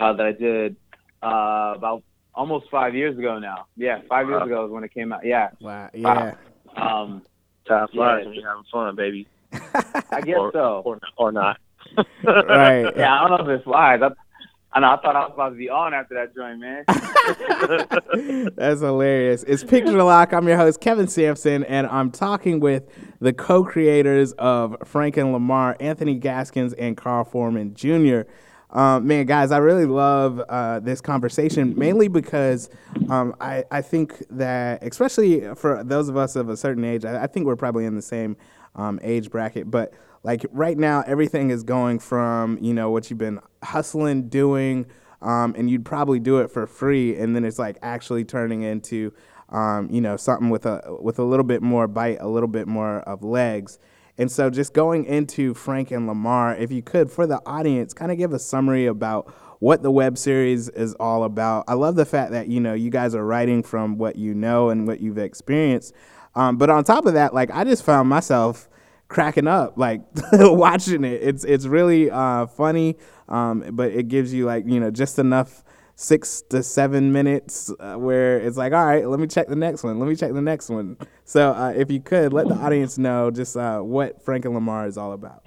uh, 0.00 0.12
that 0.14 0.26
I 0.26 0.32
did 0.32 0.74
uh, 1.22 1.74
about 1.76 2.02
almost 2.34 2.68
five 2.70 2.94
years 2.96 3.16
ago 3.16 3.38
now. 3.38 3.66
Yeah, 3.76 4.00
five 4.08 4.28
years 4.28 4.42
ago 4.42 4.64
is 4.66 4.70
when 4.72 4.82
it 4.82 4.92
came 4.92 5.12
out. 5.12 5.24
Yeah, 5.24 5.50
Wow. 5.60 5.90
Yeah. 5.94 6.34
um, 6.76 7.22
Time 7.68 7.86
flies 7.88 8.22
Yeah. 8.22 8.26
when 8.26 8.34
you're 8.34 8.48
having 8.48 8.64
fun, 8.70 8.96
baby, 8.96 9.28
I 10.10 10.20
guess 10.20 10.36
or, 10.36 10.50
so. 10.52 10.82
or 10.84 10.98
or 11.16 11.30
not. 11.30 11.58
right. 11.96 12.92
Yeah, 12.96 13.14
I 13.22 13.28
don't 13.28 13.38
know 13.46 13.52
if 13.52 13.58
it's 13.60 13.66
wise. 13.66 14.00
I, 14.02 14.08
I 14.82 14.96
thought 14.96 15.14
I 15.14 15.20
was 15.20 15.32
about 15.34 15.50
to 15.50 15.54
be 15.54 15.68
on 15.68 15.94
after 15.94 16.14
that 16.14 16.34
joint, 16.34 16.58
man. 16.58 16.84
That's 18.56 18.80
hilarious. 18.80 19.44
It's 19.44 19.62
Picture 19.62 19.92
the 19.92 20.02
Lock. 20.02 20.32
I'm 20.32 20.48
your 20.48 20.56
host, 20.56 20.80
Kevin 20.80 21.06
Sampson, 21.06 21.62
and 21.64 21.86
I'm 21.86 22.10
talking 22.10 22.58
with 22.58 22.88
the 23.20 23.32
co 23.32 23.62
creators 23.62 24.32
of 24.32 24.76
Frank 24.84 25.16
and 25.16 25.32
Lamar, 25.32 25.76
Anthony 25.78 26.14
Gaskins 26.14 26.72
and 26.72 26.96
Carl 26.96 27.24
Foreman 27.24 27.74
Jr. 27.74 28.22
Um, 28.70 29.06
man, 29.06 29.26
guys, 29.26 29.52
I 29.52 29.58
really 29.58 29.86
love 29.86 30.40
uh, 30.40 30.80
this 30.80 31.00
conversation 31.00 31.78
mainly 31.78 32.08
because 32.08 32.68
um, 33.08 33.36
I, 33.40 33.62
I 33.70 33.82
think 33.82 34.24
that, 34.30 34.82
especially 34.82 35.54
for 35.54 35.84
those 35.84 36.08
of 36.08 36.16
us 36.16 36.34
of 36.34 36.48
a 36.48 36.56
certain 36.56 36.84
age, 36.84 37.04
I, 37.04 37.22
I 37.22 37.26
think 37.28 37.46
we're 37.46 37.54
probably 37.54 37.84
in 37.84 37.94
the 37.94 38.02
same 38.02 38.36
um, 38.74 38.98
age 39.04 39.30
bracket, 39.30 39.70
but 39.70 39.94
like 40.24 40.46
right 40.52 40.76
now, 40.76 41.04
everything 41.06 41.50
is 41.50 41.62
going 41.62 41.98
from, 41.98 42.58
you 42.60 42.72
know, 42.72 42.90
what 42.90 43.10
you've 43.10 43.18
been 43.18 43.40
hustling, 43.62 44.28
doing, 44.30 44.86
um, 45.20 45.54
and 45.56 45.70
you'd 45.70 45.84
probably 45.84 46.18
do 46.18 46.38
it 46.38 46.50
for 46.50 46.66
free, 46.66 47.14
and 47.16 47.36
then 47.36 47.44
it's 47.44 47.58
like 47.58 47.76
actually 47.82 48.24
turning 48.24 48.62
into, 48.62 49.12
um, 49.50 49.88
you 49.90 50.00
know, 50.00 50.16
something 50.16 50.48
with 50.48 50.64
a 50.64 50.96
with 51.00 51.18
a 51.18 51.24
little 51.24 51.44
bit 51.44 51.62
more 51.62 51.86
bite, 51.86 52.18
a 52.20 52.26
little 52.26 52.48
bit 52.48 52.66
more 52.66 53.00
of 53.00 53.22
legs. 53.22 53.78
And 54.16 54.30
so, 54.30 54.48
just 54.48 54.72
going 54.72 55.04
into 55.04 55.52
Frank 55.52 55.90
and 55.90 56.06
Lamar, 56.06 56.56
if 56.56 56.72
you 56.72 56.82
could, 56.82 57.10
for 57.10 57.26
the 57.26 57.42
audience, 57.44 57.92
kind 57.92 58.10
of 58.10 58.16
give 58.16 58.32
a 58.32 58.38
summary 58.38 58.86
about 58.86 59.30
what 59.60 59.82
the 59.82 59.90
web 59.90 60.16
series 60.16 60.70
is 60.70 60.94
all 60.94 61.24
about. 61.24 61.64
I 61.68 61.74
love 61.74 61.96
the 61.96 62.06
fact 62.06 62.32
that 62.32 62.48
you 62.48 62.60
know 62.60 62.72
you 62.72 62.88
guys 62.88 63.14
are 63.14 63.24
writing 63.26 63.62
from 63.62 63.98
what 63.98 64.16
you 64.16 64.34
know 64.34 64.70
and 64.70 64.86
what 64.86 65.00
you've 65.00 65.18
experienced. 65.18 65.92
Um, 66.34 66.56
but 66.56 66.70
on 66.70 66.82
top 66.82 67.04
of 67.04 67.12
that, 67.12 67.34
like 67.34 67.50
I 67.50 67.64
just 67.64 67.82
found 67.82 68.08
myself 68.08 68.68
cracking 69.14 69.46
up 69.46 69.78
like 69.78 70.02
watching 70.32 71.04
it. 71.04 71.22
It's 71.22 71.44
it's 71.44 71.66
really 71.66 72.10
uh, 72.10 72.46
funny, 72.46 72.96
um, 73.28 73.64
but 73.72 73.92
it 73.92 74.08
gives 74.08 74.34
you 74.34 74.44
like 74.44 74.64
you 74.66 74.80
know 74.80 74.90
just 74.90 75.18
enough 75.18 75.64
six 75.96 76.42
to 76.50 76.62
seven 76.62 77.12
minutes 77.12 77.72
uh, 77.78 77.94
where 77.94 78.38
it's 78.38 78.56
like, 78.56 78.72
all 78.72 78.84
right, 78.84 79.08
let 79.08 79.20
me 79.20 79.28
check 79.28 79.46
the 79.46 79.56
next 79.56 79.84
one. 79.84 79.98
Let 79.98 80.08
me 80.08 80.16
check 80.16 80.32
the 80.32 80.42
next 80.42 80.68
one. 80.68 80.96
So 81.24 81.52
uh, 81.52 81.72
if 81.74 81.90
you 81.90 82.00
could 82.00 82.32
let 82.32 82.48
the 82.48 82.54
audience 82.56 82.98
know 82.98 83.30
just 83.30 83.56
uh, 83.56 83.80
what 83.80 84.20
Frank 84.20 84.44
and 84.44 84.54
Lamar 84.54 84.86
is 84.86 84.98
all 84.98 85.12
about. 85.12 85.42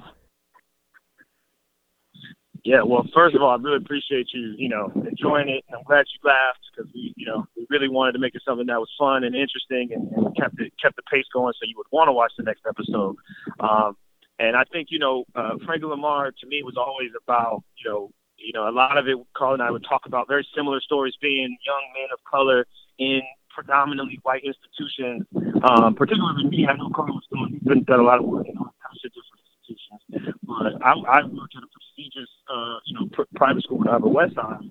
Yeah, 2.68 2.84
well, 2.84 3.08
first 3.16 3.34
of 3.34 3.42
all, 3.42 3.52
I 3.52 3.56
really 3.56 3.78
appreciate 3.78 4.28
you, 4.34 4.54
you 4.58 4.68
know, 4.68 4.92
enjoying 5.08 5.48
it. 5.48 5.64
And 5.70 5.78
I'm 5.78 5.88
glad 5.88 6.04
you 6.12 6.20
laughed 6.28 6.60
because 6.68 6.92
we, 6.94 7.14
you 7.16 7.26
know, 7.26 7.48
we 7.56 7.66
really 7.70 7.88
wanted 7.88 8.12
to 8.12 8.20
make 8.20 8.36
it 8.36 8.42
something 8.44 8.68
that 8.68 8.78
was 8.78 8.92
fun 9.00 9.24
and 9.24 9.34
interesting 9.34 9.96
and, 9.96 10.12
and 10.12 10.36
kept 10.36 10.60
it 10.60 10.74
kept 10.76 10.98
the 10.98 11.02
pace 11.10 11.24
going 11.32 11.54
so 11.54 11.64
you 11.64 11.76
would 11.78 11.88
want 11.96 12.10
to 12.10 12.12
watch 12.12 12.34
the 12.38 12.44
next 12.44 12.64
episode. 12.68 13.16
Um, 13.62 13.96
and 14.38 14.58
I 14.58 14.66
think, 14.70 14.90
you 14.92 15.00
know, 15.00 15.24
uh, 15.34 15.56
Frank 15.66 15.82
and 15.82 15.92
Lamar 15.92 16.32
to 16.32 16.46
me 16.46 16.62
was 16.62 16.76
always 16.76 17.12
about, 17.16 17.64
you 17.80 17.90
know, 17.90 18.12
you 18.36 18.52
know, 18.52 18.68
a 18.68 18.76
lot 18.76 18.98
of 18.98 19.08
it. 19.08 19.16
Carl 19.34 19.54
and 19.54 19.64
I 19.64 19.72
would 19.72 19.86
talk 19.88 20.02
about 20.06 20.28
very 20.28 20.46
similar 20.54 20.82
stories, 20.82 21.14
being 21.22 21.56
young 21.66 21.84
men 21.96 22.10
of 22.12 22.20
color 22.30 22.68
in 23.00 23.22
predominantly 23.56 24.20
white 24.24 24.44
institutions. 24.44 25.24
Um, 25.64 25.96
particularly 25.96 26.44
me, 26.44 26.68
I 26.68 26.76
know 26.76 26.92
Carl 26.94 27.16
was 27.16 27.24
doing, 27.32 27.54
he's 27.54 27.64
been 27.64 27.84
done 27.86 28.02
a 28.02 28.04
lot 28.04 28.20
of 28.20 28.26
work 28.26 28.46
in 28.46 28.58
all 28.58 28.76
kinds 28.84 29.00
of 29.06 29.12
different. 29.16 29.37
But 30.10 30.80
I, 30.82 30.92
I 30.92 31.20
worked 31.26 31.56
at 31.56 31.64
a 31.64 31.72
prestigious, 31.72 32.30
uh, 32.48 32.80
you 32.86 32.96
know, 32.96 33.08
pr- 33.12 33.30
private 33.36 33.64
school 33.64 33.82
in 33.82 33.88
Upper 33.90 34.08
West 34.08 34.36
Side, 34.36 34.64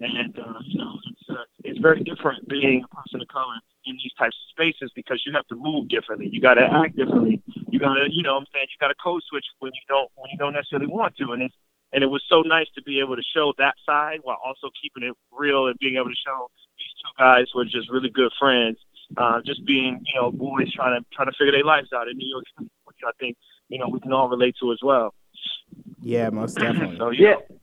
and 0.00 0.38
uh, 0.38 0.58
you 0.64 0.78
know, 0.78 0.96
it's 1.10 1.26
uh, 1.28 1.44
it's 1.64 1.78
very 1.80 2.02
different 2.02 2.48
being 2.48 2.84
a 2.84 2.96
person 2.96 3.20
of 3.20 3.28
color 3.28 3.60
in 3.84 3.96
these 3.96 4.12
types 4.18 4.36
of 4.36 4.46
spaces 4.50 4.90
because 4.94 5.22
you 5.26 5.32
have 5.34 5.46
to 5.48 5.56
move 5.56 5.88
differently. 5.88 6.28
You 6.32 6.40
got 6.40 6.54
to 6.54 6.64
act 6.64 6.96
differently. 6.96 7.42
You 7.68 7.78
got 7.78 7.94
to, 7.94 8.06
you 8.10 8.22
know, 8.22 8.36
I'm 8.36 8.46
saying 8.52 8.66
you 8.72 8.78
got 8.80 8.88
to 8.88 8.98
code 9.02 9.22
switch 9.28 9.44
when 9.58 9.72
you 9.74 9.84
don't 9.88 10.10
when 10.16 10.30
you 10.32 10.38
don't 10.38 10.54
necessarily 10.54 10.88
want 10.88 11.16
to, 11.18 11.32
and 11.32 11.42
it's 11.42 11.54
and 11.92 12.04
it 12.04 12.08
was 12.08 12.22
so 12.28 12.42
nice 12.42 12.66
to 12.74 12.82
be 12.82 13.00
able 13.00 13.16
to 13.16 13.22
show 13.34 13.52
that 13.58 13.74
side 13.84 14.20
while 14.22 14.38
also 14.44 14.68
keeping 14.80 15.02
it 15.04 15.14
real 15.32 15.68
and 15.68 15.78
being 15.78 15.96
able 15.96 16.12
to 16.12 16.22
show 16.24 16.48
these 16.76 16.92
two 17.00 17.12
guys 17.18 17.46
were 17.54 17.64
just 17.64 17.90
really 17.90 18.10
good 18.10 18.32
friends. 18.38 18.76
Uh, 19.16 19.40
just 19.40 19.64
being, 19.64 19.98
you 20.04 20.20
know, 20.20 20.30
boys 20.30 20.68
trying 20.76 20.92
to 20.92 21.00
trying 21.16 21.26
to 21.26 21.36
figure 21.40 21.52
their 21.52 21.64
lives 21.64 21.88
out 21.96 22.08
in 22.08 22.16
New 22.18 22.28
York 22.28 22.44
City, 22.52 22.68
which 22.84 23.00
I 23.00 23.10
think, 23.18 23.38
you 23.68 23.78
know, 23.78 23.88
we 23.88 24.00
can 24.00 24.12
all 24.12 24.28
relate 24.28 24.54
to 24.60 24.72
as 24.72 24.78
well. 24.82 25.14
Yeah, 26.00 26.30
most 26.30 26.56
definitely. 26.58 26.96
So 26.98 27.10
yeah, 27.10 27.28
Yeah. 27.30 27.56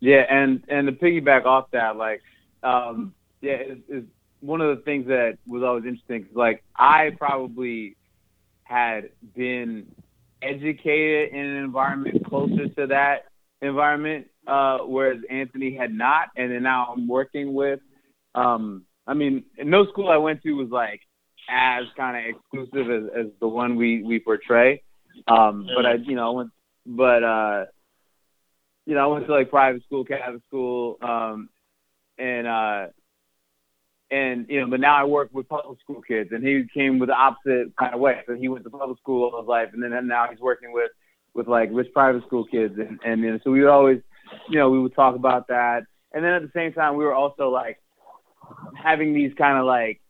Yeah, 0.00 0.24
and 0.28 0.64
and 0.68 0.86
to 0.88 0.92
piggyback 0.92 1.44
off 1.44 1.70
that, 1.70 1.96
like, 1.96 2.22
um, 2.64 3.14
yeah, 3.40 3.54
is, 3.60 3.78
is 3.88 4.04
one 4.40 4.60
of 4.60 4.76
the 4.76 4.82
things 4.82 5.06
that 5.06 5.38
was 5.46 5.62
always 5.62 5.84
interesting. 5.84 6.24
'cause, 6.24 6.34
like, 6.34 6.64
I 6.74 7.10
probably 7.18 7.96
had 8.64 9.10
been 9.36 9.86
educated 10.42 11.32
in 11.32 11.38
an 11.46 11.56
environment 11.64 12.24
closer 12.24 12.66
to 12.66 12.86
that 12.88 13.26
environment, 13.60 14.26
uh, 14.48 14.78
whereas 14.78 15.20
Anthony 15.30 15.72
had 15.76 15.94
not, 15.94 16.30
and 16.36 16.50
then 16.50 16.64
now 16.64 16.92
I'm 16.92 17.06
working 17.06 17.54
with. 17.54 17.78
Um, 18.34 18.84
I 19.06 19.14
mean, 19.14 19.44
no 19.62 19.86
school 19.86 20.08
I 20.08 20.16
went 20.16 20.42
to 20.42 20.52
was 20.54 20.70
like 20.70 21.00
as 21.48 21.84
kind 21.96 22.16
of 22.16 22.36
exclusive 22.36 22.90
as, 22.90 23.10
as 23.18 23.26
the 23.40 23.48
one 23.48 23.76
we 23.76 24.02
we 24.02 24.18
portray. 24.18 24.82
Um, 25.26 25.66
but 25.74 25.86
I, 25.86 25.94
you 25.94 26.16
know, 26.16 26.28
I 26.28 26.36
went, 26.36 26.50
but 26.86 27.22
uh, 27.22 27.64
you 28.86 28.94
know, 28.94 29.00
I 29.00 29.06
went 29.06 29.26
to 29.26 29.32
like 29.32 29.50
private 29.50 29.82
school, 29.84 30.04
Catholic 30.04 30.42
school, 30.48 30.98
um, 31.02 31.48
and 32.18 32.46
uh, 32.46 32.86
and 34.10 34.46
you 34.48 34.60
know, 34.60 34.68
but 34.68 34.80
now 34.80 34.94
I 34.94 35.04
work 35.04 35.30
with 35.32 35.48
public 35.48 35.80
school 35.80 36.02
kids, 36.02 36.30
and 36.32 36.46
he 36.46 36.64
came 36.74 36.98
with 36.98 37.08
the 37.08 37.14
opposite 37.14 37.74
kind 37.76 37.94
of 37.94 38.00
way. 38.00 38.20
So 38.26 38.34
he 38.34 38.48
went 38.48 38.64
to 38.64 38.70
public 38.70 38.98
school 38.98 39.30
all 39.30 39.40
his 39.40 39.48
life, 39.48 39.68
and 39.72 39.82
then 39.82 40.06
now 40.06 40.26
he's 40.30 40.40
working 40.40 40.72
with 40.72 40.90
with 41.34 41.48
like 41.48 41.70
rich 41.72 41.88
private 41.94 42.22
school 42.26 42.44
kids, 42.44 42.74
and 42.78 43.00
and, 43.04 43.24
and 43.24 43.40
so 43.42 43.50
we 43.50 43.60
would 43.60 43.70
always, 43.70 44.00
you 44.50 44.58
know, 44.58 44.70
we 44.70 44.78
would 44.78 44.94
talk 44.94 45.16
about 45.16 45.48
that, 45.48 45.84
and 46.12 46.22
then 46.22 46.32
at 46.32 46.42
the 46.42 46.50
same 46.54 46.74
time, 46.74 46.96
we 46.96 47.04
were 47.04 47.14
also 47.14 47.48
like 47.48 47.78
having 48.74 49.14
these 49.14 49.32
kind 49.38 49.58
of 49.58 49.64
like 49.64 50.01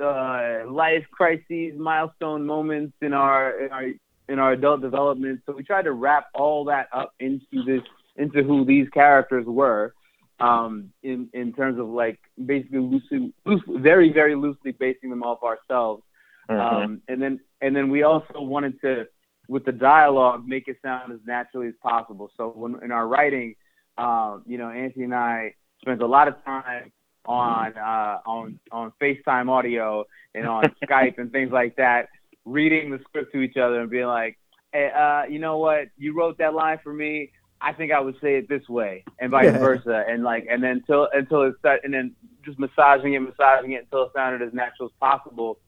uh, 0.00 0.70
life 0.70 1.04
crises, 1.12 1.74
milestone 1.78 2.46
moments 2.46 2.94
in 3.02 3.12
our 3.12 3.60
in 3.64 3.72
our 3.72 3.84
in 4.28 4.38
our 4.38 4.52
adult 4.52 4.80
development. 4.82 5.40
So 5.46 5.52
we 5.52 5.62
tried 5.64 5.82
to 5.84 5.92
wrap 5.92 6.26
all 6.34 6.64
that 6.66 6.88
up 6.92 7.14
into 7.18 7.64
this 7.66 7.82
into 8.16 8.42
who 8.42 8.64
these 8.64 8.88
characters 8.90 9.46
were. 9.46 9.94
um, 10.40 10.92
in 11.02 11.28
in 11.32 11.52
terms 11.52 11.78
of 11.78 11.88
like 11.88 12.18
basically 12.46 12.78
loosely, 12.78 13.32
loose, 13.44 13.62
very 13.68 14.12
very 14.12 14.34
loosely 14.34 14.72
basing 14.72 15.10
them 15.10 15.22
off 15.22 15.42
ourselves. 15.42 16.02
Mhm. 16.50 16.60
Um, 16.60 17.02
and 17.08 17.20
then 17.20 17.40
and 17.60 17.74
then 17.74 17.90
we 17.90 18.02
also 18.04 18.40
wanted 18.40 18.80
to, 18.82 19.06
with 19.48 19.64
the 19.64 19.72
dialogue, 19.72 20.46
make 20.46 20.68
it 20.68 20.76
sound 20.82 21.12
as 21.12 21.18
naturally 21.26 21.68
as 21.68 21.74
possible. 21.82 22.30
So 22.36 22.50
when 22.50 22.76
in 22.82 22.92
our 22.92 23.06
writing, 23.06 23.54
um, 23.96 24.44
you 24.46 24.58
know, 24.58 24.70
Anthony 24.70 25.04
and 25.04 25.14
I 25.14 25.54
spent 25.80 26.02
a 26.02 26.06
lot 26.06 26.28
of 26.28 26.42
time 26.44 26.92
on 27.28 27.76
uh, 27.76 28.18
on 28.26 28.58
on 28.72 28.92
FaceTime 29.00 29.48
audio 29.48 30.04
and 30.34 30.46
on 30.46 30.64
Skype 30.84 31.18
and 31.18 31.30
things 31.30 31.52
like 31.52 31.76
that, 31.76 32.08
reading 32.44 32.90
the 32.90 32.98
script 33.08 33.32
to 33.32 33.40
each 33.40 33.56
other 33.56 33.80
and 33.80 33.90
being 33.90 34.06
like, 34.06 34.38
"Hey, 34.72 34.90
uh, 34.90 35.24
you 35.30 35.38
know 35.38 35.58
what? 35.58 35.88
You 35.96 36.16
wrote 36.16 36.38
that 36.38 36.54
line 36.54 36.78
for 36.82 36.92
me. 36.92 37.30
I 37.60 37.72
think 37.72 37.92
I 37.92 38.00
would 38.00 38.14
say 38.22 38.36
it 38.36 38.48
this 38.48 38.66
way, 38.68 39.04
and 39.20 39.30
vice 39.30 39.44
Yeah. 39.52 39.58
versa." 39.58 40.04
And 40.08 40.24
like, 40.24 40.46
and 40.50 40.62
then 40.62 40.70
until 40.78 41.08
until 41.12 41.42
it 41.42 41.54
start, 41.58 41.82
and 41.84 41.92
then 41.92 42.14
just 42.44 42.58
massaging 42.58 43.12
it, 43.14 43.20
massaging 43.20 43.72
it 43.72 43.82
until 43.82 44.04
it 44.04 44.12
sounded 44.16 44.42
as 44.46 44.54
natural 44.54 44.86
as 44.88 44.92
possible 44.98 45.58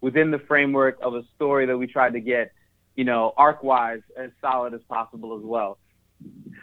within 0.00 0.30
the 0.30 0.38
framework 0.38 0.98
of 1.02 1.14
a 1.14 1.22
story 1.36 1.66
that 1.66 1.76
we 1.76 1.86
tried 1.86 2.14
to 2.14 2.20
get, 2.20 2.50
you 2.96 3.04
know, 3.04 3.32
arc 3.36 3.62
wise 3.62 4.00
as 4.18 4.30
solid 4.40 4.74
as 4.74 4.80
possible 4.88 5.36
as 5.38 5.44
well. 5.44 5.78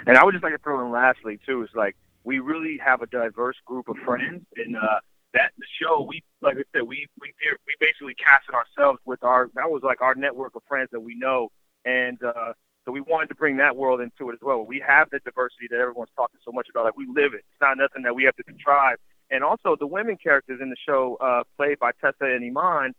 And 0.08 0.18
I 0.18 0.24
would 0.24 0.32
just 0.34 0.44
like 0.44 0.54
to 0.54 0.58
throw 0.60 0.84
in 0.86 0.92
lastly 0.92 1.40
too 1.46 1.62
is 1.64 1.70
like 1.76 1.96
we 2.24 2.40
really 2.40 2.78
have 2.84 3.02
a 3.02 3.08
diverse 3.08 3.58
group 3.66 3.90
of 3.90 3.98
friends, 4.06 4.46
and 4.58 4.76
uh, 4.76 5.00
that 5.34 5.52
the 5.58 5.66
show 5.82 6.02
we 6.02 6.24
like 6.42 6.58
I 6.58 6.64
said 6.74 6.84
we 6.84 7.08
we 7.20 7.34
we 7.42 7.76
basically 7.80 8.16
casted 8.16 8.56
ourselves 8.56 9.00
with 9.06 9.24
our 9.24 9.50
that 9.56 9.70
was 9.70 9.82
like 9.84 10.02
our 10.02 10.16
network 10.16 10.56
of 10.56 10.64
friends 10.68 10.90
that 10.92 11.00
we 11.00 11.16
know, 11.16 11.50
and 11.86 12.22
uh, 12.24 12.54
so 12.86 12.92
we 12.92 13.02
wanted 13.02 13.30
to 13.30 13.36
bring 13.36 13.58
that 13.58 13.76
world 13.76 14.02
into 14.02 14.30
it 14.30 14.34
as 14.34 14.40
well. 14.42 14.66
We 14.66 14.84
have 14.86 15.10
the 15.12 15.20
diversity 15.20 15.68
that 15.70 15.80
everyone's 15.80 16.10
talking 16.16 16.40
so 16.44 16.52
much 16.52 16.68
about. 16.70 16.86
Like 16.86 16.98
we 16.98 17.06
live 17.08 17.34
it. 17.34 17.44
It's 17.52 17.62
not 17.62 17.78
nothing 17.78 18.04
that 18.04 18.16
we 18.16 18.24
have 18.24 18.36
to 18.38 18.44
contrive. 18.44 18.98
And 19.32 19.44
also 19.44 19.76
the 19.80 19.86
women 19.86 20.18
characters 20.18 20.60
in 20.60 20.72
the 20.72 20.76
show, 20.88 21.16
uh, 21.22 21.44
played 21.56 21.78
by 21.78 21.92
Tessa 22.02 22.26
and 22.26 22.44
Iman, 22.44 22.96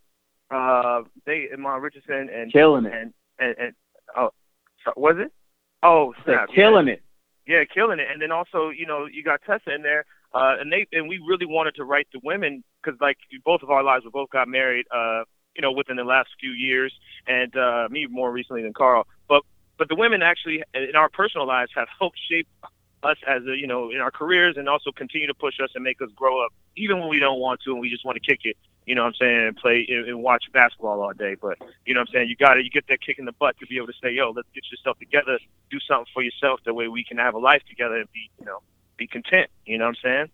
uh, 0.51 1.03
they 1.27 1.49
Iman 1.53 1.81
Richardson 1.81 2.29
and 2.33 2.53
Killing 2.53 2.85
it. 2.85 2.93
and 2.95 3.13
and, 3.41 3.57
and 3.59 3.73
oh, 4.17 4.31
so, 4.85 4.93
was 4.97 5.17
it? 5.19 5.33
Oh, 5.83 6.15
snap! 6.25 6.51
killing 6.55 6.89
it. 6.89 7.03
Yeah, 7.51 7.65
killing 7.65 7.99
it. 7.99 8.07
And 8.09 8.23
then 8.23 8.31
also, 8.31 8.69
you 8.69 8.87
know, 8.87 9.07
you 9.11 9.25
got 9.25 9.41
Tessa 9.45 9.75
in 9.75 9.83
there, 9.83 10.05
uh, 10.33 10.55
and 10.61 10.71
they 10.71 10.87
and 10.93 11.09
we 11.09 11.19
really 11.19 11.47
wanted 11.47 11.75
to 11.75 11.85
write 11.85 12.07
the 12.13 12.21
women 12.23 12.63
because 12.81 12.97
like 13.01 13.19
both 13.45 13.65
of 13.65 13.71
our 13.71 13.83
lives, 13.83 14.05
we 14.05 14.11
both 14.13 14.31
got 14.31 14.47
married, 14.47 14.87
uh, 14.95 15.25
you 15.57 15.61
know, 15.61 15.73
within 15.73 15.97
the 15.97 16.05
last 16.05 16.29
few 16.39 16.53
years, 16.53 16.95
and 17.27 17.57
uh, 17.57 17.89
me 17.91 18.07
more 18.09 18.31
recently 18.31 18.63
than 18.63 18.73
Carl. 18.73 19.05
But 19.29 19.43
but 19.79 19.89
the 19.89 19.97
women 19.97 20.23
actually 20.23 20.63
in 20.75 20.95
our 20.95 21.09
personal 21.09 21.45
lives 21.45 21.73
have 21.75 21.89
helped 21.99 22.21
shape 22.31 22.47
us 23.03 23.17
as 23.27 23.43
a, 23.51 23.57
you 23.57 23.67
know 23.67 23.91
in 23.91 23.97
our 23.97 24.13
careers 24.13 24.55
and 24.57 24.69
also 24.69 24.93
continue 24.93 25.27
to 25.27 25.35
push 25.35 25.55
us 25.61 25.71
and 25.75 25.83
make 25.83 26.01
us 26.03 26.11
grow 26.15 26.45
up 26.45 26.53
even 26.77 27.01
when 27.01 27.09
we 27.09 27.19
don't 27.19 27.41
want 27.41 27.59
to 27.65 27.73
and 27.73 27.81
we 27.81 27.89
just 27.89 28.05
want 28.05 28.15
to 28.15 28.21
kick 28.21 28.41
it 28.45 28.57
you 28.87 28.95
know 28.95 29.03
what 29.03 29.09
i'm 29.09 29.15
saying 29.21 29.47
and 29.49 29.57
play 29.57 29.87
and, 29.89 30.09
and 30.09 30.23
watch 30.23 30.45
basketball 30.53 31.03
all 31.03 31.13
day 31.13 31.35
but 31.41 31.59
you 31.87 31.95
know 31.95 32.01
what 32.01 32.09
i'm 32.09 32.13
saying 32.13 32.29
you 32.29 32.37
got 32.37 32.55
to 32.55 32.63
you 32.63 32.71
get 32.71 32.85
that 32.89 33.01
kick 33.01 33.19
in 33.19 33.25
the 33.25 33.33
butt 33.33 33.57
to 33.59 33.67
be 33.67 33.77
able 33.77 33.87
to 33.87 33.93
say 34.03 34.11
yo 34.11 34.31
let's 34.31 34.49
get 34.55 34.65
yourself 34.71 34.99
together 34.99 35.39
do 35.71 35.79
something 35.81 36.07
for 36.13 36.23
yourself 36.23 36.61
that 36.65 36.75
way 36.75 36.89
we 36.89 37.05
can 37.05 37.19
have 37.19 37.35
a 37.35 37.39
life 37.39 37.63
together 37.69 37.97
and 37.97 38.11
be 38.13 38.31
you 38.39 38.47
know 38.47 38.59
be 38.97 39.07
content 39.07 39.51
you 39.67 39.79
know 39.79 39.85
what 39.87 39.97
i'm 40.03 40.03
saying 40.03 40.31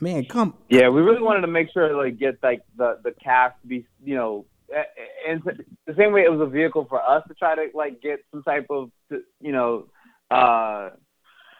Man, 0.00 0.24
come. 0.26 0.54
Yeah, 0.68 0.88
we 0.90 1.00
really 1.02 1.22
wanted 1.22 1.40
to 1.40 1.48
make 1.48 1.72
sure 1.72 1.88
to 1.88 1.96
like 1.96 2.18
get 2.18 2.38
like 2.42 2.62
the 2.76 2.98
the 3.02 3.10
cast 3.12 3.60
to 3.62 3.66
be 3.66 3.84
you 4.04 4.14
know, 4.14 4.46
a- 4.72 4.78
a- 4.78 5.30
and 5.30 5.42
the 5.86 5.94
same 5.96 6.12
way 6.12 6.22
it 6.22 6.30
was 6.30 6.40
a 6.40 6.46
vehicle 6.46 6.86
for 6.88 7.02
us 7.02 7.24
to 7.26 7.34
try 7.34 7.56
to 7.56 7.66
like 7.74 8.00
get 8.00 8.20
some 8.30 8.42
type 8.44 8.66
of 8.70 8.90
you 9.40 9.52
know 9.52 9.86
uh 10.30 10.90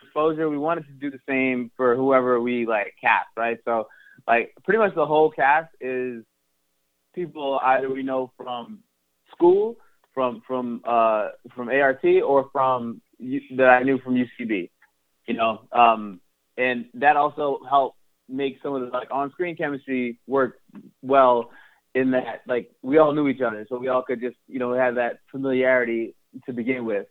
exposure. 0.04 0.48
We 0.48 0.58
wanted 0.58 0.86
to 0.86 0.92
do 0.92 1.10
the 1.10 1.18
same 1.28 1.72
for 1.76 1.96
whoever 1.96 2.40
we 2.40 2.64
like 2.64 2.94
cast, 3.00 3.28
right? 3.36 3.58
So 3.64 3.88
like 4.28 4.52
pretty 4.62 4.78
much 4.78 4.94
the 4.94 5.06
whole 5.06 5.30
cast 5.30 5.70
is 5.80 6.22
people 7.14 7.58
either 7.64 7.90
we 7.90 8.02
know 8.02 8.30
from 8.36 8.80
school, 9.32 9.76
from 10.14 10.42
from 10.46 10.82
uh 10.86 11.28
from 11.56 11.68
ART, 11.70 12.04
or 12.24 12.50
from 12.52 13.00
that 13.56 13.68
I 13.68 13.82
knew 13.82 13.98
from 13.98 14.14
UCB. 14.14 14.70
You 15.26 15.34
know, 15.34 15.62
um, 15.72 16.20
and 16.56 16.86
that 16.94 17.16
also 17.16 17.60
helped 17.68 17.96
make 18.28 18.58
some 18.62 18.74
of 18.74 18.82
the 18.82 18.88
like 18.88 19.08
on-screen 19.10 19.56
chemistry 19.56 20.20
work 20.26 20.60
well. 21.02 21.50
In 21.94 22.10
that, 22.12 22.42
like 22.46 22.70
we 22.82 22.98
all 22.98 23.14
knew 23.14 23.28
each 23.28 23.40
other, 23.40 23.66
so 23.68 23.78
we 23.78 23.88
all 23.88 24.02
could 24.02 24.20
just 24.20 24.36
you 24.46 24.58
know 24.58 24.74
have 24.74 24.96
that 24.96 25.20
familiarity 25.32 26.14
to 26.46 26.52
begin 26.52 26.84
with. 26.84 27.06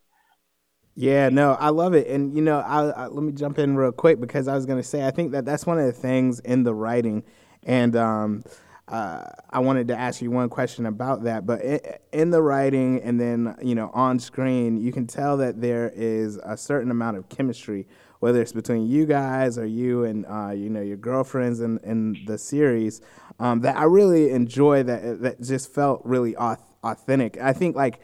Yeah, 0.99 1.29
no, 1.29 1.53
I 1.53 1.69
love 1.69 1.93
it, 1.93 2.07
and 2.07 2.35
you 2.35 2.41
know, 2.41 2.57
I, 2.57 2.85
I 2.89 3.05
let 3.05 3.21
me 3.21 3.31
jump 3.31 3.59
in 3.59 3.75
real 3.75 3.91
quick 3.91 4.19
because 4.19 4.47
I 4.47 4.55
was 4.55 4.65
gonna 4.65 4.81
say 4.81 5.05
I 5.05 5.11
think 5.11 5.31
that 5.33 5.45
that's 5.45 5.63
one 5.63 5.77
of 5.77 5.85
the 5.85 5.91
things 5.91 6.39
in 6.39 6.63
the 6.63 6.73
writing, 6.73 7.23
and 7.61 7.95
um, 7.95 8.43
uh, 8.87 9.25
I 9.51 9.59
wanted 9.59 9.89
to 9.89 9.95
ask 9.95 10.23
you 10.23 10.31
one 10.31 10.49
question 10.49 10.87
about 10.87 11.23
that. 11.25 11.45
But 11.45 11.61
in, 11.61 11.79
in 12.13 12.29
the 12.31 12.41
writing, 12.41 12.99
and 13.03 13.21
then 13.21 13.55
you 13.61 13.75
know, 13.75 13.91
on 13.93 14.17
screen, 14.17 14.77
you 14.77 14.91
can 14.91 15.05
tell 15.05 15.37
that 15.37 15.61
there 15.61 15.91
is 15.95 16.37
a 16.37 16.57
certain 16.57 16.89
amount 16.89 17.17
of 17.17 17.29
chemistry, 17.29 17.87
whether 18.19 18.41
it's 18.41 18.53
between 18.53 18.87
you 18.87 19.05
guys 19.05 19.59
or 19.59 19.67
you 19.67 20.03
and 20.03 20.25
uh, 20.25 20.49
you 20.49 20.67
know 20.67 20.81
your 20.81 20.97
girlfriends 20.97 21.59
in 21.59 21.77
in 21.83 22.17
the 22.25 22.39
series. 22.39 23.01
Um, 23.39 23.61
that 23.61 23.77
I 23.77 23.83
really 23.83 24.31
enjoy. 24.31 24.81
That 24.81 25.21
that 25.21 25.41
just 25.41 25.71
felt 25.71 26.01
really 26.05 26.35
authentic. 26.83 27.37
I 27.37 27.53
think 27.53 27.75
like 27.75 27.99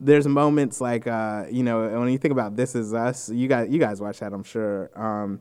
there's 0.00 0.26
moments 0.26 0.80
like 0.80 1.06
uh, 1.06 1.44
you 1.50 1.62
know 1.62 1.88
when 2.00 2.08
you 2.10 2.18
think 2.18 2.32
about 2.32 2.56
This 2.56 2.74
Is 2.74 2.92
Us, 2.94 3.28
you 3.28 3.48
guys 3.48 3.68
you 3.70 3.78
guys 3.78 4.00
watch 4.00 4.20
that 4.20 4.32
I'm 4.32 4.44
sure. 4.44 4.90
Um, 4.94 5.40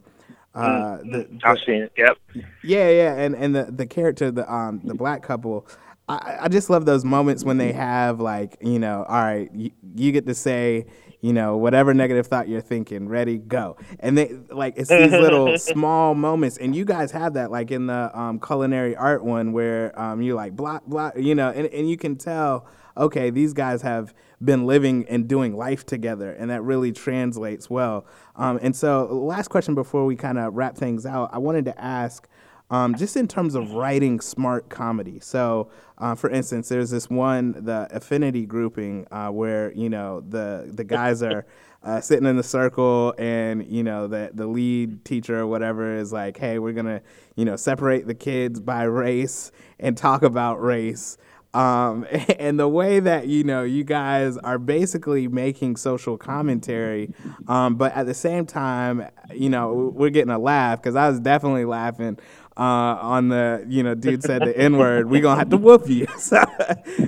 uh, 0.55 0.97
the, 0.97 1.27
i've 1.43 1.57
seen 1.65 1.81
it 1.81 1.91
yep 1.97 2.15
yeah, 2.63 2.89
yeah, 2.89 3.15
and 3.15 3.35
and 3.35 3.55
the 3.55 3.65
the 3.65 3.85
character, 3.85 4.31
the 4.31 4.51
um 4.51 4.81
the 4.83 4.93
black 4.93 5.21
couple, 5.21 5.67
I 6.07 6.37
I 6.41 6.47
just 6.47 6.69
love 6.69 6.85
those 6.85 7.03
moments 7.05 7.43
when 7.43 7.57
they 7.57 7.71
have 7.73 8.19
like 8.19 8.57
you 8.61 8.79
know, 8.79 9.05
all 9.07 9.21
right, 9.21 9.49
you, 9.53 9.71
you 9.95 10.11
get 10.11 10.25
to 10.27 10.33
say 10.33 10.85
you 11.21 11.33
know 11.33 11.57
whatever 11.57 11.93
negative 11.93 12.27
thought 12.27 12.47
you're 12.47 12.61
thinking, 12.61 13.07
ready, 13.07 13.37
go, 13.37 13.77
and 13.99 14.17
they 14.17 14.33
like 14.49 14.75
it's 14.77 14.89
these 14.89 15.11
little 15.11 15.57
small 15.57 16.15
moments, 16.15 16.57
and 16.57 16.75
you 16.75 16.85
guys 16.85 17.11
have 17.11 17.33
that 17.33 17.51
like 17.51 17.71
in 17.71 17.87
the 17.87 18.17
um 18.17 18.39
culinary 18.39 18.95
art 18.95 19.23
one 19.23 19.51
where 19.51 19.97
um 19.99 20.21
you're 20.21 20.35
like 20.35 20.55
block 20.55 20.85
block, 20.85 21.13
you 21.17 21.35
know, 21.35 21.49
and 21.49 21.67
and 21.67 21.89
you 21.89 21.97
can 21.97 22.15
tell. 22.15 22.67
Okay, 22.95 23.29
these 23.29 23.53
guys 23.53 23.81
have 23.81 24.13
been 24.43 24.65
living 24.65 25.05
and 25.09 25.27
doing 25.27 25.55
life 25.55 25.85
together, 25.85 26.31
and 26.33 26.49
that 26.49 26.61
really 26.61 26.91
translates 26.91 27.69
well. 27.69 28.05
Um, 28.35 28.59
and 28.61 28.75
so, 28.75 29.05
last 29.05 29.47
question 29.49 29.75
before 29.75 30.05
we 30.05 30.15
kind 30.15 30.37
of 30.37 30.53
wrap 30.53 30.77
things 30.77 31.05
out, 31.05 31.29
I 31.33 31.37
wanted 31.37 31.65
to 31.65 31.81
ask, 31.81 32.27
um, 32.69 32.95
just 32.95 33.15
in 33.17 33.27
terms 33.27 33.55
of 33.55 33.71
writing 33.71 34.19
smart 34.19 34.69
comedy. 34.69 35.19
So, 35.19 35.69
uh, 35.97 36.15
for 36.15 36.29
instance, 36.29 36.69
there's 36.69 36.89
this 36.89 37.09
one, 37.09 37.53
the 37.65 37.87
affinity 37.91 38.45
grouping, 38.45 39.07
uh, 39.11 39.29
where 39.29 39.71
you 39.73 39.89
know 39.89 40.21
the 40.21 40.69
the 40.73 40.83
guys 40.83 41.21
are 41.23 41.45
uh, 41.83 41.99
sitting 42.01 42.25
in 42.25 42.37
the 42.37 42.43
circle, 42.43 43.13
and 43.17 43.65
you 43.67 43.83
know 43.83 44.07
the 44.07 44.31
the 44.33 44.47
lead 44.47 45.03
teacher 45.05 45.39
or 45.39 45.47
whatever 45.47 45.95
is 45.95 46.11
like, 46.13 46.37
"Hey, 46.37 46.59
we're 46.59 46.73
gonna 46.73 47.01
you 47.35 47.45
know 47.45 47.55
separate 47.55 48.07
the 48.07 48.15
kids 48.15 48.59
by 48.59 48.83
race 48.83 49.51
and 49.79 49.97
talk 49.97 50.23
about 50.23 50.61
race." 50.61 51.17
Um, 51.53 52.07
and 52.39 52.59
the 52.59 52.67
way 52.67 52.99
that 52.99 53.27
you 53.27 53.43
know 53.43 53.63
you 53.63 53.83
guys 53.83 54.37
are 54.37 54.57
basically 54.57 55.27
making 55.27 55.75
social 55.75 56.17
commentary, 56.17 57.13
um, 57.47 57.75
but 57.75 57.93
at 57.93 58.05
the 58.05 58.13
same 58.13 58.45
time, 58.45 59.07
you 59.33 59.49
know 59.49 59.91
we're 59.93 60.09
getting 60.09 60.31
a 60.31 60.39
laugh 60.39 60.81
because 60.81 60.95
I 60.95 61.09
was 61.09 61.19
definitely 61.19 61.65
laughing 61.65 62.17
uh, 62.57 62.61
on 62.61 63.29
the 63.29 63.65
you 63.67 63.83
know 63.83 63.95
dude 63.95 64.23
said 64.23 64.41
the 64.43 64.57
n 64.57 64.77
word. 64.77 65.09
We 65.09 65.21
gonna 65.21 65.39
have 65.39 65.49
to 65.49 65.57
whoop 65.57 65.87
you. 65.87 66.07
So, 66.17 66.43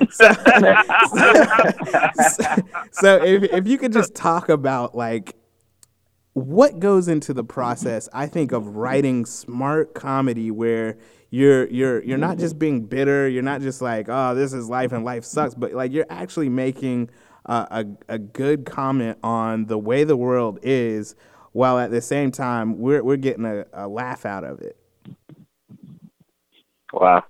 so, 0.10 0.34
so, 2.22 2.56
so 2.92 3.24
if 3.24 3.44
if 3.44 3.68
you 3.68 3.78
could 3.78 3.94
just 3.94 4.14
talk 4.14 4.50
about 4.50 4.96
like 4.96 5.36
what 6.34 6.80
goes 6.80 7.08
into 7.08 7.34
the 7.34 7.46
process 7.46 8.10
i 8.12 8.28
think 8.28 8.52
of 8.52 8.76
writing 8.76 9.26
smart 9.26 9.94
comedy 9.94 10.52
where 10.52 10.98
you're 11.36 11.68
you're 11.68 12.02
you're 12.04 12.18
not 12.18 12.38
just 12.38 12.58
being 12.58 12.86
bitter. 12.86 13.28
You're 13.28 13.44
not 13.44 13.60
just 13.60 13.82
like 13.82 14.08
oh 14.08 14.34
this 14.36 14.54
is 14.54 14.70
life 14.70 14.94
and 14.94 15.04
life 15.04 15.26
sucks 15.26 15.54
but 15.54 15.74
like 15.74 15.92
you're 15.92 16.06
actually 16.10 16.48
making 16.48 17.10
uh, 17.46 17.66
a, 18.10 18.14
a 18.14 18.18
good 18.18 18.66
comment 18.66 19.18
on 19.22 19.66
the 19.66 19.78
way 19.78 20.06
the 20.06 20.16
world 20.16 20.60
is 20.64 21.14
while 21.52 21.78
at 21.78 21.92
the 21.92 22.02
same 22.02 22.32
time 22.32 22.80
we're, 22.80 23.04
we're 23.04 23.18
getting 23.18 23.46
a, 23.46 23.66
a 23.74 23.88
laugh 23.88 24.26
out 24.26 24.46
of 24.46 24.62
it. 24.62 24.78
Wow. 26.94 27.26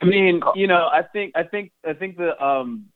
I 0.00 0.04
mean, 0.04 0.42
you 0.56 0.66
know, 0.66 0.88
I 0.92 1.02
think 1.02 1.32
I 1.36 1.44
think 1.44 1.70
I 1.86 1.92
think 1.92 2.16
the 2.16 2.40
um 2.44 2.86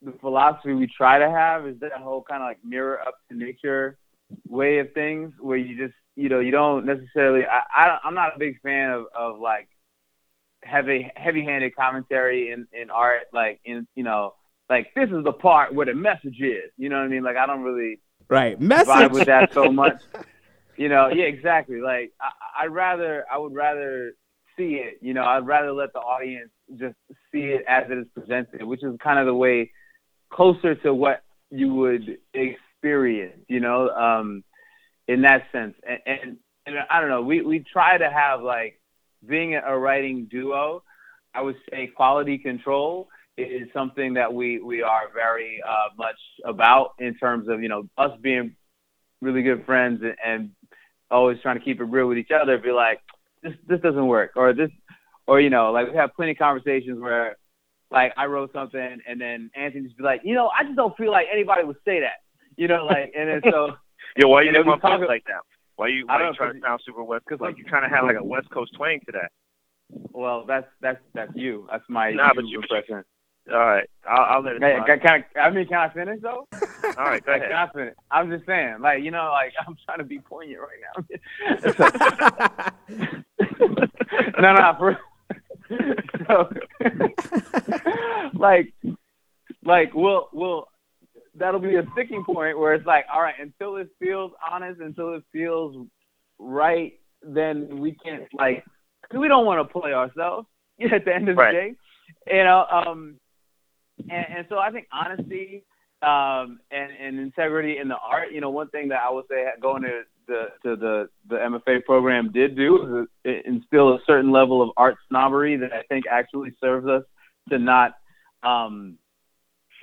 the 0.00 0.12
philosophy 0.12 0.72
we 0.72 0.86
try 0.86 1.18
to 1.18 1.30
have 1.30 1.66
is 1.66 1.78
that 1.80 1.92
whole 1.92 2.22
kind 2.22 2.42
of 2.42 2.48
like 2.48 2.64
mirror 2.64 3.00
up 3.06 3.16
to 3.30 3.36
nature 3.36 3.98
way 4.48 4.78
of 4.78 4.92
things 4.94 5.34
where 5.40 5.58
you 5.58 5.76
just 5.76 5.94
you 6.16 6.28
know 6.28 6.40
you 6.40 6.50
don't 6.50 6.86
necessarily 6.86 7.44
I, 7.44 7.86
I 7.86 7.98
I'm 8.04 8.14
not 8.14 8.36
a 8.36 8.38
big 8.38 8.60
fan 8.60 8.90
of 8.90 9.06
of 9.14 9.40
like 9.40 9.68
heavy 10.62 11.10
heavy 11.14 11.44
handed 11.44 11.74
commentary 11.76 12.50
in 12.50 12.66
in 12.72 12.90
art 12.90 13.24
like 13.32 13.60
in 13.64 13.86
you 13.94 14.02
know 14.02 14.34
like 14.70 14.88
this 14.94 15.10
is 15.10 15.24
the 15.24 15.32
part 15.32 15.74
where 15.74 15.86
the 15.86 15.94
message 15.94 16.40
is 16.40 16.70
you 16.76 16.88
know 16.88 16.96
what 16.96 17.04
I 17.04 17.08
mean 17.08 17.22
like 17.22 17.36
I 17.36 17.46
don't 17.46 17.62
really 17.62 18.00
right 18.28 18.58
message 18.60 18.88
vibe 18.88 19.12
with 19.12 19.26
that 19.26 19.52
so 19.52 19.70
much 19.72 20.00
you 20.76 20.88
know, 20.88 21.08
yeah, 21.08 21.24
exactly. 21.24 21.80
Like 21.80 22.12
I, 22.20 22.64
I'd 22.64 22.70
rather, 22.72 23.24
I 23.32 23.38
would 23.38 23.54
rather 23.54 24.12
see 24.56 24.74
it. 24.74 24.98
You 25.00 25.14
know, 25.14 25.24
I'd 25.24 25.46
rather 25.46 25.72
let 25.72 25.92
the 25.92 26.00
audience 26.00 26.50
just 26.78 26.96
see 27.32 27.40
it 27.40 27.64
as 27.68 27.84
it 27.90 27.98
is 27.98 28.06
presented, 28.14 28.64
which 28.64 28.82
is 28.82 28.96
kind 29.02 29.18
of 29.18 29.26
the 29.26 29.34
way 29.34 29.70
closer 30.30 30.74
to 30.76 30.94
what 30.94 31.22
you 31.50 31.74
would 31.74 32.18
experience. 32.32 33.40
You 33.48 33.60
know, 33.60 33.88
um, 33.90 34.42
in 35.08 35.22
that 35.22 35.44
sense. 35.52 35.74
And, 35.86 35.98
and 36.06 36.36
and 36.66 36.76
I 36.90 37.00
don't 37.00 37.10
know, 37.10 37.22
we 37.22 37.42
we 37.42 37.64
try 37.72 37.98
to 37.98 38.10
have 38.10 38.42
like 38.42 38.80
being 39.26 39.54
a 39.54 39.78
writing 39.78 40.28
duo. 40.30 40.82
I 41.34 41.42
would 41.42 41.56
say 41.70 41.88
quality 41.88 42.38
control 42.38 43.08
is 43.36 43.68
something 43.72 44.14
that 44.14 44.32
we 44.32 44.60
we 44.60 44.82
are 44.82 45.12
very 45.12 45.60
uh, 45.66 45.94
much 45.96 46.18
about 46.44 46.92
in 46.98 47.14
terms 47.16 47.48
of 47.48 47.62
you 47.62 47.68
know 47.68 47.88
us 47.98 48.12
being 48.22 48.54
really 49.20 49.42
good 49.42 49.64
friends 49.66 50.02
and, 50.02 50.14
and 50.24 50.50
always 51.10 51.38
trying 51.42 51.58
to 51.58 51.64
keep 51.64 51.80
it 51.80 51.84
real 51.84 52.06
with 52.06 52.18
each 52.18 52.30
other. 52.30 52.58
Be 52.58 52.70
like, 52.70 53.00
this 53.42 53.52
this 53.68 53.80
doesn't 53.80 54.06
work, 54.06 54.32
or 54.36 54.52
this, 54.52 54.70
or 55.26 55.40
you 55.40 55.50
know, 55.50 55.72
like 55.72 55.90
we 55.90 55.96
have 55.96 56.14
plenty 56.14 56.32
of 56.32 56.38
conversations 56.38 57.00
where, 57.00 57.36
like 57.90 58.12
I 58.16 58.26
wrote 58.26 58.52
something 58.52 58.98
and 59.06 59.20
then 59.20 59.50
Anthony 59.54 59.84
just 59.84 59.98
be 59.98 60.04
like, 60.04 60.22
you 60.24 60.34
know, 60.34 60.48
I 60.48 60.64
just 60.64 60.76
don't 60.76 60.96
feel 60.96 61.10
like 61.10 61.26
anybody 61.32 61.64
would 61.64 61.76
say 61.84 62.00
that, 62.00 62.22
you 62.56 62.68
know, 62.68 62.86
like 62.86 63.12
and 63.16 63.28
then 63.28 63.52
so 63.52 63.72
Yo, 64.16 64.28
why 64.28 64.42
you 64.42 64.52
make 64.52 64.64
my 64.66 64.78
talk- 64.78 65.00
like 65.08 65.24
that? 65.26 65.40
Why 65.76 65.88
you 65.88 66.06
why 66.06 66.28
you 66.28 66.34
trying 66.34 66.54
to 66.54 66.60
sound 66.60 66.80
super 66.84 67.02
west? 67.02 67.24
'cause 67.26 67.40
like 67.40 67.58
you 67.58 67.64
trying 67.64 67.88
to 67.88 67.94
have 67.94 68.04
like 68.04 68.16
a 68.16 68.22
West 68.24 68.48
Coast 68.50 68.72
twang 68.74 69.00
to 69.06 69.12
that. 69.12 69.32
well 70.12 70.44
that's 70.46 70.66
that's 70.80 71.00
that's 71.14 71.32
you. 71.34 71.66
That's 71.70 71.82
my 71.88 72.12
Nah, 72.12 72.32
but 72.34 72.46
you- 72.46 72.60
impression. 72.60 73.02
All 73.52 73.58
right, 73.58 73.86
I'll, 74.08 74.36
I'll 74.36 74.42
let 74.42 74.56
it. 74.56 74.62
Hey, 74.62 74.78
can, 74.86 75.00
can 75.00 75.24
I, 75.36 75.40
I 75.40 75.50
mean, 75.50 75.66
can 75.66 75.76
I 75.76 75.90
finish 75.92 76.18
though? 76.22 76.48
All 76.96 77.04
right, 77.04 77.22
go 77.22 77.32
ahead. 77.34 77.48
can 77.50 77.52
I 77.52 77.68
finish? 77.74 77.94
I'm 78.10 78.30
just 78.30 78.46
saying, 78.46 78.76
like, 78.80 79.02
you 79.02 79.10
know, 79.10 79.28
like 79.32 79.52
I'm 79.68 79.76
trying 79.84 79.98
to 79.98 80.04
be 80.04 80.18
poignant 80.18 80.60
right 80.62 80.80
now. 80.96 82.72
no, 84.40 84.54
no, 84.54 84.74
for 84.78 84.98
so, 86.26 86.50
like, 88.34 88.72
like 89.62 89.92
we'll 89.92 90.28
we'll 90.32 90.68
that'll 91.36 91.60
be 91.60 91.76
a 91.76 91.82
sticking 91.92 92.24
point 92.24 92.58
where 92.58 92.74
it's 92.74 92.86
like, 92.86 93.06
all 93.12 93.22
right, 93.22 93.34
until 93.40 93.76
it 93.76 93.88
feels 93.98 94.32
honest, 94.50 94.80
until 94.80 95.14
it 95.14 95.22
feels 95.32 95.86
right, 96.38 96.94
then 97.22 97.78
we 97.80 97.96
can't 98.04 98.24
like, 98.32 98.64
cause 99.10 99.20
we 99.20 99.28
don't 99.28 99.46
want 99.46 99.66
to 99.66 99.80
play 99.80 99.92
ourselves 99.92 100.46
at 100.92 101.04
the 101.04 101.14
end 101.14 101.28
of 101.28 101.36
Right. 101.36 101.52
the 101.52 102.32
day, 102.32 102.36
you 102.38 102.44
know. 102.44 102.64
Um, 102.70 103.16
and, 104.10 104.26
and 104.38 104.46
so 104.48 104.58
I 104.58 104.70
think 104.70 104.86
honesty 104.92 105.64
um, 106.02 106.60
and, 106.70 106.90
and 107.00 107.18
integrity 107.18 107.78
in 107.78 107.88
the 107.88 107.96
art. 107.96 108.32
You 108.32 108.40
know, 108.40 108.50
one 108.50 108.68
thing 108.70 108.88
that 108.88 109.00
I 109.02 109.10
would 109.10 109.24
say 109.30 109.46
going 109.60 109.82
to 109.82 110.02
the 110.26 110.46
to 110.62 110.76
the 110.76 111.08
the 111.28 111.36
MFA 111.36 111.84
program 111.84 112.30
did 112.32 112.56
do 112.56 113.00
is 113.02 113.08
it 113.24 113.46
instill 113.46 113.94
a 113.94 113.98
certain 114.06 114.30
level 114.30 114.62
of 114.62 114.70
art 114.76 114.96
snobbery 115.08 115.56
that 115.56 115.72
I 115.72 115.82
think 115.88 116.04
actually 116.10 116.52
serves 116.60 116.86
us 116.86 117.02
to 117.50 117.58
not 117.58 117.92
um, 118.42 118.98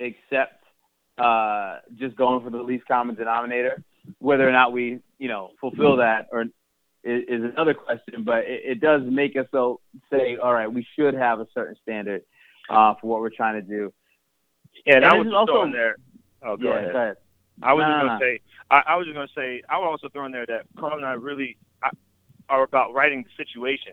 accept 0.00 0.61
uh, 1.22 1.78
just 1.96 2.16
going 2.16 2.42
for 2.42 2.50
the 2.50 2.62
least 2.62 2.86
common 2.86 3.14
denominator. 3.14 3.82
Whether 4.18 4.48
or 4.48 4.52
not 4.52 4.72
we, 4.72 4.98
you 5.18 5.28
know, 5.28 5.50
fulfill 5.60 5.96
that 5.98 6.26
or 6.32 6.42
is, 6.42 7.22
is 7.28 7.44
another 7.54 7.74
question, 7.74 8.24
but 8.24 8.38
it, 8.38 8.60
it 8.64 8.80
does 8.80 9.02
make 9.04 9.36
us 9.36 9.46
so 9.52 9.80
say, 10.10 10.36
all 10.42 10.52
right, 10.52 10.66
we 10.72 10.86
should 10.96 11.14
have 11.14 11.38
a 11.40 11.46
certain 11.54 11.76
standard 11.82 12.22
uh, 12.68 12.94
for 13.00 13.06
what 13.06 13.20
we're 13.20 13.30
trying 13.30 13.54
to 13.54 13.62
do. 13.62 13.92
Yeah, 14.86 14.96
and 14.96 15.04
And 15.04 15.14
I 15.14 15.16
was 15.18 15.32
also- 15.32 15.52
throwing 15.52 15.72
there. 15.72 15.96
Oh, 16.44 16.56
go 16.56 16.70
yeah, 16.70 16.78
ahead. 16.78 16.92
go 16.92 16.98
ahead. 16.98 17.16
I 17.62 17.72
was 17.74 17.82
No, 17.82 17.88
just 17.88 18.00
gonna 18.02 18.18
no. 18.18 18.18
say, 18.20 18.40
I, 18.70 18.82
I 18.88 18.96
was 18.96 19.06
just 19.06 19.14
gonna 19.14 19.28
say, 19.36 19.62
I 19.68 19.78
would 19.78 19.84
also 19.86 20.08
throw 20.08 20.26
in 20.26 20.32
there 20.32 20.46
that 20.46 20.66
Carl 20.76 20.96
and 20.96 21.06
I 21.06 21.12
really 21.12 21.56
I, 21.84 21.90
are 22.48 22.64
about 22.64 22.92
writing 22.94 23.22
the 23.22 23.44
situation. 23.44 23.92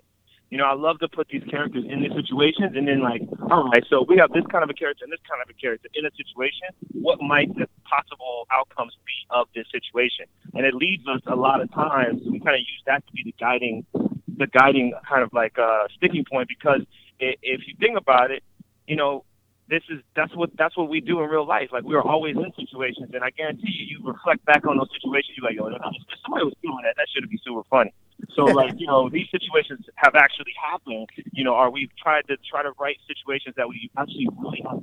You 0.50 0.58
know, 0.58 0.66
I 0.66 0.74
love 0.74 0.98
to 1.00 1.08
put 1.08 1.28
these 1.30 1.44
characters 1.50 1.86
in 1.88 2.02
these 2.02 2.12
situations, 2.12 2.74
and 2.76 2.88
then 2.88 3.02
like, 3.02 3.22
all 3.52 3.70
right, 3.70 3.84
so 3.90 4.04
we 4.08 4.18
have 4.18 4.32
this 4.34 4.44
kind 4.52 4.64
of 4.64 4.70
a 4.70 4.74
character 4.74 5.06
and 5.06 5.14
this 5.14 5.22
kind 5.30 5.42
of 5.42 5.50
a 5.50 5.54
character 5.54 5.90
in 5.94 6.06
a 6.06 6.12
situation. 6.18 6.74
What 6.92 7.22
might 7.22 7.54
the 7.54 7.68
possible 7.86 8.48
outcomes 8.52 8.98
be 9.06 9.14
of 9.30 9.48
this 9.54 9.66
situation? 9.72 10.26
And 10.56 10.66
it 10.66 10.74
leads 10.74 11.08
us 11.08 11.22
a 11.28 11.36
lot 11.36 11.62
of 11.62 11.72
times. 11.72 12.22
We 12.26 12.40
kind 12.40 12.56
of 12.56 12.62
use 12.62 12.82
that 12.88 13.06
to 13.06 13.14
be 13.14 13.22
the 13.24 13.36
guiding, 13.40 13.86
the 13.94 14.48
guiding 14.48 14.94
kind 15.08 15.22
of 15.22 15.30
like 15.34 15.60
uh, 15.60 15.86
sticking 15.98 16.26
point 16.26 16.50
because 16.50 16.82
if 17.20 17.62
you 17.68 17.76
think 17.80 17.98
about 17.98 18.32
it, 18.32 18.44
you 18.88 18.96
know, 18.96 19.26
this 19.70 19.84
is 19.90 20.02
that's 20.16 20.36
what 20.36 20.50
that's 20.58 20.76
what 20.76 20.90
we 20.90 21.00
do 21.00 21.22
in 21.22 21.30
real 21.30 21.46
life. 21.46 21.70
Like 21.72 21.84
we 21.84 21.94
are 21.94 22.02
always 22.02 22.36
in 22.36 22.52
situations, 22.58 23.12
and 23.14 23.24
I 23.24 23.30
guarantee 23.30 23.70
you, 23.70 23.98
you 24.00 24.08
reflect 24.08 24.44
back 24.46 24.66
on 24.66 24.78
those 24.78 24.90
situations. 24.92 25.38
You're 25.38 25.46
like, 25.46 25.56
yo, 25.56 25.68
if 25.68 26.20
somebody 26.26 26.46
was 26.46 26.56
doing 26.64 26.82
that, 26.84 26.96
that 26.98 27.08
should 27.14 27.30
be 27.30 27.40
super 27.46 27.62
funny. 27.70 27.94
So 28.36 28.44
like, 28.44 28.74
you 28.78 28.88
know, 28.88 29.10
these 29.10 29.28
situations 29.32 29.86
have 29.96 30.16
actually 30.16 30.54
happened. 30.62 31.08
You 31.32 31.44
know, 31.44 31.56
or 31.56 31.72
we've 31.72 31.96
tried 32.02 32.28
to 32.28 32.38
try 32.50 32.64
to 32.64 32.72
write 32.80 32.98
situations 33.08 33.56
that 33.58 33.68
we 33.68 33.90
actually 33.98 34.28
really 34.38 34.64
have 34.70 34.80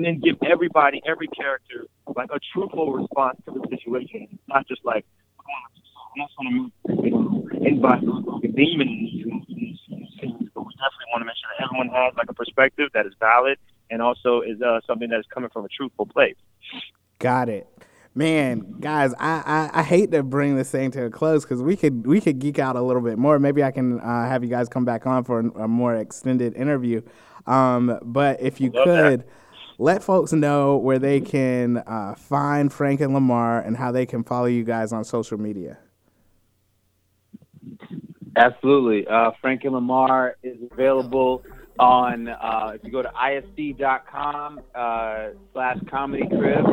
and 0.00 0.04
then 0.04 0.20
give 0.20 0.36
everybody, 0.42 1.02
every 1.06 1.28
character, 1.28 1.86
like 2.16 2.30
a 2.32 2.40
truthful 2.52 2.92
response 2.92 3.38
to 3.44 3.52
the 3.52 3.66
situation, 3.68 4.38
not 4.48 4.66
just 4.66 4.84
like. 4.84 5.04
I'm 6.18 6.72
anybody 7.64 8.06
looks 8.06 8.26
like 8.26 8.44
a 8.44 8.48
demon 8.48 8.88
in 8.88 8.98
these, 8.98 9.26
in 9.26 9.44
these, 9.46 9.78
in 9.90 9.98
these 9.98 10.08
scenes, 10.20 10.50
but 10.54 10.66
we 10.66 10.72
definitely 10.74 11.06
want 11.12 11.22
to 11.22 11.24
make 11.24 11.36
sure 11.36 11.50
that 11.56 11.64
everyone 11.64 11.88
has 11.88 12.14
like 12.16 12.28
a 12.28 12.34
perspective 12.34 12.88
that 12.94 13.06
is 13.06 13.12
valid 13.20 13.58
and 13.90 14.02
also 14.02 14.40
is 14.40 14.60
uh, 14.60 14.80
something 14.86 15.08
that 15.10 15.20
is 15.20 15.26
coming 15.32 15.50
from 15.50 15.64
a 15.64 15.68
truthful 15.68 16.06
place. 16.06 16.36
Got 17.18 17.48
it. 17.48 17.68
Man, 18.14 18.76
guys, 18.80 19.14
I, 19.20 19.70
I, 19.74 19.80
I 19.80 19.82
hate 19.84 20.10
to 20.10 20.22
bring 20.22 20.56
this 20.56 20.70
thing 20.70 20.90
to 20.92 21.04
a 21.04 21.10
close 21.10 21.44
because 21.44 21.62
we 21.62 21.76
could 21.76 22.06
we 22.06 22.20
could 22.20 22.40
geek 22.40 22.58
out 22.58 22.74
a 22.74 22.82
little 22.82 23.02
bit 23.02 23.18
more. 23.18 23.38
Maybe 23.38 23.62
I 23.62 23.70
can 23.70 24.00
uh, 24.00 24.26
have 24.26 24.42
you 24.42 24.50
guys 24.50 24.68
come 24.68 24.84
back 24.84 25.06
on 25.06 25.22
for 25.22 25.38
a 25.38 25.68
more 25.68 25.94
extended 25.94 26.54
interview. 26.54 27.02
Um, 27.46 27.98
but 28.02 28.40
if 28.40 28.60
you 28.60 28.70
Love 28.70 28.86
that. 28.86 29.10
could, 29.10 29.24
let 29.78 30.02
folks 30.02 30.32
know 30.32 30.76
where 30.76 30.98
they 30.98 31.20
can 31.20 31.78
uh, 31.78 32.14
find 32.14 32.70
Frank 32.72 33.00
and 33.00 33.14
Lamar 33.14 33.60
and 33.60 33.76
how 33.76 33.90
they 33.90 34.04
can 34.04 34.22
follow 34.24 34.46
you 34.46 34.62
guys 34.62 34.92
on 34.92 35.04
social 35.04 35.38
media. 35.38 35.78
Absolutely. 38.36 39.06
Uh, 39.06 39.30
Frank 39.40 39.64
and 39.64 39.72
Lamar 39.72 40.36
is 40.42 40.58
available 40.70 41.42
on, 41.78 42.28
uh, 42.28 42.72
if 42.74 42.84
you 42.84 42.90
go 42.90 43.02
to 43.02 43.08
isd.com 43.08 44.60
uh, 44.74 45.28
slash 45.52 45.78
comedy 45.88 46.26
crib, 46.28 46.64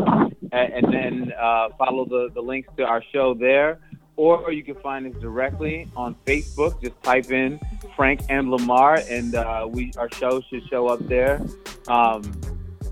and, 0.52 0.74
and 0.74 0.94
then 0.94 1.34
uh, 1.40 1.70
follow 1.78 2.06
the, 2.06 2.30
the 2.34 2.42
links 2.42 2.70
to 2.78 2.84
our 2.84 3.04
show 3.14 3.34
there. 3.34 3.80
Or 4.16 4.52
you 4.52 4.64
can 4.64 4.76
find 4.76 5.06
us 5.06 5.22
directly 5.22 5.88
on 5.96 6.16
Facebook. 6.26 6.82
Just 6.82 7.02
type 7.04 7.30
in 7.30 7.60
Frank 7.96 8.22
and 8.30 8.50
Lamar, 8.50 9.00
and 9.08 9.36
uh, 9.36 9.68
we 9.70 9.92
our 9.98 10.10
show 10.14 10.42
should 10.50 10.68
show 10.70 10.88
up 10.88 11.08
there. 11.08 11.40
Um, 11.88 12.24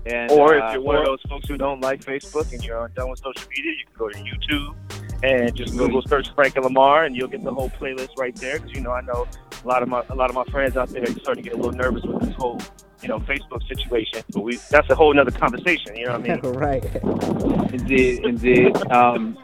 and, 0.06 0.30
Or 0.30 0.60
uh, 0.60 0.68
if 0.68 0.74
you're 0.74 0.82
one 0.82 0.96
of 0.96 1.04
those 1.04 1.20
folks 1.28 1.48
who 1.48 1.56
don't 1.56 1.80
like 1.80 2.04
Facebook 2.04 2.52
and 2.52 2.62
you're 2.64 2.88
done 2.94 3.10
with 3.10 3.18
social 3.18 3.48
media, 3.50 3.72
you 3.72 3.86
can 3.86 3.96
go 3.98 4.08
to 4.08 4.18
YouTube 4.18 4.95
and 5.22 5.54
just 5.54 5.76
Google 5.76 6.02
search 6.02 6.34
Frank 6.34 6.56
and 6.56 6.64
Lamar, 6.64 7.04
and 7.04 7.16
you'll 7.16 7.28
get 7.28 7.42
the 7.42 7.52
whole 7.52 7.70
playlist 7.70 8.16
right 8.18 8.34
there. 8.36 8.58
Because 8.58 8.72
you 8.72 8.80
know, 8.80 8.92
I 8.92 9.00
know 9.00 9.26
a 9.64 9.68
lot 9.68 9.82
of 9.82 9.88
my 9.88 10.02
a 10.10 10.14
lot 10.14 10.30
of 10.30 10.36
my 10.36 10.44
friends 10.44 10.76
out 10.76 10.88
there 10.90 11.02
are 11.02 11.06
starting 11.06 11.42
to 11.42 11.50
get 11.50 11.54
a 11.54 11.56
little 11.56 11.72
nervous 11.72 12.02
with 12.04 12.22
this 12.22 12.34
whole 12.34 12.60
you 13.02 13.08
know 13.08 13.18
Facebook 13.20 13.66
situation. 13.66 14.22
But 14.30 14.40
we 14.40 14.56
that's 14.70 14.88
a 14.90 14.94
whole 14.94 15.12
nother 15.14 15.30
conversation. 15.30 15.96
You 15.96 16.06
know 16.06 16.18
what 16.18 16.30
I 16.30 16.34
mean? 16.34 16.40
right. 16.52 17.72
Indeed, 17.72 18.24
indeed. 18.24 18.76
Um, 18.90 19.38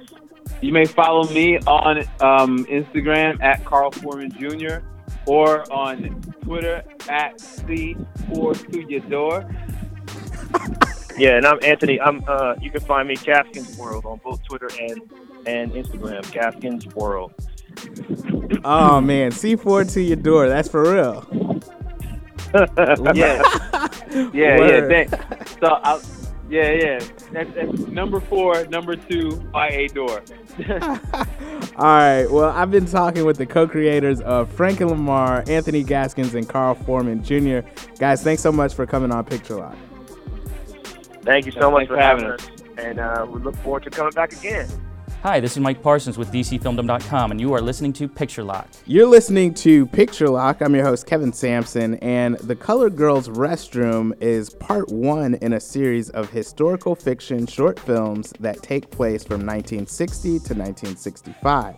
you 0.61 0.73
may 0.73 0.85
follow 0.85 1.29
me 1.33 1.59
on 1.61 1.99
um, 2.21 2.65
Instagram 2.67 3.43
at 3.43 3.65
Carl 3.65 3.91
Foreman 3.91 4.31
Jr. 4.31 4.85
or 5.27 5.71
on 5.73 6.21
Twitter 6.43 6.85
at 7.09 7.39
C4 7.39 8.73
to 8.73 8.81
your 8.89 9.01
door. 9.01 9.51
Yeah, 11.19 11.37
and 11.37 11.47
I'm 11.47 11.59
Anthony. 11.63 12.01
I'm 12.01 12.25
uh, 12.27 12.55
you 12.61 12.71
can 12.71 12.81
find 12.81 13.09
me 13.09 13.17
Gaskins 13.17 13.77
World 13.77 14.07
on 14.07 14.21
both 14.25 14.43
Twitter 14.45 14.71
and 14.81 15.01
and 15.47 15.73
Instagram. 15.73 16.31
Gaskins 16.33 16.87
World. 16.95 17.33
Oh 18.65 19.01
man, 19.01 19.31
C4 19.31 19.93
to 19.95 20.03
your 20.03 20.17
door. 20.17 20.49
That's 20.49 20.69
for 20.69 20.83
real. 20.83 21.27
Yeah, 22.55 22.67
yeah, 23.15 24.31
yeah. 24.33 24.59
Word. 24.59 24.89
Thanks. 24.89 25.53
So, 25.61 25.81
i 25.83 26.01
yeah, 26.53 26.71
yeah. 26.71 26.99
That's, 27.33 27.51
that's 27.55 27.79
number 27.87 28.21
four, 28.21 28.67
number 28.67 28.95
two 28.95 29.37
by 29.53 29.69
a 29.69 29.89
door. 29.89 30.23
All 30.71 31.87
right. 31.87 32.27
Well, 32.31 32.51
I've 32.51 32.71
been 32.71 32.85
talking 32.85 33.25
with 33.25 33.39
the 33.39 33.47
co-creators 33.47 34.21
of 34.21 34.53
Frank 34.53 34.83
and 34.83 34.91
Lamar, 34.91 35.45
Anthony 35.47 35.83
Gaskins, 35.83 36.35
and 36.35 36.47
Carl 36.47 36.75
Foreman 36.75 37.25
Jr. 37.25 37.61
Guys, 37.99 38.23
thanks 38.23 38.43
so 38.43 38.53
much 38.53 38.75
for 38.75 38.85
coming 38.87 39.11
on 39.11 39.25
Picture 39.25 39.57
Lock. 39.57 39.77
Thank 41.23 41.47
you 41.47 41.53
so 41.53 41.71
much 41.71 41.87
for 41.87 41.95
for 41.95 42.03
having 42.03 42.25
having 42.25 42.39
us, 42.39 42.51
and 42.77 43.01
uh, 43.01 43.27
we 43.27 43.41
look 43.41 43.57
forward 43.57 43.85
to 43.85 43.91
coming 43.91 44.13
back 44.13 44.35
again. 44.35 44.69
Hi, 45.23 45.39
this 45.39 45.53
is 45.53 45.61
Mike 45.61 45.85
Parsons 45.85 46.19
with 46.19 46.33
DCFilmdom.com, 46.33 47.31
and 47.31 47.41
you 47.41 47.53
are 47.53 47.61
listening 47.61 47.93
to 47.93 48.09
Picture 48.09 48.43
Lock. 48.43 48.67
You're 48.87 49.07
listening 49.07 49.55
to 49.55 49.87
Picture 49.87 50.29
Lock. 50.29 50.61
I'm 50.61 50.75
your 50.75 50.83
host, 50.83 51.07
Kevin 51.07 51.33
Sampson, 51.33 51.95
and 52.01 52.37
The 52.39 52.57
Colored 52.57 52.97
Girl's 52.97 53.29
Restroom 53.29 54.21
is 54.21 54.51
part 54.51 54.91
one 54.91 55.35
in 55.35 55.53
a 55.53 55.61
series 55.61 56.11
of 56.11 56.29
historical 56.29 56.97
fiction 56.97 57.47
short 57.47 57.79
films 57.79 58.33
that 58.41 58.65
take 58.65 58.91
place 58.91 59.23
from 59.23 59.47
1960 59.47 60.29
to 60.29 60.55
1965. 60.55 61.77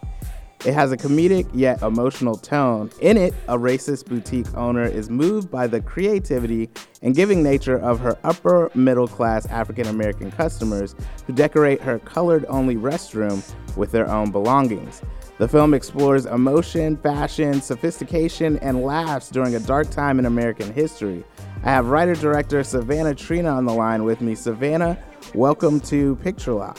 It 0.65 0.73
has 0.73 0.93
a 0.93 0.97
comedic 0.97 1.47
yet 1.53 1.83
emotional 1.83 2.37
tone. 2.37 2.91
In 3.03 3.19
it, 3.19 3.35
a 3.49 3.59
racist 3.59 4.07
boutique 4.07 4.47
owner 4.57 4.85
is 4.85 5.11
moved 5.11 5.51
by 5.51 5.67
the 5.67 5.83
creativity 5.83 6.71
and 7.03 7.15
giving 7.15 7.43
nature 7.43 7.77
of 7.77 8.01
her 8.01 8.17
upper 8.25 8.71
middle 8.75 9.07
class 9.07 9.45
African 9.47 9.89
American 9.89 10.31
customers 10.31 10.95
who 11.27 11.35
decorate 11.35 11.83
her 11.83 11.99
colored 11.99 12.47
only 12.49 12.77
restroom 12.77 13.45
with 13.77 13.93
their 13.93 14.11
own 14.11 14.31
belongings. 14.31 15.03
The 15.37 15.47
film 15.47 15.75
explores 15.75 16.25
emotion, 16.25 16.97
fashion, 16.97 17.61
sophistication, 17.61 18.59
and 18.61 18.85
laughs 18.85 19.29
during 19.29 19.57
a 19.57 19.61
dark 19.61 19.91
time 19.91 20.19
in 20.19 20.25
American 20.25 20.73
history. 20.73 21.25
I 21.63 21.73
have 21.73 21.89
writer 21.89 22.15
director 22.15 22.65
Savannah 22.65 23.15
Trina 23.15 23.51
on 23.51 23.67
the 23.67 23.75
line 23.75 24.05
with 24.05 24.23
me. 24.23 24.35
Savannah, 24.35 24.97
welcome 25.35 25.79
to 25.81 26.17
Picture 26.17 26.55
Lock. 26.55 26.79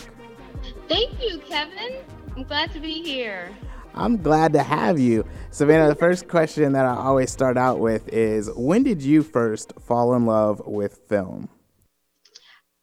Thank 0.87 1.21
you, 1.21 1.37
Kevin. 1.37 1.97
I'm 2.35 2.43
glad 2.43 2.71
to 2.71 2.79
be 2.79 3.03
here. 3.03 3.51
I'm 3.95 4.21
glad 4.21 4.51
to 4.53 4.61
have 4.61 4.99
you. 4.99 5.25
Savannah, 5.51 5.87
the 5.87 5.95
first 5.95 6.27
question 6.27 6.73
that 6.73 6.85
I 6.85 6.95
always 6.95 7.31
start 7.31 7.57
out 7.57 7.79
with 7.79 8.09
is 8.09 8.51
when 8.53 8.83
did 8.83 9.01
you 9.01 9.23
first 9.23 9.71
fall 9.79 10.13
in 10.15 10.25
love 10.25 10.61
with 10.65 10.99
film? 11.07 11.47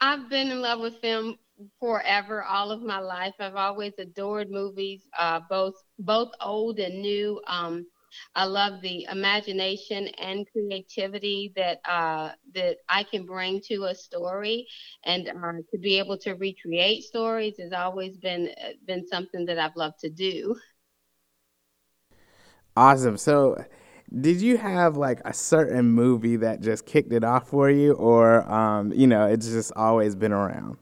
I've 0.01 0.31
been 0.31 0.51
in 0.51 0.63
love 0.63 0.81
with 0.81 0.97
film 1.03 1.37
forever, 1.79 2.43
all 2.43 2.71
of 2.71 2.83
my 2.83 2.99
life. 2.99 3.35
I've 3.39 3.57
always 3.57 3.93
adored 3.99 4.51
movies, 4.51 5.03
uh, 5.19 5.41
both 5.51 5.75
both 5.99 6.31
old 6.41 6.79
and 6.79 7.03
new. 7.03 7.41
Um, 7.47 7.87
I 8.35 8.45
love 8.45 8.81
the 8.83 9.07
imagination 9.11 10.09
and 10.19 10.47
creativity 10.51 11.53
that 11.57 11.81
uh, 11.89 12.33
that 12.55 12.79
I 12.89 13.05
can 13.05 13.27
bring 13.27 13.61
to 13.69 13.85
a 13.85 13.95
story, 13.95 14.67
and 15.05 15.29
uh, 15.29 15.53
to 15.71 15.79
be 15.79 15.99
able 15.99 16.19
to 16.19 16.33
recreate 16.33 17.05
stories 17.05 17.55
has 17.59 17.73
always 17.73 18.17
been 18.17 18.49
been 18.87 19.07
something 19.07 19.45
that 19.47 19.59
I've 19.59 19.77
loved 19.77 20.01
to 20.01 20.11
do. 20.11 20.57
Awesome. 22.77 23.17
So, 23.17 23.65
did 24.21 24.41
you 24.41 24.57
have 24.57 24.97
like 24.97 25.21
a 25.25 25.33
certain 25.33 25.91
movie 25.91 26.37
that 26.37 26.61
just 26.61 26.87
kicked 26.87 27.13
it 27.13 27.25
off 27.25 27.49
for 27.49 27.71
you, 27.71 27.93
or 27.95 28.51
um, 28.51 28.93
you 28.93 29.07
know, 29.07 29.27
it's 29.27 29.49
just 29.49 29.73
always 29.77 30.15
been 30.15 30.33
around? 30.33 30.79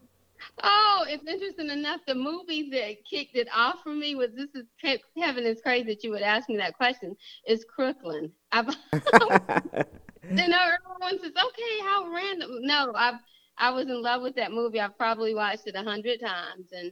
Oh, 0.63 1.05
it's 1.07 1.25
interesting 1.27 1.69
enough. 1.69 2.01
The 2.07 2.15
movie 2.15 2.69
that 2.71 2.97
kicked 3.09 3.35
it 3.35 3.47
off 3.53 3.77
for 3.83 3.93
me 3.93 4.15
was 4.15 4.29
this 4.35 4.49
is 4.55 4.65
Kevin. 4.81 5.45
It's 5.45 5.61
crazy 5.61 5.87
that 5.87 6.03
you 6.03 6.11
would 6.11 6.21
ask 6.21 6.49
me 6.49 6.57
that 6.57 6.75
question. 6.75 7.15
Is 7.47 7.65
Crooklyn? 7.65 8.31
I've, 8.51 8.67
you 8.93 10.47
know, 10.47 10.59
everyone 10.59 11.19
says, 11.21 11.31
"Okay, 11.31 11.79
how 11.81 12.09
random." 12.13 12.51
No, 12.61 12.93
I 12.95 13.13
I 13.57 13.71
was 13.71 13.87
in 13.87 14.01
love 14.01 14.21
with 14.21 14.35
that 14.35 14.51
movie. 14.51 14.79
I've 14.79 14.97
probably 14.97 15.35
watched 15.35 15.67
it 15.67 15.75
a 15.75 15.83
hundred 15.83 16.19
times, 16.19 16.67
and 16.71 16.91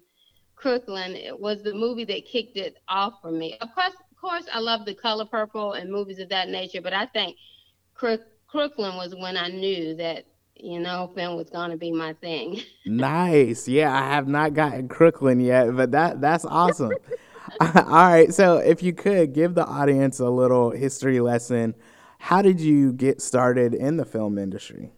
Crooklyn 0.55 1.15
it 1.15 1.39
was 1.39 1.61
the 1.63 1.73
movie 1.73 2.05
that 2.05 2.25
kicked 2.25 2.57
it 2.57 2.75
off 2.87 3.13
for 3.21 3.31
me. 3.31 3.57
Of 3.61 3.73
course, 3.73 3.93
course, 4.21 4.45
I 4.53 4.59
love 4.59 4.85
the 4.85 4.95
color 4.95 5.25
purple 5.25 5.73
and 5.73 5.91
movies 5.91 6.19
of 6.19 6.29
that 6.29 6.49
nature, 6.49 6.81
but 6.81 6.93
I 6.93 7.05
think 7.07 7.37
Crook, 7.93 8.21
Crooklyn 8.47 8.95
was 8.95 9.15
when 9.15 9.37
I 9.37 9.47
knew 9.47 9.95
that 9.95 10.25
you 10.61 10.79
know, 10.79 11.11
film 11.15 11.37
was 11.37 11.49
gonna 11.49 11.77
be 11.77 11.91
my 11.91 12.13
thing. 12.13 12.61
nice. 12.85 13.67
Yeah, 13.67 13.93
I 13.93 14.07
have 14.13 14.27
not 14.27 14.53
gotten 14.53 14.87
Crooklyn 14.87 15.39
yet, 15.39 15.75
but 15.75 15.91
that 15.91 16.21
that's 16.21 16.45
awesome. 16.45 16.93
All 17.61 17.67
right. 17.85 18.33
So 18.33 18.57
if 18.57 18.83
you 18.83 18.93
could 18.93 19.33
give 19.33 19.55
the 19.55 19.65
audience 19.65 20.19
a 20.19 20.29
little 20.29 20.71
history 20.71 21.19
lesson, 21.19 21.75
how 22.19 22.41
did 22.41 22.59
you 22.59 22.91
get 22.91 23.21
started 23.21 23.73
in 23.73 23.97
the 23.97 24.05
film 24.05 24.37
industry? 24.37 24.91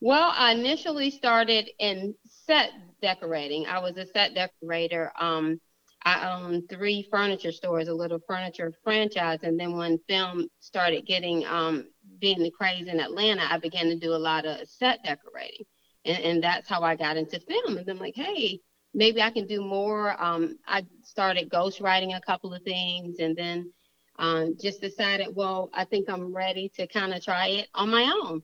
Well, 0.00 0.32
I 0.34 0.52
initially 0.52 1.10
started 1.10 1.70
in 1.78 2.14
set 2.26 2.70
decorating. 3.00 3.66
I 3.66 3.80
was 3.80 3.96
a 3.96 4.06
set 4.06 4.34
decorator. 4.34 5.12
Um, 5.18 5.60
I 6.04 6.32
owned 6.32 6.68
three 6.68 7.08
furniture 7.10 7.52
stores, 7.52 7.88
a 7.88 7.94
little 7.94 8.20
furniture 8.26 8.72
franchise, 8.82 9.38
and 9.42 9.58
then 9.58 9.76
when 9.76 9.98
film 10.06 10.48
started 10.60 11.06
getting 11.06 11.46
um, 11.46 11.86
being 12.20 12.42
the 12.42 12.50
craze 12.50 12.88
in 12.88 13.00
Atlanta, 13.00 13.46
I 13.50 13.58
began 13.58 13.86
to 13.86 13.98
do 13.98 14.14
a 14.14 14.16
lot 14.16 14.44
of 14.44 14.68
set 14.68 15.02
decorating, 15.02 15.64
and, 16.04 16.18
and 16.18 16.44
that's 16.44 16.68
how 16.68 16.82
I 16.82 16.94
got 16.94 17.16
into 17.16 17.40
film. 17.40 17.78
And 17.78 17.88
I'm 17.88 17.98
like, 17.98 18.16
hey, 18.16 18.60
maybe 18.92 19.22
I 19.22 19.30
can 19.30 19.46
do 19.46 19.62
more. 19.62 20.22
Um, 20.22 20.58
I 20.66 20.84
started 21.02 21.50
ghostwriting 21.50 22.16
a 22.16 22.20
couple 22.20 22.52
of 22.52 22.62
things, 22.62 23.18
and 23.18 23.34
then 23.34 23.72
um, 24.18 24.56
just 24.60 24.82
decided, 24.82 25.34
well, 25.34 25.70
I 25.72 25.84
think 25.84 26.10
I'm 26.10 26.34
ready 26.34 26.70
to 26.76 26.86
kind 26.86 27.14
of 27.14 27.24
try 27.24 27.46
it 27.48 27.68
on 27.74 27.90
my 27.90 28.02
own. 28.24 28.42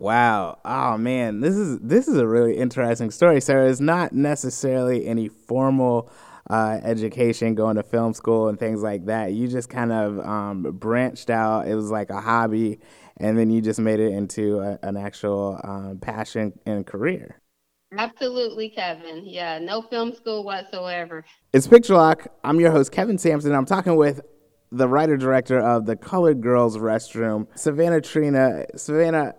Wow. 0.00 0.58
Oh 0.64 0.96
man, 0.96 1.40
this 1.40 1.54
is 1.54 1.78
this 1.80 2.08
is 2.08 2.16
a 2.16 2.26
really 2.26 2.56
interesting 2.56 3.10
story. 3.10 3.42
So 3.42 3.66
it's 3.66 3.80
not 3.80 4.14
necessarily 4.14 5.06
any 5.06 5.28
formal 5.28 6.10
uh, 6.48 6.80
education, 6.82 7.54
going 7.54 7.76
to 7.76 7.82
film 7.82 8.14
school 8.14 8.48
and 8.48 8.58
things 8.58 8.82
like 8.82 9.04
that. 9.04 9.34
You 9.34 9.46
just 9.46 9.68
kind 9.68 9.92
of 9.92 10.18
um, 10.20 10.62
branched 10.62 11.28
out. 11.28 11.68
It 11.68 11.74
was 11.74 11.90
like 11.90 12.08
a 12.08 12.18
hobby, 12.18 12.80
and 13.18 13.36
then 13.36 13.50
you 13.50 13.60
just 13.60 13.78
made 13.78 14.00
it 14.00 14.14
into 14.14 14.60
a, 14.60 14.78
an 14.82 14.96
actual 14.96 15.60
um, 15.62 15.98
passion 16.00 16.58
and 16.64 16.86
career. 16.86 17.38
Absolutely, 17.92 18.70
Kevin. 18.70 19.24
Yeah, 19.26 19.58
no 19.58 19.82
film 19.82 20.14
school 20.14 20.44
whatsoever. 20.44 21.26
It's 21.52 21.66
Picture 21.66 21.94
Lock. 21.94 22.26
I'm 22.42 22.58
your 22.58 22.70
host, 22.70 22.90
Kevin 22.90 23.18
Sampson. 23.18 23.54
I'm 23.54 23.66
talking 23.66 23.96
with 23.96 24.22
the 24.72 24.88
writer 24.88 25.18
director 25.18 25.60
of 25.60 25.84
the 25.84 25.94
Colored 25.94 26.40
Girls 26.40 26.78
Restroom, 26.78 27.48
Savannah 27.54 28.00
Trina. 28.00 28.64
Savannah, 28.76 29.34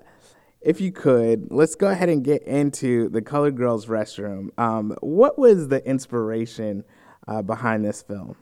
if 0.62 0.80
you 0.80 0.92
could, 0.92 1.48
let's 1.52 1.76
go 1.76 1.88
ahead 1.88 2.10
and 2.10 2.24
get 2.24 2.44
into 2.44 3.10
the 3.10 3.22
Colored 3.22 3.58
Girls 3.58 3.88
Restroom. 3.88 4.50
Um, 4.58 4.96
what 5.02 5.38
was 5.38 5.68
the 5.68 5.86
inspiration 5.88 6.84
uh, 7.28 7.42
behind 7.42 7.84
this 7.84 8.02
film? 8.02 8.36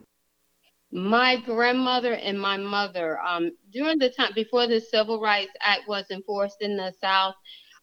My 0.91 1.37
grandmother 1.37 2.13
and 2.13 2.39
my 2.39 2.57
mother, 2.57 3.19
um, 3.19 3.51
during 3.71 3.99
the 3.99 4.09
time 4.09 4.31
before 4.33 4.67
the 4.67 4.81
Civil 4.81 5.21
Rights 5.21 5.51
Act 5.61 5.87
was 5.87 6.05
enforced 6.09 6.61
in 6.61 6.75
the 6.75 6.93
South, 6.99 7.35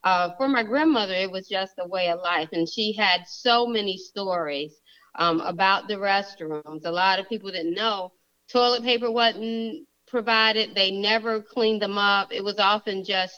uh, 0.05 0.31
for 0.37 0.49
my 0.49 0.63
grandmother, 0.63 1.15
it 1.15 1.31
was 1.31 1.49
just 1.49 1.75
a 1.79 1.89
way 1.89 2.09
of 2.11 2.21
life. 2.21 2.49
And 2.53 2.69
she 2.69 2.93
had 2.93 3.27
so 3.27 3.67
many 3.67 3.97
stories 3.97 4.75
um, 5.17 5.41
about 5.41 5.89
the 5.89 5.95
restrooms. 5.95 6.85
A 6.85 6.91
lot 6.91 7.19
of 7.19 7.29
people 7.29 7.51
didn't 7.51 7.75
know 7.75 8.13
toilet 8.51 8.83
paper 8.83 9.11
wasn't 9.11 9.87
provided, 10.07 10.75
they 10.75 10.91
never 10.91 11.41
cleaned 11.41 11.83
them 11.83 11.99
up. 11.99 12.33
It 12.33 12.45
was 12.45 12.59
often 12.59 13.05
just 13.05 13.35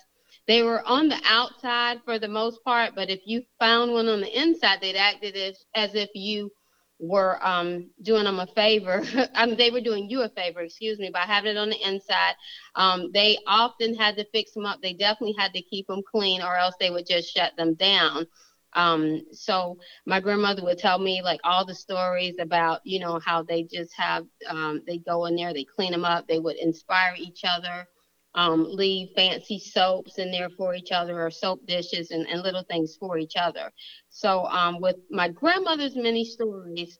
they 0.48 0.62
were 0.62 0.82
on 0.86 1.08
the 1.08 1.20
outside 1.26 2.00
for 2.06 2.18
the 2.18 2.28
most 2.28 2.64
part, 2.64 2.94
but 2.96 3.10
if 3.10 3.20
you 3.26 3.42
found 3.60 3.92
one 3.92 4.08
on 4.08 4.22
the 4.22 4.40
inside, 4.40 4.80
they'd 4.80 4.96
acted 4.96 5.36
as, 5.36 5.64
as 5.74 5.94
if 5.94 6.08
you 6.14 6.50
were 6.98 7.38
um, 7.46 7.90
doing 8.02 8.24
them 8.24 8.40
a 8.40 8.46
favor. 8.46 9.02
I 9.34 9.46
mean, 9.46 9.58
they 9.58 9.70
were 9.70 9.82
doing 9.82 10.08
you 10.10 10.22
a 10.22 10.28
favor, 10.30 10.60
excuse 10.60 10.98
me, 10.98 11.10
by 11.12 11.20
having 11.20 11.52
it 11.52 11.58
on 11.58 11.68
the 11.68 11.86
inside. 11.86 12.34
Um, 12.74 13.10
they 13.12 13.38
often 13.46 13.94
had 13.94 14.16
to 14.16 14.26
fix 14.32 14.52
them 14.52 14.66
up. 14.66 14.80
They 14.82 14.94
definitely 14.94 15.36
had 15.38 15.52
to 15.52 15.62
keep 15.62 15.86
them 15.86 16.02
clean, 16.10 16.42
or 16.42 16.56
else 16.56 16.74
they 16.80 16.90
would 16.90 17.06
just 17.06 17.32
shut 17.32 17.52
them 17.58 17.74
down. 17.74 18.26
Um, 18.72 19.22
so 19.32 19.78
my 20.06 20.20
grandmother 20.20 20.62
would 20.64 20.78
tell 20.78 20.98
me 20.98 21.22
like 21.22 21.40
all 21.44 21.66
the 21.66 21.74
stories 21.74 22.36
about, 22.38 22.80
you 22.84 23.00
know, 23.00 23.20
how 23.24 23.42
they 23.42 23.64
just 23.64 23.92
have, 23.96 24.24
um, 24.48 24.82
they 24.86 24.98
go 24.98 25.26
in 25.26 25.36
there, 25.36 25.52
they 25.52 25.64
clean 25.64 25.92
them 25.92 26.04
up, 26.04 26.26
they 26.26 26.38
would 26.38 26.56
inspire 26.56 27.14
each 27.18 27.42
other. 27.44 27.86
Um, 28.34 28.66
leave 28.68 29.08
fancy 29.16 29.58
soaps 29.58 30.18
in 30.18 30.30
there 30.30 30.50
for 30.50 30.74
each 30.74 30.92
other 30.92 31.20
or 31.20 31.30
soap 31.30 31.66
dishes 31.66 32.10
and, 32.10 32.28
and 32.28 32.42
little 32.42 32.62
things 32.62 32.96
for 32.96 33.18
each 33.18 33.36
other. 33.36 33.72
So 34.10 34.44
um, 34.46 34.80
with 34.80 34.96
my 35.10 35.28
grandmother's 35.28 35.96
many 35.96 36.24
stories, 36.24 36.98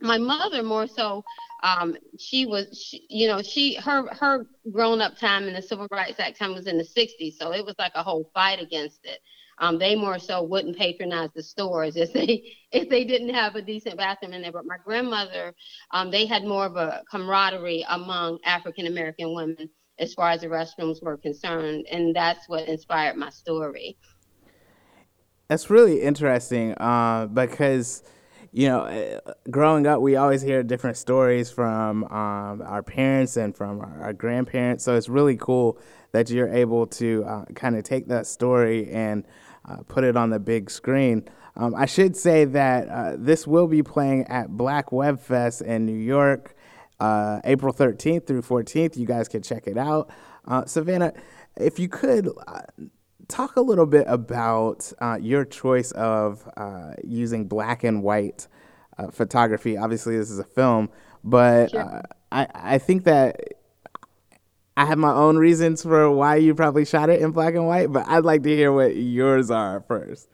my 0.00 0.18
mother 0.18 0.62
more 0.62 0.86
so, 0.86 1.24
um, 1.62 1.96
she 2.18 2.46
was, 2.46 2.66
she, 2.78 3.06
you 3.08 3.26
know, 3.28 3.42
she 3.42 3.74
her 3.76 4.06
her 4.14 4.46
grown 4.70 5.00
up 5.00 5.16
time 5.16 5.44
in 5.44 5.54
the 5.54 5.62
Civil 5.62 5.88
Rights 5.90 6.20
Act 6.20 6.38
time 6.38 6.54
was 6.54 6.66
in 6.66 6.78
the 6.78 6.84
60s, 6.84 7.36
so 7.38 7.52
it 7.52 7.64
was 7.64 7.74
like 7.78 7.92
a 7.94 8.02
whole 8.02 8.30
fight 8.34 8.60
against 8.60 9.04
it. 9.04 9.20
Um, 9.58 9.78
they 9.78 9.96
more 9.96 10.18
so 10.18 10.42
wouldn't 10.42 10.76
patronize 10.76 11.30
the 11.34 11.42
stores 11.42 11.96
if 11.96 12.12
they 12.12 12.52
if 12.72 12.88
they 12.90 13.04
didn't 13.04 13.34
have 13.34 13.56
a 13.56 13.62
decent 13.62 13.96
bathroom 13.96 14.34
in 14.34 14.42
there. 14.42 14.52
But 14.52 14.66
my 14.66 14.76
grandmother, 14.84 15.54
um, 15.92 16.10
they 16.10 16.26
had 16.26 16.44
more 16.44 16.66
of 16.66 16.76
a 16.76 17.02
camaraderie 17.10 17.86
among 17.88 18.38
African 18.44 18.86
American 18.86 19.34
women 19.34 19.70
as 19.98 20.14
far 20.14 20.30
as 20.30 20.42
the 20.42 20.48
restrooms 20.48 21.02
were 21.02 21.16
concerned, 21.16 21.86
and 21.90 22.14
that's 22.14 22.48
what 22.48 22.68
inspired 22.68 23.16
my 23.16 23.30
story. 23.30 23.96
That's 25.48 25.70
really 25.70 26.02
interesting 26.02 26.74
uh, 26.74 27.26
because, 27.26 28.02
you 28.50 28.66
know, 28.66 28.80
uh, 28.80 29.32
growing 29.48 29.86
up, 29.86 30.00
we 30.00 30.16
always 30.16 30.42
hear 30.42 30.62
different 30.64 30.96
stories 30.96 31.50
from 31.50 32.04
um, 32.04 32.62
our 32.62 32.82
parents 32.82 33.36
and 33.36 33.56
from 33.56 33.80
our, 33.80 34.12
grandparents. 34.12 34.82
So 34.82 34.96
it's 34.96 35.08
really 35.08 35.36
cool 35.36 35.78
that 36.10 36.30
you're 36.30 36.52
able 36.52 36.86
to 36.88 37.24
uh, 37.24 37.44
kind 37.54 37.76
of 37.76 37.84
take 37.84 38.08
that 38.08 38.26
story 38.26 38.90
and 38.90 39.24
uh, 39.68 39.76
put 39.86 40.02
it 40.02 40.16
on 40.16 40.30
the 40.30 40.40
big 40.40 40.68
screen. 40.68 41.28
Um, 41.54 41.74
I 41.76 41.86
should 41.86 42.16
say 42.16 42.44
that 42.44 42.88
uh, 42.88 43.14
this 43.16 43.46
will 43.46 43.68
be 43.68 43.84
playing 43.84 44.24
at 44.24 44.48
Black 44.48 44.90
Web 44.90 45.20
Fest 45.20 45.62
in 45.62 45.86
New 45.86 45.92
York. 45.92 46.55
Uh, 46.98 47.40
April 47.44 47.72
13th 47.74 48.26
through 48.26 48.42
14th. 48.42 48.96
You 48.96 49.06
guys 49.06 49.28
can 49.28 49.42
check 49.42 49.66
it 49.66 49.76
out. 49.76 50.10
Uh, 50.46 50.64
Savannah, 50.64 51.12
if 51.56 51.78
you 51.78 51.88
could 51.88 52.28
talk 53.28 53.56
a 53.56 53.60
little 53.60 53.86
bit 53.86 54.04
about 54.08 54.92
uh, 55.00 55.18
your 55.20 55.44
choice 55.44 55.90
of 55.92 56.48
uh, 56.56 56.94
using 57.04 57.46
black 57.48 57.84
and 57.84 58.02
white 58.02 58.46
uh, 58.98 59.08
photography. 59.10 59.76
Obviously, 59.76 60.16
this 60.16 60.30
is 60.30 60.38
a 60.38 60.44
film, 60.44 60.88
but 61.24 61.70
Sure. 61.72 61.80
uh, 61.80 62.02
I 62.32 62.46
I 62.54 62.78
think 62.78 63.04
that 63.04 63.40
I 64.76 64.84
have 64.84 64.98
my 64.98 65.12
own 65.12 65.36
reasons 65.36 65.82
for 65.82 66.10
why 66.10 66.36
you 66.36 66.54
probably 66.54 66.84
shot 66.84 67.08
it 67.10 67.20
in 67.20 67.30
black 67.32 67.54
and 67.54 67.66
white. 67.66 67.92
But 67.92 68.06
I'd 68.08 68.24
like 68.24 68.42
to 68.44 68.54
hear 68.54 68.72
what 68.72 68.94
yours 68.96 69.50
are 69.50 69.80
first. 69.88 70.28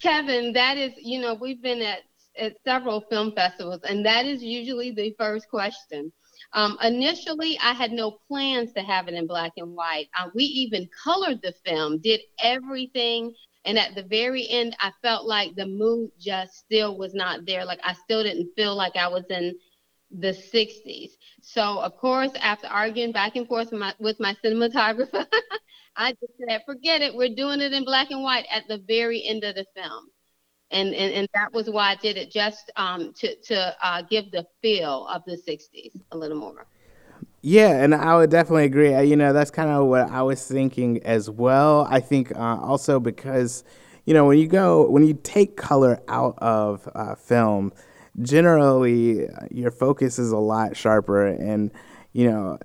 Kevin, 0.00 0.52
that 0.54 0.76
is, 0.76 0.92
you 0.98 1.20
know, 1.20 1.34
we've 1.34 1.62
been 1.62 1.80
at, 1.82 2.00
at 2.38 2.56
several 2.64 3.00
film 3.10 3.32
festivals, 3.32 3.80
and 3.84 4.04
that 4.06 4.26
is 4.26 4.42
usually 4.42 4.92
the 4.92 5.14
first 5.18 5.48
question. 5.48 6.12
Um, 6.52 6.78
initially, 6.82 7.58
I 7.62 7.72
had 7.72 7.92
no 7.92 8.18
plans 8.28 8.72
to 8.72 8.80
have 8.82 9.08
it 9.08 9.14
in 9.14 9.26
black 9.26 9.52
and 9.56 9.74
white. 9.74 10.08
Uh, 10.18 10.28
we 10.34 10.44
even 10.44 10.88
colored 11.04 11.40
the 11.42 11.54
film, 11.64 12.00
did 12.00 12.20
everything. 12.42 13.34
And 13.64 13.78
at 13.78 13.94
the 13.94 14.02
very 14.04 14.48
end, 14.48 14.74
I 14.80 14.90
felt 15.02 15.26
like 15.26 15.54
the 15.54 15.66
mood 15.66 16.10
just 16.18 16.54
still 16.54 16.96
was 16.96 17.14
not 17.14 17.46
there. 17.46 17.64
Like 17.64 17.80
I 17.84 17.92
still 17.92 18.22
didn't 18.22 18.54
feel 18.56 18.74
like 18.74 18.96
I 18.96 19.08
was 19.08 19.24
in 19.30 19.54
the 20.10 20.32
60s. 20.32 21.10
So, 21.42 21.80
of 21.80 21.96
course, 21.96 22.32
after 22.40 22.66
arguing 22.66 23.12
back 23.12 23.36
and 23.36 23.46
forth 23.46 23.70
with 23.70 23.80
my, 23.80 23.94
with 24.00 24.18
my 24.18 24.34
cinematographer, 24.44 25.26
I 25.96 26.12
just 26.12 26.32
said, 26.48 26.62
forget 26.66 27.02
it. 27.02 27.14
We're 27.14 27.34
doing 27.34 27.60
it 27.60 27.72
in 27.72 27.84
black 27.84 28.10
and 28.10 28.22
white 28.22 28.46
at 28.50 28.64
the 28.68 28.78
very 28.78 29.22
end 29.24 29.44
of 29.44 29.54
the 29.54 29.66
film. 29.76 30.08
And, 30.70 30.94
and, 30.94 31.12
and 31.12 31.28
that 31.34 31.52
was 31.52 31.68
why 31.68 31.90
I 31.90 31.94
did 31.96 32.16
it, 32.16 32.30
just 32.30 32.70
um, 32.76 33.12
to, 33.14 33.34
to 33.34 33.76
uh, 33.82 34.02
give 34.02 34.30
the 34.30 34.46
feel 34.62 35.06
of 35.08 35.22
the 35.26 35.36
60s 35.36 36.00
a 36.12 36.16
little 36.16 36.38
more. 36.38 36.66
Yeah, 37.42 37.82
and 37.82 37.94
I 37.94 38.16
would 38.16 38.30
definitely 38.30 38.64
agree. 38.64 39.02
You 39.02 39.16
know, 39.16 39.32
that's 39.32 39.50
kind 39.50 39.70
of 39.70 39.86
what 39.86 40.10
I 40.10 40.22
was 40.22 40.46
thinking 40.46 41.02
as 41.04 41.30
well. 41.30 41.86
I 41.90 42.00
think 42.00 42.36
uh, 42.36 42.58
also 42.60 43.00
because, 43.00 43.64
you 44.04 44.12
know, 44.12 44.26
when 44.26 44.38
you 44.38 44.46
go, 44.46 44.88
when 44.88 45.04
you 45.06 45.18
take 45.22 45.56
color 45.56 46.00
out 46.06 46.34
of 46.38 46.88
uh, 46.94 47.14
film, 47.14 47.72
generally 48.20 49.26
uh, 49.28 49.46
your 49.50 49.70
focus 49.70 50.18
is 50.18 50.32
a 50.32 50.38
lot 50.38 50.76
sharper 50.76 51.26
and, 51.26 51.70
you 52.12 52.30
know, 52.30 52.58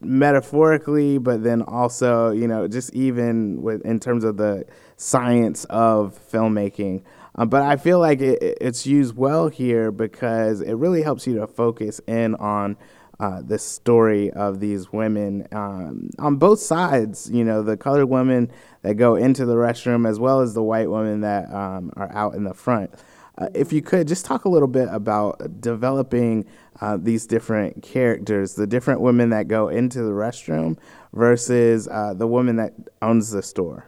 metaphorically, 0.00 1.18
but 1.18 1.42
then 1.42 1.62
also, 1.62 2.30
you 2.30 2.46
know, 2.46 2.68
just 2.68 2.94
even 2.94 3.62
with 3.62 3.84
in 3.84 3.98
terms 3.98 4.24
of 4.24 4.36
the 4.36 4.64
science 4.96 5.64
of 5.64 6.18
filmmaking. 6.30 7.02
Uh, 7.34 7.46
but 7.46 7.62
I 7.62 7.76
feel 7.76 7.98
like 7.98 8.20
it, 8.20 8.42
it- 8.42 8.58
it's 8.60 8.86
used 8.86 9.16
well 9.16 9.48
here 9.48 9.90
because 9.90 10.60
it 10.60 10.74
really 10.74 11.02
helps 11.02 11.26
you 11.26 11.36
to 11.36 11.46
focus 11.46 12.00
in 12.06 12.34
on 12.36 12.76
uh, 13.20 13.40
the 13.40 13.58
story 13.58 14.30
of 14.32 14.58
these 14.58 14.92
women 14.92 15.46
um, 15.52 16.10
on 16.18 16.36
both 16.36 16.58
sides. 16.58 17.30
You 17.30 17.44
know, 17.44 17.62
the 17.62 17.76
colored 17.76 18.06
women 18.06 18.50
that 18.82 18.94
go 18.94 19.14
into 19.14 19.46
the 19.46 19.54
restroom 19.54 20.08
as 20.08 20.18
well 20.18 20.40
as 20.40 20.54
the 20.54 20.62
white 20.62 20.90
women 20.90 21.20
that 21.20 21.52
um, 21.54 21.92
are 21.96 22.10
out 22.12 22.34
in 22.34 22.44
the 22.44 22.54
front. 22.54 22.90
Uh, 23.38 23.48
if 23.54 23.72
you 23.72 23.80
could 23.80 24.06
just 24.08 24.24
talk 24.26 24.44
a 24.44 24.48
little 24.48 24.68
bit 24.68 24.88
about 24.90 25.60
developing 25.60 26.44
uh, 26.80 26.98
these 27.00 27.26
different 27.26 27.82
characters, 27.82 28.54
the 28.56 28.66
different 28.66 29.00
women 29.00 29.30
that 29.30 29.48
go 29.48 29.68
into 29.68 30.02
the 30.02 30.10
restroom 30.10 30.76
versus 31.14 31.88
uh, 31.88 32.12
the 32.14 32.26
woman 32.26 32.56
that 32.56 32.74
owns 33.00 33.30
the 33.30 33.42
store. 33.42 33.86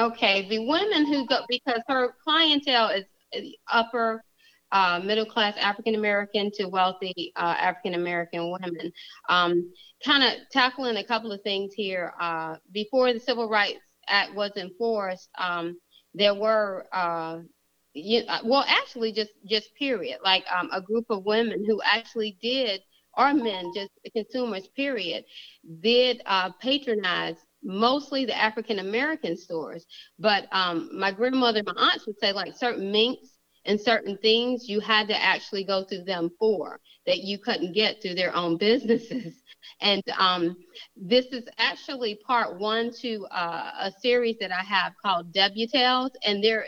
Okay, 0.00 0.48
the 0.48 0.66
women 0.66 1.06
who 1.06 1.26
go 1.26 1.40
because 1.48 1.82
her 1.86 2.14
clientele 2.24 2.88
is 2.88 3.04
upper 3.70 4.24
uh, 4.72 4.98
middle 5.04 5.26
class 5.26 5.54
African 5.58 5.94
American 5.94 6.50
to 6.54 6.68
wealthy 6.68 7.32
uh, 7.36 7.54
African 7.58 7.94
American 7.94 8.50
women. 8.50 8.90
Um, 9.28 9.70
kind 10.02 10.24
of 10.24 10.48
tackling 10.50 10.96
a 10.96 11.04
couple 11.04 11.32
of 11.32 11.42
things 11.42 11.74
here. 11.74 12.14
Uh, 12.18 12.56
before 12.72 13.12
the 13.12 13.20
Civil 13.20 13.46
Rights 13.46 13.80
Act 14.08 14.34
was 14.34 14.52
enforced, 14.56 15.28
um, 15.36 15.78
there 16.14 16.34
were 16.34 16.86
uh, 16.94 17.40
you, 17.92 18.22
uh, 18.26 18.38
well, 18.42 18.64
actually, 18.66 19.12
just 19.12 19.32
just 19.46 19.74
period, 19.74 20.18
like 20.24 20.44
um, 20.50 20.70
a 20.72 20.80
group 20.80 21.04
of 21.10 21.26
women 21.26 21.62
who 21.66 21.82
actually 21.84 22.38
did, 22.40 22.80
or 23.18 23.34
men, 23.34 23.70
just 23.74 23.90
consumers, 24.14 24.66
period, 24.68 25.24
did 25.82 26.22
uh, 26.24 26.52
patronize 26.58 27.36
mostly 27.62 28.24
the 28.24 28.36
African 28.36 28.78
American 28.78 29.36
stores. 29.36 29.86
But 30.18 30.48
um, 30.52 30.90
my 30.98 31.12
grandmother, 31.12 31.58
and 31.58 31.66
my 31.66 31.90
aunts 31.92 32.06
would 32.06 32.18
say 32.18 32.32
like 32.32 32.54
certain 32.56 32.90
minks 32.90 33.38
and 33.64 33.80
certain 33.80 34.16
things 34.18 34.68
you 34.68 34.80
had 34.80 35.08
to 35.08 35.22
actually 35.22 35.64
go 35.64 35.84
through 35.84 36.04
them 36.04 36.30
for 36.38 36.80
that 37.06 37.18
you 37.18 37.38
couldn't 37.38 37.72
get 37.72 38.00
through 38.00 38.14
their 38.14 38.34
own 38.34 38.56
businesses. 38.56 39.42
And 39.82 40.02
um, 40.18 40.56
this 40.96 41.26
is 41.26 41.44
actually 41.58 42.18
part 42.26 42.58
one 42.58 42.92
to 43.00 43.26
uh, 43.30 43.70
a 43.80 43.92
series 44.00 44.36
that 44.40 44.50
I 44.50 44.62
have 44.62 44.94
called 45.02 45.32
Debutantes, 45.32 46.12
and 46.24 46.42
they're 46.42 46.66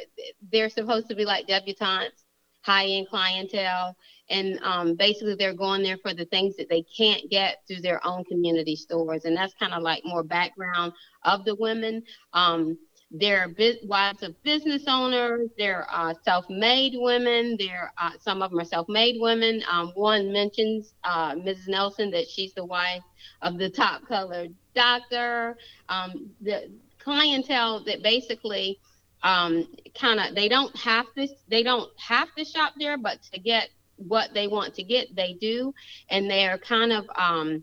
they're 0.50 0.70
supposed 0.70 1.08
to 1.08 1.14
be 1.14 1.24
like 1.24 1.46
debutantes, 1.46 2.24
high 2.62 2.86
end 2.86 3.08
clientele, 3.08 3.96
and 4.32 4.58
um, 4.62 4.94
basically 4.96 5.36
they're 5.36 5.54
going 5.54 5.82
there 5.82 5.98
for 5.98 6.14
the 6.14 6.24
things 6.26 6.56
that 6.56 6.68
they 6.68 6.82
can't 6.82 7.30
get 7.30 7.58
through 7.68 7.82
their 7.82 8.04
own 8.06 8.24
community 8.24 8.74
stores, 8.74 9.24
and 9.24 9.36
that's 9.36 9.54
kind 9.54 9.74
of 9.74 9.82
like 9.82 10.02
more 10.04 10.24
background 10.24 10.92
of 11.24 11.44
the 11.44 11.54
women. 11.54 12.02
Um, 12.32 12.78
they're 13.12 13.48
bus- 13.48 13.76
wives 13.84 14.22
of 14.22 14.42
business 14.42 14.84
owners. 14.88 15.50
They're 15.58 15.86
uh, 15.92 16.14
self-made 16.24 16.94
women. 16.96 17.56
They're 17.58 17.92
uh, 18.00 18.12
some 18.18 18.40
of 18.42 18.50
them 18.50 18.60
are 18.60 18.64
self-made 18.64 19.20
women. 19.20 19.62
Um, 19.70 19.92
one 19.94 20.32
mentions 20.32 20.94
uh, 21.04 21.34
Mrs. 21.34 21.68
Nelson 21.68 22.10
that 22.12 22.26
she's 22.26 22.54
the 22.54 22.64
wife 22.64 23.02
of 23.42 23.58
the 23.58 23.68
top 23.68 24.06
colored 24.08 24.54
doctor. 24.74 25.58
Um, 25.90 26.30
the 26.40 26.70
clientele 26.98 27.84
that 27.84 28.02
basically 28.02 28.78
um, 29.22 29.68
kind 29.98 30.18
of 30.18 30.34
they 30.34 30.48
don't 30.48 30.74
have 30.76 31.06
to 31.16 31.28
they 31.48 31.62
don't 31.62 31.90
have 32.00 32.28
to 32.36 32.44
shop 32.44 32.72
there, 32.78 32.96
but 32.96 33.22
to 33.32 33.38
get 33.38 33.68
what 34.08 34.34
they 34.34 34.46
want 34.46 34.74
to 34.74 34.82
get, 34.82 35.14
they 35.14 35.34
do, 35.40 35.74
and 36.08 36.30
they're 36.30 36.58
kind 36.58 36.92
of 36.92 37.04
um, 37.16 37.62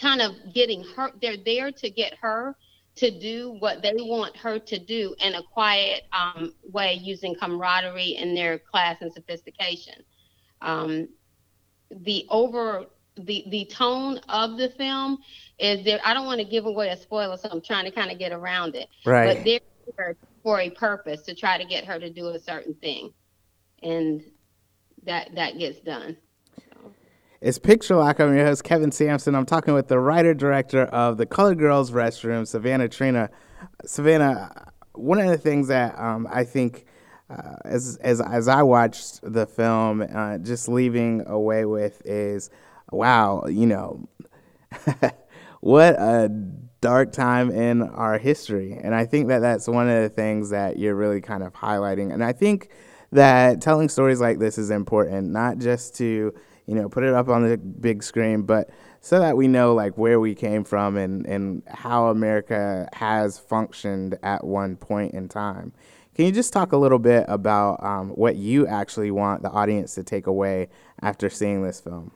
kind 0.00 0.20
of 0.20 0.32
getting 0.52 0.84
her. 0.96 1.10
They're 1.20 1.36
there 1.36 1.70
to 1.72 1.90
get 1.90 2.14
her 2.20 2.56
to 2.96 3.10
do 3.10 3.56
what 3.58 3.82
they 3.82 3.92
want 3.94 4.36
her 4.36 4.58
to 4.58 4.78
do 4.78 5.14
in 5.20 5.34
a 5.34 5.42
quiet 5.42 6.04
um, 6.12 6.54
way 6.72 6.94
using 6.94 7.34
camaraderie 7.34 8.16
and 8.16 8.36
their 8.36 8.58
class 8.58 8.98
and 9.00 9.12
sophistication. 9.12 10.02
Um, 10.62 11.08
the 11.90 12.26
over 12.30 12.86
the 13.16 13.44
the 13.48 13.64
tone 13.66 14.18
of 14.28 14.56
the 14.56 14.70
film 14.70 15.18
is 15.58 15.84
there. 15.84 16.00
I 16.04 16.14
don't 16.14 16.26
want 16.26 16.40
to 16.40 16.46
give 16.46 16.66
away 16.66 16.88
a 16.88 16.96
spoiler, 16.96 17.36
so 17.36 17.48
I'm 17.50 17.60
trying 17.60 17.84
to 17.84 17.90
kind 17.90 18.10
of 18.10 18.18
get 18.18 18.32
around 18.32 18.74
it. 18.74 18.88
Right. 19.04 19.36
But 19.36 19.44
they're 19.44 19.60
there 19.96 20.16
for 20.42 20.60
a 20.60 20.70
purpose 20.70 21.22
to 21.22 21.34
try 21.34 21.58
to 21.58 21.64
get 21.64 21.84
her 21.84 21.98
to 21.98 22.10
do 22.10 22.28
a 22.28 22.38
certain 22.38 22.74
thing, 22.74 23.12
and 23.82 24.22
that 25.06 25.34
that 25.34 25.58
gets 25.58 25.80
done. 25.80 26.16
It's 27.40 27.58
Picture 27.58 27.96
Lock. 27.96 28.20
I'm 28.20 28.34
your 28.34 28.46
host, 28.46 28.64
Kevin 28.64 28.90
Sampson. 28.90 29.34
I'm 29.34 29.44
talking 29.44 29.74
with 29.74 29.88
the 29.88 29.98
writer 29.98 30.32
director 30.32 30.84
of 30.84 31.18
The 31.18 31.26
Color 31.26 31.54
Girls 31.54 31.90
Restroom, 31.90 32.46
Savannah 32.46 32.88
Trina. 32.88 33.28
Savannah, 33.84 34.72
one 34.94 35.18
of 35.18 35.28
the 35.28 35.36
things 35.36 35.68
that 35.68 35.98
um, 35.98 36.26
I 36.30 36.44
think 36.44 36.86
uh, 37.28 37.56
as, 37.64 37.98
as, 38.00 38.22
as 38.22 38.48
I 38.48 38.62
watched 38.62 39.20
the 39.22 39.46
film, 39.46 40.00
uh, 40.00 40.38
just 40.38 40.68
leaving 40.68 41.26
away 41.26 41.66
with 41.66 42.00
is 42.06 42.48
wow, 42.90 43.44
you 43.46 43.66
know, 43.66 44.08
what 45.60 45.94
a 45.94 46.28
dark 46.80 47.12
time 47.12 47.50
in 47.50 47.82
our 47.82 48.18
history. 48.18 48.78
And 48.82 48.94
I 48.94 49.04
think 49.04 49.28
that 49.28 49.40
that's 49.40 49.66
one 49.68 49.88
of 49.88 50.02
the 50.02 50.08
things 50.08 50.50
that 50.50 50.78
you're 50.78 50.94
really 50.94 51.20
kind 51.20 51.42
of 51.42 51.52
highlighting. 51.52 52.12
And 52.12 52.22
I 52.22 52.32
think 52.32 52.70
that 53.14 53.60
telling 53.60 53.88
stories 53.88 54.20
like 54.20 54.38
this 54.38 54.58
is 54.58 54.70
important, 54.70 55.30
not 55.30 55.58
just 55.58 55.96
to, 55.96 56.34
you 56.66 56.74
know, 56.74 56.88
put 56.88 57.04
it 57.04 57.14
up 57.14 57.28
on 57.28 57.48
the 57.48 57.56
big 57.56 58.02
screen, 58.02 58.42
but 58.42 58.70
so 59.00 59.18
that 59.18 59.36
we 59.36 59.48
know 59.48 59.74
like 59.74 59.96
where 59.98 60.18
we 60.20 60.34
came 60.34 60.64
from 60.64 60.96
and, 60.96 61.26
and 61.26 61.62
how 61.68 62.08
America 62.08 62.88
has 62.92 63.38
functioned 63.38 64.18
at 64.22 64.44
one 64.44 64.76
point 64.76 65.14
in 65.14 65.28
time. 65.28 65.72
Can 66.14 66.26
you 66.26 66.32
just 66.32 66.52
talk 66.52 66.72
a 66.72 66.76
little 66.76 67.00
bit 67.00 67.24
about 67.28 67.82
um, 67.82 68.10
what 68.10 68.36
you 68.36 68.66
actually 68.66 69.10
want 69.10 69.42
the 69.42 69.50
audience 69.50 69.94
to 69.96 70.04
take 70.04 70.26
away 70.26 70.68
after 71.02 71.28
seeing 71.28 71.62
this 71.62 71.80
film? 71.80 72.12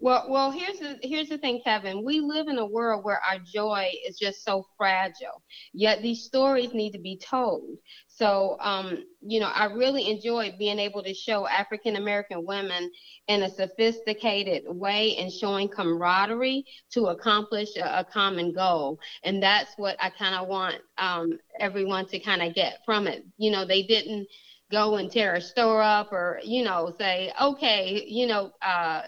Well, 0.00 0.26
well, 0.28 0.52
here's 0.52 0.78
the 0.78 0.96
here's 1.02 1.28
the 1.28 1.38
thing, 1.38 1.60
Kevin. 1.64 2.04
We 2.04 2.20
live 2.20 2.46
in 2.46 2.58
a 2.58 2.64
world 2.64 3.04
where 3.04 3.20
our 3.20 3.38
joy 3.40 3.90
is 4.06 4.16
just 4.16 4.44
so 4.44 4.64
fragile. 4.76 5.42
Yet 5.72 6.02
these 6.02 6.22
stories 6.22 6.72
need 6.72 6.92
to 6.92 7.00
be 7.00 7.16
told. 7.16 7.78
So, 8.18 8.56
um, 8.60 9.04
you 9.20 9.40
know, 9.40 9.48
I 9.48 9.66
really 9.66 10.10
enjoy 10.10 10.54
being 10.58 10.78
able 10.78 11.02
to 11.04 11.14
show 11.14 11.46
African 11.46 11.96
American 11.96 12.44
women 12.44 12.90
in 13.28 13.42
a 13.42 13.48
sophisticated 13.50 14.64
way 14.66 15.16
and 15.16 15.32
showing 15.32 15.68
camaraderie 15.68 16.64
to 16.92 17.06
accomplish 17.06 17.76
a, 17.76 18.00
a 18.00 18.04
common 18.04 18.52
goal. 18.52 18.98
And 19.22 19.42
that's 19.42 19.74
what 19.76 19.96
I 20.00 20.10
kind 20.10 20.34
of 20.34 20.48
want 20.48 20.76
um, 20.98 21.38
everyone 21.60 22.06
to 22.06 22.18
kind 22.18 22.42
of 22.42 22.54
get 22.54 22.80
from 22.84 23.06
it. 23.06 23.24
You 23.38 23.50
know, 23.50 23.64
they 23.64 23.82
didn't 23.82 24.28
go 24.70 24.96
and 24.96 25.10
tear 25.10 25.34
a 25.34 25.40
store 25.40 25.82
up 25.82 26.12
or 26.12 26.40
you 26.44 26.62
know 26.64 26.92
say 26.98 27.32
okay 27.40 28.04
you 28.06 28.26
know 28.26 28.52
uh 28.62 29.02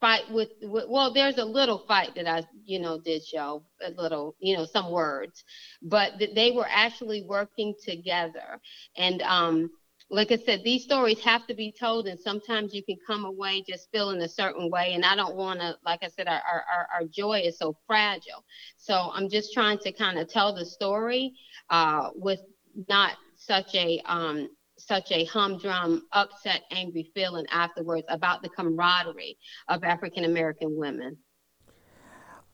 fight 0.00 0.30
with, 0.30 0.50
with 0.62 0.84
well 0.88 1.12
there's 1.12 1.38
a 1.38 1.44
little 1.44 1.78
fight 1.86 2.14
that 2.14 2.26
i 2.26 2.42
you 2.64 2.78
know 2.78 2.98
did 3.00 3.22
show 3.24 3.62
a 3.82 3.90
little 4.00 4.34
you 4.40 4.56
know 4.56 4.64
some 4.64 4.90
words 4.90 5.44
but 5.82 6.18
th- 6.18 6.34
they 6.34 6.50
were 6.50 6.66
actually 6.70 7.22
working 7.22 7.74
together 7.84 8.60
and 8.96 9.22
um 9.22 9.70
like 10.10 10.30
I 10.30 10.36
said, 10.36 10.62
these 10.64 10.84
stories 10.84 11.20
have 11.20 11.46
to 11.48 11.54
be 11.54 11.72
told, 11.72 12.06
and 12.06 12.18
sometimes 12.20 12.72
you 12.74 12.82
can 12.84 12.96
come 13.06 13.24
away 13.24 13.62
just 13.68 13.88
feeling 13.92 14.20
a 14.22 14.28
certain 14.28 14.70
way. 14.70 14.92
And 14.94 15.04
I 15.04 15.16
don't 15.16 15.36
want 15.36 15.60
to, 15.60 15.76
like 15.84 16.00
I 16.02 16.08
said, 16.08 16.28
our, 16.28 16.40
our, 16.42 16.88
our 16.94 17.04
joy 17.10 17.40
is 17.40 17.58
so 17.58 17.76
fragile. 17.86 18.44
So 18.76 19.10
I'm 19.12 19.28
just 19.28 19.52
trying 19.52 19.78
to 19.78 19.92
kind 19.92 20.18
of 20.18 20.28
tell 20.28 20.54
the 20.54 20.64
story 20.64 21.32
uh, 21.70 22.10
with 22.14 22.40
not 22.88 23.14
such 23.36 23.74
a 23.74 24.00
um, 24.06 24.48
such 24.86 25.10
a 25.12 25.24
humdrum, 25.24 26.02
upset, 26.12 26.62
angry 26.70 27.10
feeling 27.14 27.46
afterwards 27.50 28.06
about 28.08 28.42
the 28.42 28.48
camaraderie 28.48 29.36
of 29.68 29.82
African 29.84 30.24
American 30.24 30.76
women. 30.76 31.16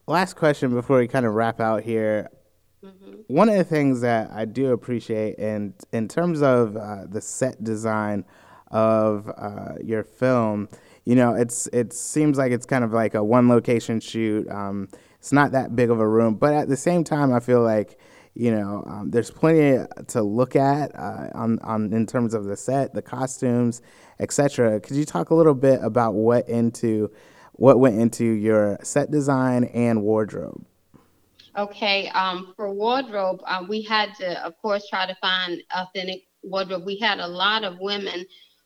Last 0.07 0.35
question 0.35 0.75
before 0.75 0.99
we 0.99 1.09
kind 1.09 1.27
of 1.27 1.35
wrap 1.35 1.61
out 1.61 1.83
here. 1.83 2.29
hmm 2.83 3.21
One 3.29 3.49
of 3.49 3.57
the 3.57 3.65
things 3.65 4.01
that 4.01 4.31
I 4.33 4.45
do 4.47 4.73
appreciate, 4.73 5.39
and 5.39 5.75
in 5.93 6.09
terms 6.09 6.43
of 6.43 6.77
uh, 6.77 7.05
the 7.09 7.21
set 7.21 7.63
design 7.63 8.25
of 8.71 9.31
uh, 9.37 9.75
your 9.83 10.03
film, 10.03 10.69
you 11.05 11.15
know, 11.15 11.35
it's 11.35 11.67
it 11.69 11.93
seems 11.93 12.39
like 12.39 12.53
it's 12.53 12.67
kind 12.67 12.85
of 12.85 12.93
like 12.93 13.15
a 13.15 13.23
one 13.23 13.49
location 13.49 14.01
shoot. 14.01 14.49
Um, 14.51 14.89
it's 15.19 15.33
not 15.33 15.53
that 15.53 15.77
big 15.77 15.91
of 15.91 16.01
a 16.01 16.09
room, 16.09 16.35
but 16.35 16.55
at 16.55 16.69
the 16.69 16.77
same 16.77 17.05
time, 17.05 17.33
I 17.33 17.41
feel 17.41 17.63
like 17.63 17.99
you 18.35 18.51
know 18.51 18.85
um, 18.87 19.11
there's 19.11 19.31
plenty 19.31 19.85
to 20.09 20.23
look 20.23 20.57
at 20.57 20.95
uh, 20.95 21.29
on 21.35 21.59
on 21.61 21.93
in 21.93 22.07
terms 22.07 22.35
of 22.35 22.45
the 22.45 22.57
set, 22.57 22.95
the 22.95 23.03
costumes, 23.03 23.83
etc. 24.19 24.81
Could 24.81 24.97
you 24.97 25.05
talk 25.05 25.31
a 25.31 25.35
little 25.35 25.55
bit 25.55 25.81
about 25.83 26.15
what 26.15 26.49
into 26.49 27.11
what 27.53 27.79
went 27.79 27.99
into 27.99 28.25
your 28.25 28.79
set 28.83 29.11
design 29.11 29.65
and 29.65 30.03
wardrobe? 30.03 30.65
Okay, 31.57 32.09
um, 32.09 32.55
for 32.57 32.73
wardrobe, 32.73 33.43
uh, 33.45 33.63
we 33.69 33.83
had 33.83 34.15
to, 34.15 34.43
of 34.43 34.57
course, 34.57 34.89
try 34.89 35.07
to 35.07 35.15
find 35.17 35.63
authentic 35.77 36.23
wardrobe. 36.43 36.87
We 36.87 36.97
had 36.97 37.21
a 37.21 37.29
lot 37.29 37.63
of 37.63 37.79
women 37.79 38.25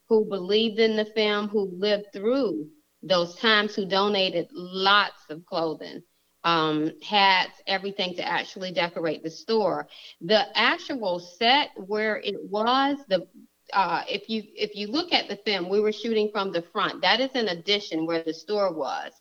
who 0.09 0.25
believed 0.25 0.79
in 0.79 0.97
the 0.97 1.05
film, 1.05 1.49
who 1.49 1.69
lived 1.77 2.07
through 2.13 2.69
those 3.03 3.35
times, 3.37 3.75
who 3.75 3.87
donated 3.87 4.47
lots 4.53 5.25
of 5.31 5.45
clothing, 5.47 6.01
um, 6.47 6.93
hats, 7.03 7.61
everything 7.67 8.15
to 8.17 8.27
actually 8.27 8.73
decorate 8.73 9.25
the 9.25 9.31
store. 9.31 9.89
The 10.23 10.47
actual 10.57 11.19
set 11.19 11.71
where 11.77 12.19
it 12.19 12.37
was, 12.51 12.99
the 13.09 13.27
uh, 13.73 14.05
if 14.09 14.31
you 14.31 14.45
if 14.55 14.77
you 14.77 14.87
look 14.89 15.13
at 15.13 15.29
the 15.29 15.37
film, 15.37 15.69
we 15.69 15.81
were 15.81 15.93
shooting 15.93 16.31
from 16.33 16.53
the 16.53 16.63
front. 16.63 17.03
That 17.03 17.21
is 17.21 17.35
an 17.35 17.49
addition 17.49 18.07
where 18.07 18.23
the 18.23 18.33
store 18.33 18.73
was. 18.73 19.13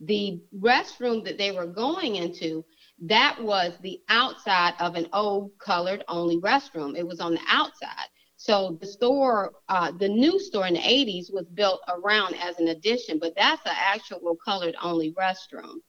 The 0.00 0.40
restroom 0.56 1.24
that 1.24 1.36
they 1.38 1.50
were 1.50 1.66
going 1.66 2.16
into 2.16 2.64
that 3.02 3.42
was 3.42 3.72
the 3.82 4.00
outside 4.08 4.74
of 4.80 4.94
an 4.94 5.08
old 5.12 5.50
colored 5.58 6.04
only 6.08 6.38
restroom. 6.38 6.96
It 6.96 7.06
was 7.06 7.20
on 7.20 7.34
the 7.34 7.42
outside. 7.48 8.08
So 8.36 8.78
the 8.80 8.86
store, 8.86 9.52
uh, 9.68 9.90
the 9.98 10.08
new 10.08 10.38
store 10.38 10.66
in 10.68 10.74
the 10.74 10.86
80s 10.86 11.30
was 11.32 11.46
built 11.48 11.80
around 11.88 12.36
as 12.36 12.60
an 12.60 12.68
addition, 12.68 13.18
but 13.18 13.34
that's 13.36 13.66
an 13.66 13.74
actual 13.76 14.36
colored 14.44 14.76
only 14.80 15.12
restroom 15.12 15.80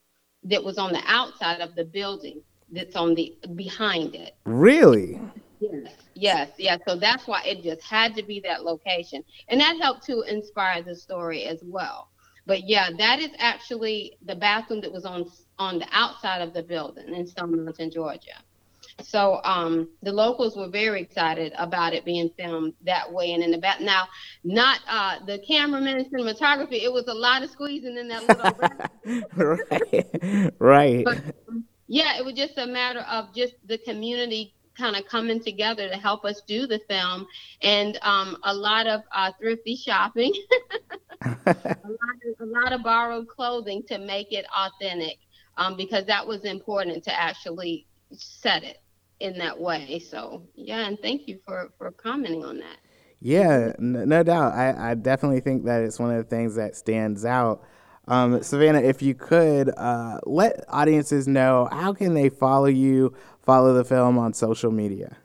that 0.44 0.64
was 0.64 0.78
on 0.78 0.94
the 0.94 1.02
outside 1.06 1.62
of 1.62 1.76
the 1.76 1.86
building 1.86 2.42
that's 2.72 2.96
on 2.96 3.16
the 3.16 3.36
behind 3.56 4.16
it. 4.16 4.36
Really? 4.46 5.20
Yes, 5.60 5.94
yes, 6.16 6.50
yes. 6.58 6.80
So 6.88 6.96
that's 6.96 7.28
why 7.28 7.44
it 7.44 7.64
just 7.64 7.82
had 7.84 8.16
to 8.16 8.24
be 8.24 8.40
that 8.42 8.64
location. 8.64 9.24
And 9.50 9.60
that 9.60 9.78
helped 9.82 10.06
to 10.06 10.22
inspire 10.22 10.82
the 10.82 10.96
story 10.96 11.46
as 11.46 11.62
well. 11.64 12.10
But 12.46 12.68
yeah, 12.68 12.90
that 12.98 13.20
is 13.20 13.32
actually 13.38 14.18
the 14.26 14.36
bathroom 14.36 14.82
that 14.82 14.92
was 14.92 15.06
on 15.06 15.30
on 15.60 15.80
the 15.80 15.88
outside 15.92 16.42
of 16.42 16.54
the 16.54 16.64
building 16.64 17.14
in 17.14 17.28
Stone 17.28 17.64
Mountain, 17.66 17.92
Georgia. 17.92 18.42
So 19.04 19.42
um, 19.44 19.90
the 20.04 20.12
locals 20.12 20.56
were 20.56 20.68
very 20.68 21.02
excited 21.02 21.54
about 21.58 21.94
it 21.94 22.06
being 22.06 22.30
filmed 22.38 22.74
that 22.86 23.12
way 23.12 23.34
and 23.34 23.44
in 23.44 23.52
the 23.52 23.58
back. 23.58 23.82
Now, 23.82 24.08
not 24.44 24.80
uh, 24.88 25.26
the 25.26 25.40
cameraman 25.40 25.98
and 25.98 26.12
cinematography. 26.12 26.84
It 26.84 26.92
was 26.92 27.08
a 27.08 27.14
lot 27.14 27.44
of 27.44 27.50
squeezing 27.50 27.98
in 27.98 28.08
that 28.10 28.28
little. 28.28 29.30
right. 30.52 30.54
right. 30.60 31.06
But 31.06 31.18
um, 31.48 31.66
yeah, 31.88 32.18
it 32.18 32.26
was 32.26 32.36
just 32.36 32.58
a 32.58 32.68
matter 32.68 33.00
of 33.02 33.34
just 33.34 33.56
the 33.66 33.78
community 33.80 34.54
kind 34.78 34.96
of 34.96 35.06
coming 35.06 35.42
together 35.42 35.90
to 35.90 35.96
help 35.96 36.24
us 36.24 36.42
do 36.48 36.66
the 36.66 36.80
film, 36.88 37.28
and 37.62 38.00
um, 38.02 38.38
a 38.44 38.54
lot 38.54 38.88
of 38.88 39.02
uh, 39.14 39.32
thrifty 39.40 39.76
shopping, 39.76 40.32
a, 41.26 41.36
lot 41.46 41.76
of, 41.76 42.40
a 42.40 42.46
lot 42.46 42.72
of 42.72 42.82
borrowed 42.82 43.28
clothing 43.28 43.84
to 43.88 43.98
make 43.98 44.32
it 44.32 44.46
authentic, 44.58 45.18
um, 45.58 45.76
because 45.76 46.06
that 46.06 46.26
was 46.26 46.46
important 46.46 47.04
to 47.04 47.14
actually 47.14 47.86
set 48.14 48.64
it 48.64 48.78
in 49.20 49.38
that 49.38 49.60
way. 49.60 50.00
So 50.00 50.44
yeah, 50.56 50.88
and 50.88 51.00
thank 51.00 51.28
you 51.28 51.40
for 51.46 51.72
for 51.78 51.92
commenting 51.92 52.44
on 52.44 52.58
that. 52.60 52.78
Yeah, 53.22 53.74
n- 53.78 54.08
no 54.08 54.24
doubt. 54.24 54.54
I, 54.54 54.92
I 54.92 54.94
definitely 54.96 55.42
think 55.42 55.66
that 55.66 55.82
it's 55.82 56.00
one 56.00 56.12
of 56.12 56.18
the 56.18 56.24
things 56.24 56.56
that 56.56 56.76
stands 56.76 57.26
out. 57.26 57.64
Um, 58.08 58.42
Savannah, 58.42 58.82
if 58.82 59.02
you 59.02 59.14
could 59.14 59.70
uh, 59.78 60.20
let 60.26 60.64
audiences 60.70 61.28
know 61.28 61.68
how 61.72 61.94
can 61.94 62.14
they 62.14 62.30
follow 62.30 62.66
you, 62.66 63.14
follow 63.42 63.74
the 63.74 63.84
film 63.84 64.18
on 64.18 64.34
social 64.34 64.72
media. 64.72 65.18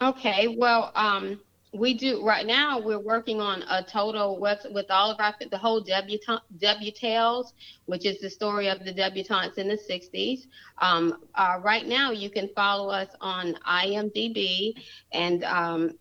Okay, 0.00 0.56
well, 0.56 0.92
um, 0.94 1.40
we 1.76 1.94
do 1.94 2.24
right 2.24 2.46
now. 2.46 2.80
We're 2.80 2.98
working 2.98 3.40
on 3.40 3.62
a 3.68 3.82
total 3.82 4.38
with 4.38 4.90
all 4.90 5.10
of 5.10 5.20
our 5.20 5.34
the 5.50 5.58
whole 5.58 5.80
debutante 5.80 6.42
debutales, 6.58 7.52
which 7.86 8.06
is 8.06 8.20
the 8.20 8.30
story 8.30 8.68
of 8.68 8.84
the 8.84 8.92
debutantes 8.92 9.58
in 9.58 9.68
the 9.68 9.76
'60s. 9.76 10.46
Um, 10.78 11.18
uh, 11.34 11.60
right 11.62 11.86
now, 11.86 12.10
you 12.10 12.30
can 12.30 12.48
follow 12.54 12.88
us 12.90 13.08
on 13.20 13.54
IMDb, 13.66 14.74
and 15.12 15.44
um, 15.44 15.92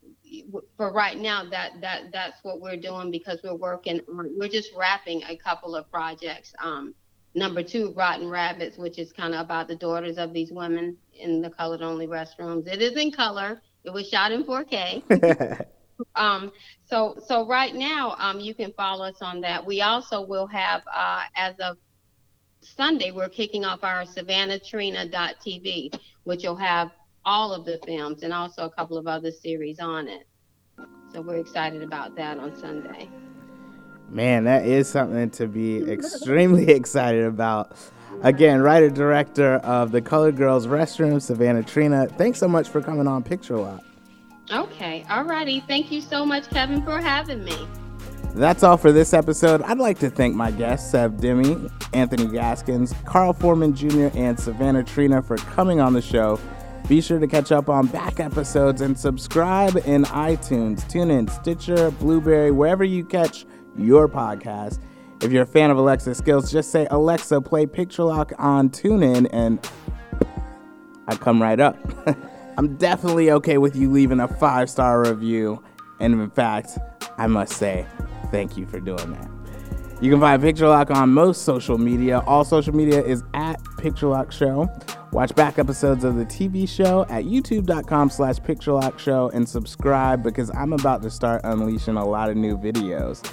for 0.78 0.91
right 0.91 1.17
now, 1.17 1.43
that 1.49 1.82
that 1.82 2.11
that's 2.11 2.43
what 2.43 2.61
we're 2.61 2.78
doing 2.78 3.11
because 3.11 3.39
we're 3.43 3.55
working. 3.55 4.01
We're 4.07 4.49
just 4.49 4.71
wrapping 4.76 5.23
a 5.23 5.38
couple 5.38 5.76
of 5.76 5.89
projects. 5.91 6.53
Um, 6.59 6.95
number 7.34 7.63
two, 7.63 7.93
Rotten 7.95 8.30
Rabbits, 8.30 8.78
which 8.78 8.97
is 8.97 9.11
kind 9.11 9.34
of 9.34 9.41
about 9.41 9.67
the 9.67 9.76
daughters 9.76 10.17
of 10.17 10.34
these 10.34 10.51
women 10.51 10.97
in 11.13 11.41
the 11.41 11.49
colored 11.49 11.82
only 11.82 12.07
restrooms. 12.07 12.67
It 12.67 12.82
is 12.82 12.93
in 12.93 13.11
color. 13.11 13.61
It 13.86 13.94
was 13.94 14.10
shot 14.10 14.32
in 14.32 14.44
4K. 14.44 15.66
um, 16.16 16.52
so 16.86 17.18
so 17.26 17.48
right 17.48 17.74
now, 17.74 18.16
um, 18.18 18.40
you 18.40 18.54
can 18.56 18.74
follow 18.74 19.06
us 19.06 19.22
on 19.22 19.42
that. 19.42 19.66
We 19.66 19.82
also 19.82 20.22
will 20.22 20.48
have, 20.48 20.82
uh, 20.94 21.24
as 21.36 21.56
of 21.60 21.78
Sunday, 22.62 23.12
we're 23.12 23.30
kicking 23.30 23.64
off 23.64 23.84
our 23.84 24.04
SavannahTrina.tv, 24.04 26.00
which 26.24 26.44
will 26.44 26.56
have 26.56 26.92
all 27.24 27.54
of 27.54 27.66
the 27.66 27.80
films 27.86 28.24
and 28.24 28.34
also 28.34 28.66
a 28.66 28.70
couple 28.70 28.98
of 28.98 29.08
other 29.08 29.32
series 29.32 29.80
on 29.80 30.08
it. 30.08 30.28
So 31.14 31.22
we're 31.22 31.38
excited 31.38 31.84
about 31.84 32.16
that 32.16 32.40
on 32.40 32.56
Sunday. 32.56 33.08
Man, 34.10 34.44
that 34.46 34.66
is 34.66 34.88
something 34.88 35.30
to 35.32 35.48
be 35.48 35.84
extremely 35.92 36.70
excited 36.72 37.26
about. 37.26 37.78
Again, 38.24 38.61
writer 38.61 38.89
director 38.89 39.55
of 39.57 39.91
the 39.91 40.01
Colored 40.01 40.36
Girls 40.36 40.68
Restroom, 40.68 41.22
Savannah 41.22 41.63
Trina. 41.63 42.07
Thanks 42.07 42.39
so 42.39 42.47
much 42.47 42.70
for 42.70 42.82
coming 42.82 43.07
on 43.07 43.24
Picture 43.24 43.57
Lock. 43.57 43.82
Okay, 44.51 45.03
alrighty. 45.07 45.66
Thank 45.68 45.91
you 45.91 46.01
so 46.01 46.26
much, 46.26 46.49
Kevin, 46.49 46.84
for 46.84 46.99
having 46.99 47.43
me. 47.43 47.68
That's 48.36 48.63
all 48.63 48.78
for 48.78 48.91
this 48.91 49.13
episode. 49.13 49.61
I'd 49.61 49.78
like 49.78 49.97
to 49.99 50.09
thank 50.09 50.36
my 50.36 50.51
guests, 50.51 50.91
Sev 50.91 51.18
Demy, 51.22 51.70
Anthony 51.93 52.26
Gaskins, 52.26 52.93
Carl 53.05 53.32
Foreman 53.32 53.74
Jr., 53.74 54.09
and 54.13 54.38
Savannah 54.39 54.84
Trina 54.84 55.22
for 55.22 55.38
coming 55.38 55.80
on 55.80 55.93
the 55.93 56.01
show. 56.01 56.39
Be 56.88 57.01
sure 57.01 57.18
to 57.18 57.28
catch 57.28 57.51
up 57.51 57.70
on 57.70 57.88
back 57.88 58.20
episodes 58.20 58.82
and 58.82 58.99
subscribe 58.99 59.78
in 59.86 60.03
iTunes, 60.03 60.82
TuneIn, 60.91 61.30
Stitcher, 61.30 61.91
Blubrry, 61.91 62.51
wherever 62.51 62.84
you 62.84 63.05
catch 63.05 63.45
your 63.78 64.07
podcast. 64.07 64.80
If 65.26 65.32
you're 65.32 65.41
a 65.41 65.47
fan 65.47 65.71
of 65.71 65.78
Alexa 65.80 66.13
skills, 66.13 66.51
just 66.51 66.69
say, 66.69 66.88
Alexa, 66.91 67.41
play 67.41 67.65
Picture 67.65 68.03
Lock 68.03 68.32
on 68.38 68.69
TuneIn, 68.69 69.28
and 69.34 69.59
I 71.07 71.15
come 71.15 71.41
right 71.41 71.59
up. 71.59 71.80
I'm 72.59 72.78
definitely 72.78 73.32
okay 73.32 73.57
with 73.57 73.76
you 73.76 73.89
leaving 73.91 74.19
a 74.19 74.28
five 74.28 74.69
star 74.69 75.01
review. 75.01 75.63
And 75.99 76.13
in 76.13 76.30
fact, 76.30 76.78
I 77.17 77.26
must 77.26 77.53
say, 77.53 77.88
thank 78.30 78.55
you 78.55 78.67
for 78.67 78.80
doing 78.80 79.13
that. 79.13 79.28
You 79.99 80.11
can 80.11 80.19
find 80.19 80.39
Picture 80.39 80.67
Lock 80.67 80.91
on 80.91 81.09
most 81.09 81.41
social 81.41 81.80
media. 81.80 82.19
All 82.28 82.45
social 82.45 82.76
media 82.76 83.03
is 83.03 83.23
at 83.34 83.59
Picture 83.80 84.07
Lock 84.07 84.32
Show. 84.32 84.69
Watch 85.11 85.34
back 85.34 85.57
episodes 85.57 86.03
of 86.03 86.17
the 86.17 86.26
TV 86.26 86.69
show 86.69 87.03
at 87.09 87.23
youtube.com 87.23 88.11
slash 88.11 88.38
Picture 88.43 88.73
Lock 88.73 88.99
Show 88.99 89.32
and 89.34 89.49
subscribe 89.49 90.21
because 90.21 90.51
I'm 90.51 90.73
about 90.73 91.01
to 91.01 91.09
start 91.09 91.41
unleashing 91.45 91.95
a 91.95 92.05
lot 92.05 92.30
of 92.30 92.38
new 92.38 92.55
videos. 92.57 93.28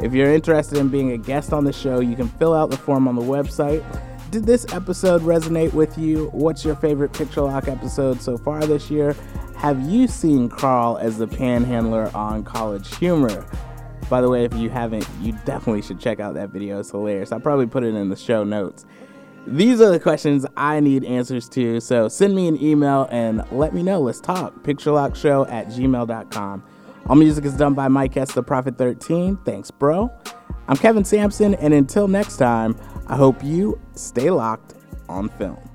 If 0.00 0.14
you're 0.14 0.32
interested 0.32 0.78
in 0.78 0.88
being 0.88 1.10
a 1.12 1.18
guest 1.18 1.52
on 1.52 1.64
the 1.64 1.72
show, 1.72 2.00
you 2.00 2.14
can 2.14 2.28
fill 2.28 2.54
out 2.54 2.70
the 2.70 2.76
form 2.76 3.08
on 3.08 3.16
the 3.16 3.22
website. 3.22 3.84
Did 4.30 4.44
this 4.44 4.72
episode 4.72 5.22
resonate 5.22 5.72
with 5.72 5.98
you? 5.98 6.26
What's 6.32 6.64
your 6.64 6.76
favorite 6.76 7.12
Picture 7.12 7.40
Lock 7.40 7.66
episode 7.66 8.20
so 8.20 8.36
far 8.36 8.64
this 8.64 8.90
year? 8.90 9.16
Have 9.56 9.80
you 9.88 10.06
seen 10.06 10.48
Carl 10.48 10.98
as 10.98 11.18
the 11.18 11.26
panhandler 11.26 12.14
on 12.14 12.44
College 12.44 12.96
Humor? 12.98 13.44
By 14.08 14.20
the 14.20 14.28
way, 14.28 14.44
if 14.44 14.54
you 14.54 14.70
haven't, 14.70 15.06
you 15.20 15.32
definitely 15.44 15.82
should 15.82 15.98
check 15.98 16.20
out 16.20 16.34
that 16.34 16.50
video. 16.50 16.78
It's 16.78 16.90
hilarious. 16.90 17.32
I'll 17.32 17.40
probably 17.40 17.66
put 17.66 17.82
it 17.82 17.94
in 17.94 18.08
the 18.08 18.16
show 18.16 18.44
notes. 18.44 18.86
These 19.46 19.80
are 19.80 19.90
the 19.90 19.98
questions 19.98 20.46
I 20.56 20.78
need 20.80 21.04
answers 21.04 21.48
to, 21.50 21.80
so 21.80 22.08
send 22.08 22.36
me 22.36 22.48
an 22.48 22.62
email 22.62 23.08
and 23.10 23.42
let 23.50 23.74
me 23.74 23.82
know. 23.82 24.00
Let's 24.00 24.20
talk. 24.20 24.62
PictureLockShow 24.62 25.50
at 25.50 25.68
gmail.com. 25.68 26.62
All 27.08 27.16
music 27.16 27.46
is 27.46 27.54
done 27.54 27.72
by 27.72 27.88
Mike 27.88 28.18
S. 28.18 28.34
The 28.34 28.42
Prophet 28.42 28.76
13. 28.76 29.38
Thanks, 29.38 29.70
bro. 29.70 30.12
I'm 30.68 30.76
Kevin 30.76 31.04
Sampson, 31.04 31.54
and 31.54 31.72
until 31.72 32.06
next 32.06 32.36
time, 32.36 32.76
I 33.06 33.16
hope 33.16 33.42
you 33.42 33.80
stay 33.94 34.28
locked 34.30 34.74
on 35.08 35.30
film. 35.30 35.67